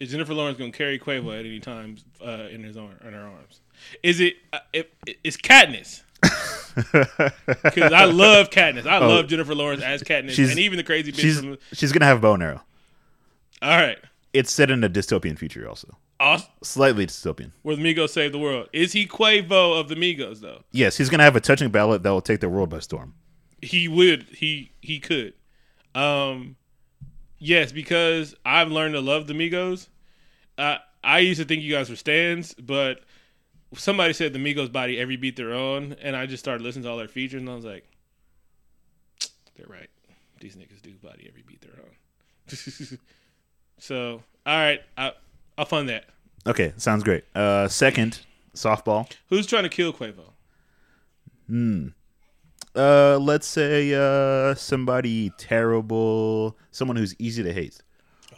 [0.00, 3.20] Is Jennifer Lawrence gonna carry Quavo at any time uh, in his arm in her
[3.20, 3.60] arms?
[4.02, 4.36] Is it?
[4.52, 4.92] Uh, it
[5.22, 6.02] it's Katniss.
[7.64, 8.86] Because I love Katniss.
[8.86, 10.50] I love Jennifer Lawrence as Katniss, Oh.
[10.50, 11.58] And even the crazy bitch She's from.
[11.72, 12.62] she's gonna have a bow and arrow.
[13.62, 13.98] All right,
[14.32, 16.48] It's set in a dystopian future, also awesome.
[16.62, 17.52] slightly dystopian.
[17.62, 18.68] Where the Migos save the world?
[18.72, 20.62] Is he Quavo of the Migos though?
[20.72, 23.14] Yes, he's gonna have a touching ballad that will take the world by storm.
[23.62, 24.22] He would.
[24.30, 25.34] He he could.
[25.94, 26.56] Um,
[27.38, 29.88] yes, because I've learned to love the Migos.
[30.56, 33.00] Uh, I used to think you guys were stands, but
[33.74, 36.90] somebody said the Migos body every beat their own, and I just started listening to
[36.90, 37.84] all their features, and I was like,
[39.56, 39.90] they're right.
[40.40, 42.98] These niggas do body every beat they're on.
[43.80, 45.12] so, all right, I,
[45.58, 46.04] I'll fund that.
[46.46, 47.24] Okay, sounds great.
[47.34, 48.20] Uh, second,
[48.54, 49.10] softball.
[49.28, 50.30] Who's trying to kill Quavo?
[51.48, 51.88] Hmm.
[52.74, 57.80] Uh, let's say uh somebody terrible, someone who's easy to hate.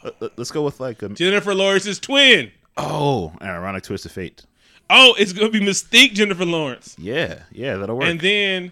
[0.03, 2.51] Let- let- Let's go with like a Jennifer Lawrence's twin.
[2.75, 4.43] oh, an ironic twist of fate.
[4.89, 6.95] Oh, it's gonna be Mystique Jennifer Lawrence.
[6.99, 8.07] Yeah, yeah, that'll work.
[8.07, 8.71] And then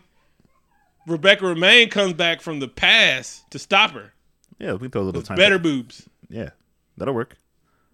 [1.08, 4.14] Rebecca Romijn comes back from the past to stop her.
[4.60, 5.38] yeah, we can throw a little time.
[5.38, 6.10] Better boobs.
[6.30, 6.50] Yeah,
[6.98, 7.38] that'll work.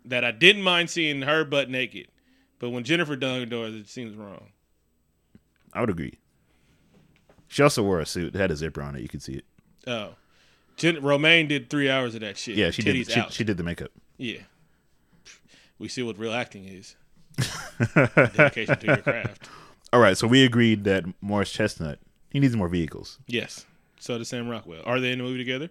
[0.05, 2.07] That I didn't mind seeing her butt naked.
[2.59, 4.49] But when Jennifer done doors, it seems wrong.
[5.73, 6.17] I would agree.
[7.47, 8.35] She also wore a suit.
[8.35, 9.01] It had a zipper on it.
[9.01, 9.45] You could see it.
[9.85, 10.15] Oh,
[10.75, 12.55] Jen, Romijn did three hours of that shit.
[12.57, 13.25] Yeah, she Titties did.
[13.25, 13.91] She, she did the makeup.
[14.17, 14.39] Yeah.
[15.79, 16.95] We see what real acting is.
[17.95, 19.49] Dedication to your craft.
[19.93, 21.99] All right, so we agreed that Morris Chestnut
[22.29, 23.19] he needs more vehicles.
[23.27, 23.65] Yes.
[23.99, 24.83] So does Sam Rockwell.
[24.85, 25.69] Are they in the movie together?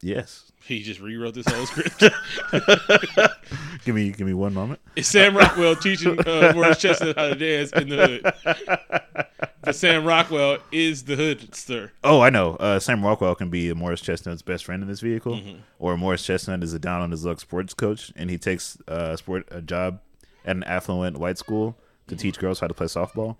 [0.00, 0.52] Yes.
[0.64, 2.04] He just rewrote this whole script.
[3.84, 4.80] Give me give me one moment.
[4.96, 9.38] Is Sam Rockwell teaching uh, Morris Chestnut how to dance in the hood?
[9.62, 11.90] But Sam Rockwell is the hoodster.
[12.04, 12.56] Oh, I know.
[12.56, 15.58] Uh, Sam Rockwell can be Morris Chestnut's best friend in this vehicle, Mm-hmm.
[15.78, 19.16] or Morris Chestnut is a down on his luck sports coach, and he takes uh,
[19.16, 20.00] sport a job
[20.44, 22.20] at an affluent white school to Mm-hmm.
[22.20, 23.36] teach girls how to play softball,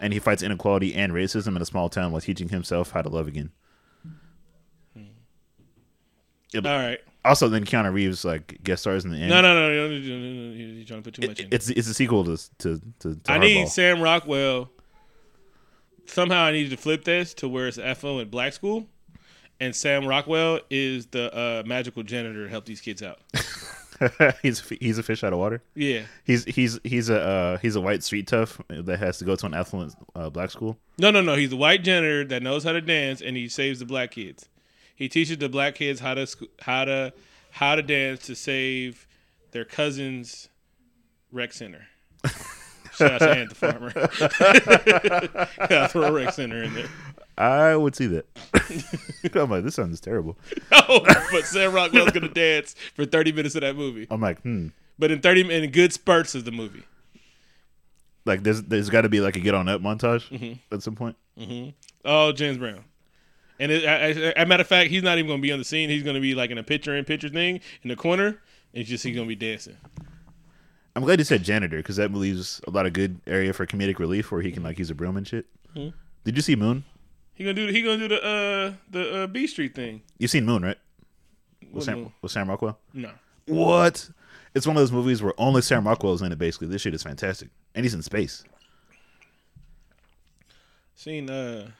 [0.00, 3.08] and he fights inequality and racism in a small town while teaching himself how to
[3.08, 3.50] love again.
[6.56, 6.98] All right.
[7.24, 9.28] Also, then Keanu Reeves like guest stars in the end.
[9.28, 9.68] No, no, no.
[9.68, 11.48] no, no, no, no, no, You're trying to put too much It- in.
[11.52, 13.14] it's it's a sequel to to to.
[13.16, 13.68] to I need Hardball.
[13.68, 14.70] Sam Rockwell.
[16.06, 18.86] Somehow I needed to flip this to where it's affluent black school,
[19.60, 23.18] and Sam Rockwell is the uh, magical janitor to help these kids out.
[24.42, 25.62] he's he's a fish out of water.
[25.74, 26.02] Yeah.
[26.24, 29.44] He's he's he's a uh, he's a white street tough that has to go to
[29.46, 30.78] an affluent uh, black school.
[30.98, 31.34] No, no, no.
[31.34, 34.48] He's a white janitor that knows how to dance, and he saves the black kids.
[34.98, 36.26] He teaches the black kids how to
[36.60, 37.12] how to
[37.52, 39.06] how to dance to save
[39.52, 40.48] their cousin's
[41.30, 41.86] rec center.
[42.94, 43.92] Shout out to Aunt the farmer.
[45.68, 46.88] Gotta throw a rec center in there.
[47.36, 48.26] I would see that.
[49.36, 50.36] I'm like, this sounds terrible.
[50.72, 51.00] Oh,
[51.30, 54.08] but Sam Rockwell's gonna dance for thirty minutes of that movie.
[54.10, 54.68] I'm like, hmm.
[54.98, 56.82] But in thirty in good spurts of the movie.
[58.24, 60.74] Like there's there's got to be like a get on up montage Mm-hmm.
[60.74, 61.16] at some point.
[62.04, 62.84] Oh, James Brown.
[63.60, 65.64] And it, as a matter of fact, he's not even going to be on the
[65.64, 65.88] scene.
[65.90, 68.26] He's going to be like in a picture in picture thing in the corner.
[68.26, 68.36] And
[68.82, 69.76] it's just he's going to be dancing.
[70.94, 73.98] I'm glad you said janitor because that leaves a lot of good area for comedic
[73.98, 74.54] relief where he Mm-hmm.
[74.54, 75.46] can like use a broom and shit.
[75.74, 76.84] Did you see Moon?
[77.34, 80.02] He gonna do he gonna do the uh the uh, B Street thing.
[80.18, 80.76] You've seen Moon, right?
[81.72, 82.12] With Sam, Moon?
[82.20, 82.78] with Sam Rockwell.
[82.92, 83.10] No,
[83.46, 84.10] What?
[84.54, 86.38] It's one of those movies where only Sam Rockwell's in it.
[86.38, 88.42] Basically, this shit is fantastic, and he's in space.
[90.94, 91.70] seen uh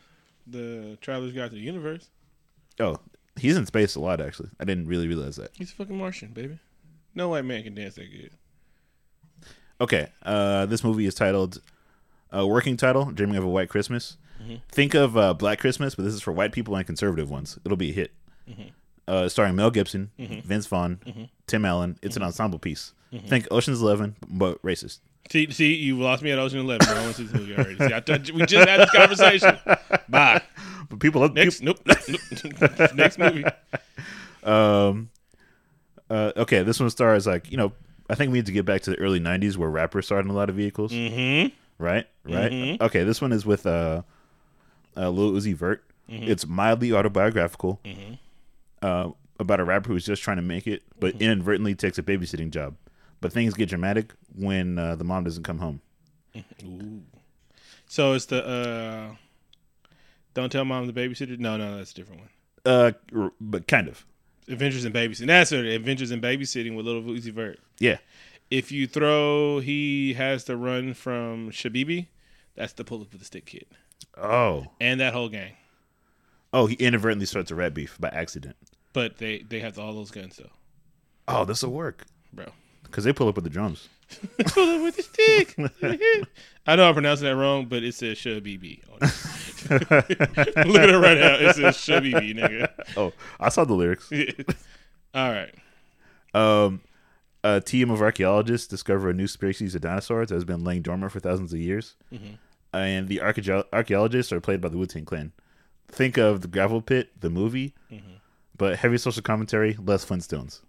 [0.51, 2.09] the Traveler's Guide to the Universe.
[2.81, 2.99] Oh,
[3.37, 4.20] he's in space a lot.
[4.20, 5.51] Actually, I didn't really realize that.
[5.55, 6.59] He's a fucking Martian, baby.
[7.15, 8.31] No white man can dance that good.
[9.81, 11.61] Okay, uh, this movie is titled
[12.37, 14.16] uh, "Working Title: Dreaming of a White Christmas."
[14.70, 17.59] Think of uh, Black Christmas, but this is for white people and conservative ones.
[17.65, 18.12] It'll be a hit.
[19.07, 21.99] Uh, starring Mel Gibson, Vince Vaughn, Tim Allen.
[22.03, 22.93] It's an ensemble piece.
[23.27, 25.01] Think Ocean's Eleven, but racist.
[25.30, 26.88] See, see, you lost me at Ocean Eleven.
[26.88, 27.76] I went to see this movie already.
[27.76, 29.59] See, I thought we just had this conversation.
[30.09, 30.40] Bye.
[30.88, 32.94] But people, love Next, nope, nope, nope.
[32.94, 33.44] Next movie.
[34.42, 35.10] Um,
[36.09, 37.72] uh, okay, this one stars like you know.
[38.10, 40.30] I think we need to get back to the early '90s where rappers started in
[40.30, 40.92] a lot of vehicles.
[40.92, 41.55] Mm-hmm.
[41.76, 42.80] Right, right.
[42.80, 44.02] Okay, this one is with uh,
[44.96, 45.84] uh Lil Uzi Vert.
[46.09, 47.80] It's mildly autobiographical
[48.80, 52.50] uh, about a rapper who's just trying to make it, but inadvertently takes a babysitting
[52.50, 52.76] job.
[53.20, 55.81] But things get dramatic when uh, the mom doesn't come home.
[56.65, 57.03] Ooh.
[57.86, 59.15] So it's the uh
[60.35, 61.39] Don't Tell Mom the Babysitter?
[61.39, 62.31] No, no, that's a different one.
[62.65, 62.93] Uh,
[63.40, 64.05] but kind of.
[64.49, 65.27] Adventures in Babysitting.
[65.27, 65.65] That's it.
[65.65, 67.59] Adventures in Babysitting with Lil Uzi Vert.
[67.78, 67.99] Yeah.
[68.51, 72.07] If you throw he has to run from Shabibi,
[72.55, 73.66] that's the pull up with the stick kid.
[74.16, 74.66] Oh.
[74.81, 75.53] And that whole gang.
[76.53, 78.57] Oh, he inadvertently starts a rat beef by accident.
[78.93, 80.51] But they they have all those guns though.
[81.27, 82.47] Oh, this will work Bro.
[82.90, 83.89] Because they pull up with the drums.
[84.47, 85.55] Pull up with the stick.
[86.66, 88.81] I know I'm pronouncing that wrong, but it says Shabibi.
[89.70, 90.10] Look at
[90.90, 91.35] it right now.
[91.35, 92.69] It says Shabibi, nigga.
[92.97, 94.10] Oh, I saw the lyrics.
[95.15, 95.55] All right.
[96.32, 96.81] Um,
[97.44, 101.12] a team of archaeologists discover a new species of dinosaurs that has been laying dormant
[101.12, 101.94] for thousands of years,
[102.73, 105.32] and the archaeo- archaeologists are played by the Wu Tang Clan.
[105.89, 107.74] Think of the Gravel Pit, the movie,
[108.56, 110.60] but heavy social commentary, less Flintstones.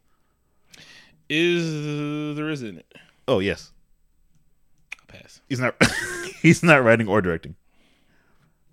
[1.30, 2.92] Is there is in it?
[3.28, 3.72] Oh yes,
[5.00, 5.42] I'll Pass.
[5.48, 5.76] he's not.
[6.42, 7.56] he's not writing or directing.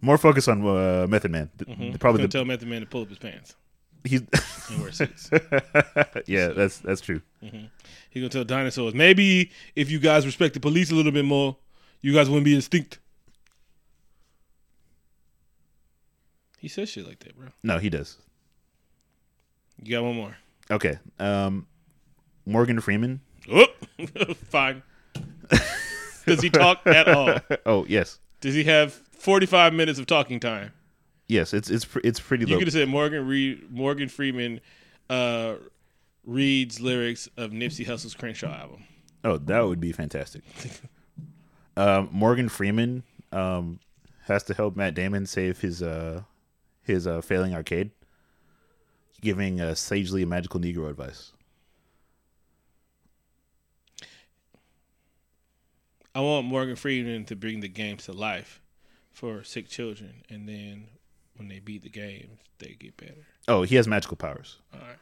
[0.00, 1.50] More focus on uh, Method Man.
[1.56, 3.54] The- the- probably the tell Method Man to pull up his pants
[4.04, 4.22] he's.
[4.70, 5.30] and wear suits.
[6.26, 7.20] yeah, that's that's true.
[7.40, 8.94] He's gonna tell dinosaurs.
[8.94, 11.56] Maybe if you guys respect the police a little bit more,
[12.00, 12.98] you guys wouldn't be extinct.
[16.58, 17.48] He says shit like that, bro.
[17.62, 18.16] No, he does.
[19.82, 20.36] You got one more.
[20.70, 20.98] Okay.
[21.18, 21.66] Um,
[22.46, 23.20] Morgan Freeman.
[23.52, 23.66] Oh,
[24.48, 24.82] fine.
[26.26, 27.38] Does he talk at all?
[27.64, 30.72] Oh yes, Does he have forty-five minutes of talking time?
[31.28, 31.52] yes.
[31.54, 32.58] It's it's it's pretty You low.
[32.58, 34.60] could have said Morgan Reed, Morgan Freeman
[35.10, 35.54] uh,
[36.24, 38.84] reads lyrics of Nipsey Hussle's Crenshaw album.
[39.24, 40.42] Oh, that would be fantastic.
[41.76, 43.02] um, Morgan Freeman
[43.32, 43.78] um,
[44.26, 46.22] has to help Matt Damon save his uh,
[46.82, 47.90] his uh, failing arcade,
[49.20, 51.32] giving uh, sagely magical Negro advice.
[56.16, 58.62] I want Morgan Freeman to bring the games to life
[59.12, 60.86] for sick children, and then
[61.36, 63.26] when they beat the games, they get better.
[63.48, 64.56] Oh, he has magical powers.
[64.72, 64.96] All right.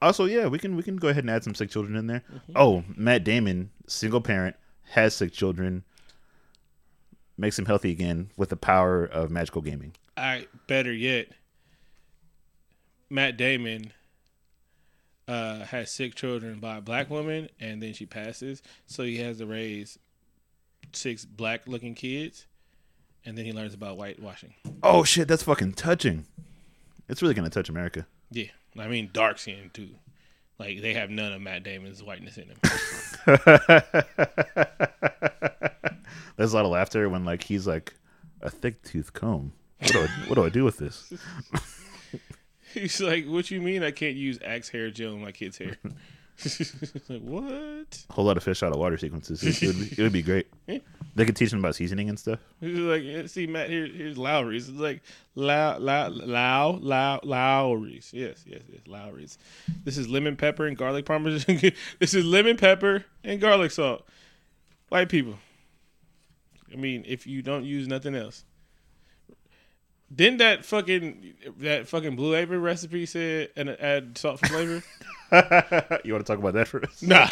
[0.00, 2.22] Also, yeah, we can we can go ahead and add some sick children in there.
[2.54, 4.54] Oh, Matt Damon, single parent,
[4.90, 5.82] has sick children,
[7.36, 9.94] makes him healthy again with the power of magical gaming.
[10.16, 10.48] All right.
[10.68, 11.30] Better yet,
[13.10, 13.92] Matt Damon
[15.26, 19.38] uh, has sick children by a black woman, and then she passes, so he has
[19.38, 19.98] to raise
[20.96, 22.46] six black-looking kids,
[23.24, 24.54] and then he learns about whitewashing.
[24.82, 26.26] Oh shit, that's fucking touching.
[27.08, 28.06] It's really gonna touch America.
[28.30, 28.46] Yeah,
[28.78, 29.90] I mean dark skin too.
[30.58, 32.58] Like they have none of Matt Damon's whiteness in them.
[36.36, 37.94] There's a lot of laughter when like he's like
[38.40, 39.52] a thick tooth comb.
[39.80, 41.12] What do I what do I do with this?
[42.74, 45.76] He's like, "What you mean I can't use axe hair gel in my kid's hair?"
[47.08, 47.79] like what?
[48.10, 49.42] Whole lot of fish out of water sequences.
[49.42, 50.46] It would, be, it would be great.
[51.16, 52.38] They could teach them about seasoning and stuff.
[52.60, 55.02] He's like, "See, Matt, here, here's Lawry's." It's like
[55.34, 58.10] Low, Low, Low, Low, Lawry's.
[58.14, 59.36] Yes, yes, yes, Lawry's.
[59.84, 61.72] This is lemon pepper and garlic parmesan.
[61.98, 64.06] this is lemon pepper and garlic salt.
[64.88, 65.34] White people.
[66.72, 68.44] I mean, if you don't use nothing else.
[70.14, 74.82] Didn't that fucking that fucking blue apron recipe said and add salt for flavor?
[76.04, 77.04] You want to talk about that first?
[77.04, 77.28] Nah.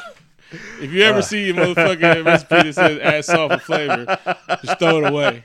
[0.50, 4.18] If you ever see a motherfucking recipe that says add salt for flavor,
[4.64, 5.42] just throw it away.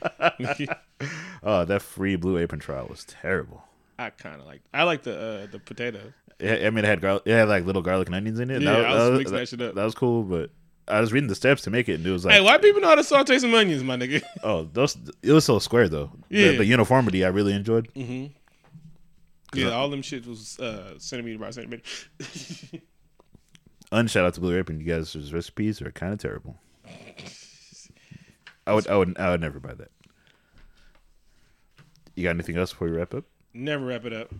[1.42, 3.62] Oh, that free blue apron trial was terrible.
[3.98, 4.62] I kind of like.
[4.72, 6.12] I like the uh, the potatoes.
[6.40, 7.22] Yeah, I mean, it had garlic.
[7.26, 8.62] It had like little garlic and onions in it.
[8.62, 9.74] Yeah, That I was mixing that shit up.
[9.74, 10.50] That was cool, but
[10.88, 12.80] I was reading the steps to make it, and it was like, Hey, white people
[12.80, 14.22] know how to saute some onions, my nigga.
[14.42, 14.96] oh, those.
[15.22, 16.10] It was so square though.
[16.28, 16.52] Yeah.
[16.52, 17.88] the, the uniformity I really enjoyed.
[17.94, 21.82] yeah, all them shit was uh, centimeter by centimeter.
[23.94, 24.80] Unshout out to Blue Apron.
[24.80, 26.56] You guys' recipes are kind of terrible.
[28.66, 29.92] I would, I would, I would never buy that.
[32.16, 33.24] You got anything else before we wrap up?
[33.52, 34.34] Never wrap it up.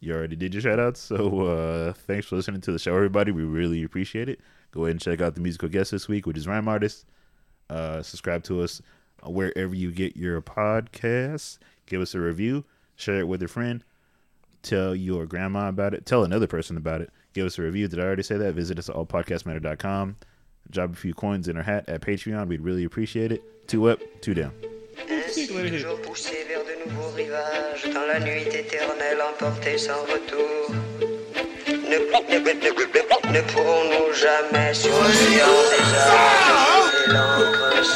[0.00, 1.00] You already did your shout outs.
[1.00, 3.32] So uh, thanks for listening to the show, everybody.
[3.32, 4.40] We really appreciate it.
[4.70, 7.06] Go ahead and check out the musical guest this week, which is Rhyme Artist.
[7.68, 8.80] Uh, subscribe to us
[9.24, 11.58] wherever you get your podcasts.
[11.86, 12.64] Give us a review.
[12.94, 13.82] Share it with a friend.
[14.62, 16.06] Tell your grandma about it.
[16.06, 17.10] Tell another person about it.
[17.32, 17.88] Give us a review.
[17.88, 18.54] Did I already say that?
[18.54, 20.16] Visit us at allpodcastmatter.com.
[20.70, 22.48] Drop a few coins in our hat at Patreon.
[22.48, 23.42] We'd really appreciate it.
[23.68, 24.52] Two up, two down.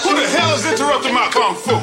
[0.02, 1.74] Who the hell is interrupting my kung fu?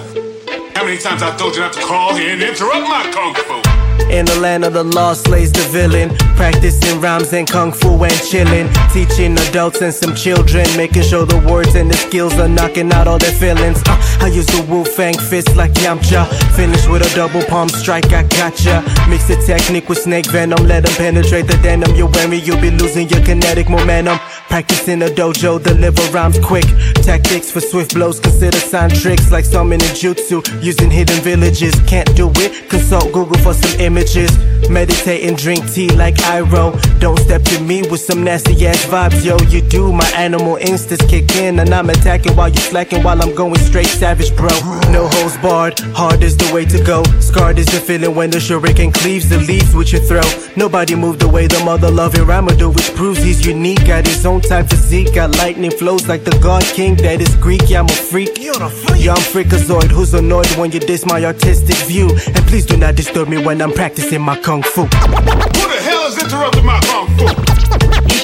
[0.76, 3.71] How many times I told you not to call here and interrupt my kung fu?
[4.12, 6.10] In the land of the lost slays the villain.
[6.36, 8.68] Practicing rhymes and kung fu and chillin'.
[8.92, 10.66] Teaching adults and some children.
[10.76, 13.82] Making sure the words and the skills are knocking out all their feelings.
[13.88, 16.28] Uh, I use the Wu Fang fist like Yamcha.
[16.56, 18.84] Finish with a double palm strike, I gotcha.
[19.10, 20.68] Mix the technique with snake venom.
[20.68, 22.44] Let them penetrate the denim you're wearing.
[22.44, 24.20] You'll be losing your kinetic momentum.
[24.50, 26.66] Practicing the dojo, deliver rhymes quick.
[26.96, 30.44] Tactics for swift blows, consider sign tricks like summoning jutsu.
[30.62, 32.70] Using hidden villages, can't do it.
[32.70, 34.32] Consult Google for some images.
[34.70, 36.72] Meditate and drink tea like Iroh.
[37.00, 39.38] Don't step to me with some nasty ass vibes, yo.
[39.50, 43.36] You do, my animal instincts kick in, and I'm attacking while you slacking while I'm
[43.36, 44.50] going straight savage, bro.
[44.92, 47.04] No holes barred, hard is the way to go.
[47.20, 50.52] Scarred is the feeling when the shuriken cleaves the leaves with your throat.
[50.56, 53.86] Nobody moved away the mother loving Ramado, which proves he's unique.
[53.86, 57.70] Got his own type physique, got lightning flows like the god king that is Greek.
[57.70, 58.38] Yeah, I'm a freak.
[58.40, 59.04] You're a freak.
[59.04, 59.90] Yeah, I'm freakazoid.
[59.90, 62.10] Who's annoyed when you diss my artistic view?
[62.10, 64.82] And please do not disturb me when I'm practicing my kung fu.
[64.82, 67.26] Who the hell is interrupting my kung fu?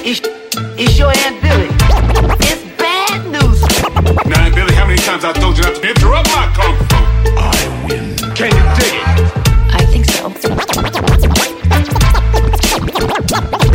[0.04, 0.20] It's,
[0.78, 1.68] it's your Aunt Billy.
[2.40, 3.60] It's bad news.
[4.26, 6.96] Now, Aunt Billy, how many times I told you not to interrupt my kung fu?
[7.38, 8.16] I win.
[8.34, 9.06] Can you dig it?
[9.74, 10.28] I think so.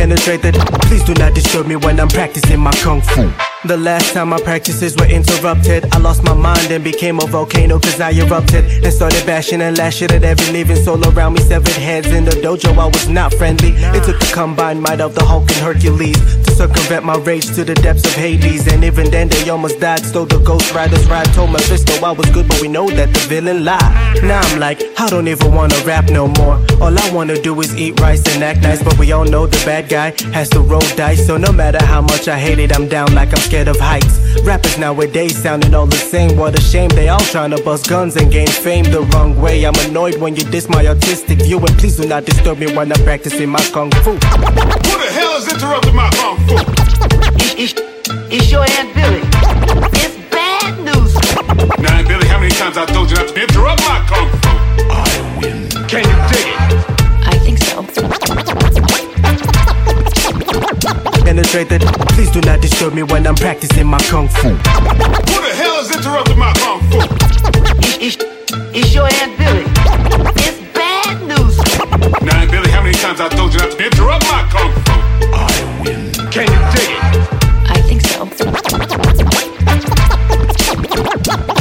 [0.04, 0.54] penetrate that.
[0.82, 3.32] Please do not disturb me when I'm practicing my kung fu.
[3.66, 7.80] The last time my practices were interrupted, I lost my mind and became a volcano
[7.80, 11.40] cause I erupted and started bashing and lashing at every living soul around me.
[11.40, 13.70] Severed heads in the dojo, I was not friendly.
[13.96, 17.64] It took the combined might of the Hulk and Hercules to circumvent my rage to
[17.64, 18.70] the depths of Hades.
[18.70, 20.04] And even then, they almost died.
[20.04, 21.32] Stole the Ghost Rider's ride.
[21.32, 24.22] Told my Mephisto I was good, but we know that the villain lied.
[24.22, 26.60] Now I'm like, I don't even wanna rap no more.
[26.82, 29.56] All I wanna do is eat rice and act nice, but we all know the
[29.64, 31.26] bad guy has to roll dice.
[31.26, 34.18] So no matter how much I hate it, I'm down like I'm scared of heights.
[34.42, 36.36] Rappers nowadays sounding all the same.
[36.36, 39.64] What a shame, they all trying to bust guns and gain fame the wrong way.
[39.64, 42.92] I'm annoyed when you diss my artistic view, and please do not disturb me when
[42.92, 44.12] I'm practicing my kung fu.
[44.12, 46.56] Who the hell is interrupting my kung fu?
[47.38, 47.74] It's, it's,
[48.32, 49.22] it's your Aunt Billy.
[50.02, 51.14] It's bad news.
[51.78, 54.50] Now, Aunt Billy, how many times I told you not to interrupt my kung fu?
[54.90, 55.13] Oh,
[61.34, 61.82] Penetrated,
[62.14, 64.50] please do not disturb me when I'm practicing my kung fu.
[64.50, 66.98] Who the hell is interrupting my kung fu?
[67.82, 68.16] It's, it's,
[68.72, 69.64] it's your Aunt Billy.
[70.46, 71.58] It's bad news.
[72.22, 74.92] Now, Aunt Billy, how many times I told you not to interrupt my kung fu?
[75.34, 76.12] I win.
[76.30, 77.02] Can you dig it?
[77.68, 78.26] I think so.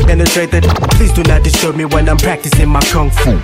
[0.06, 3.42] Penetrated, please do not disturb me when I'm practicing my kung fu.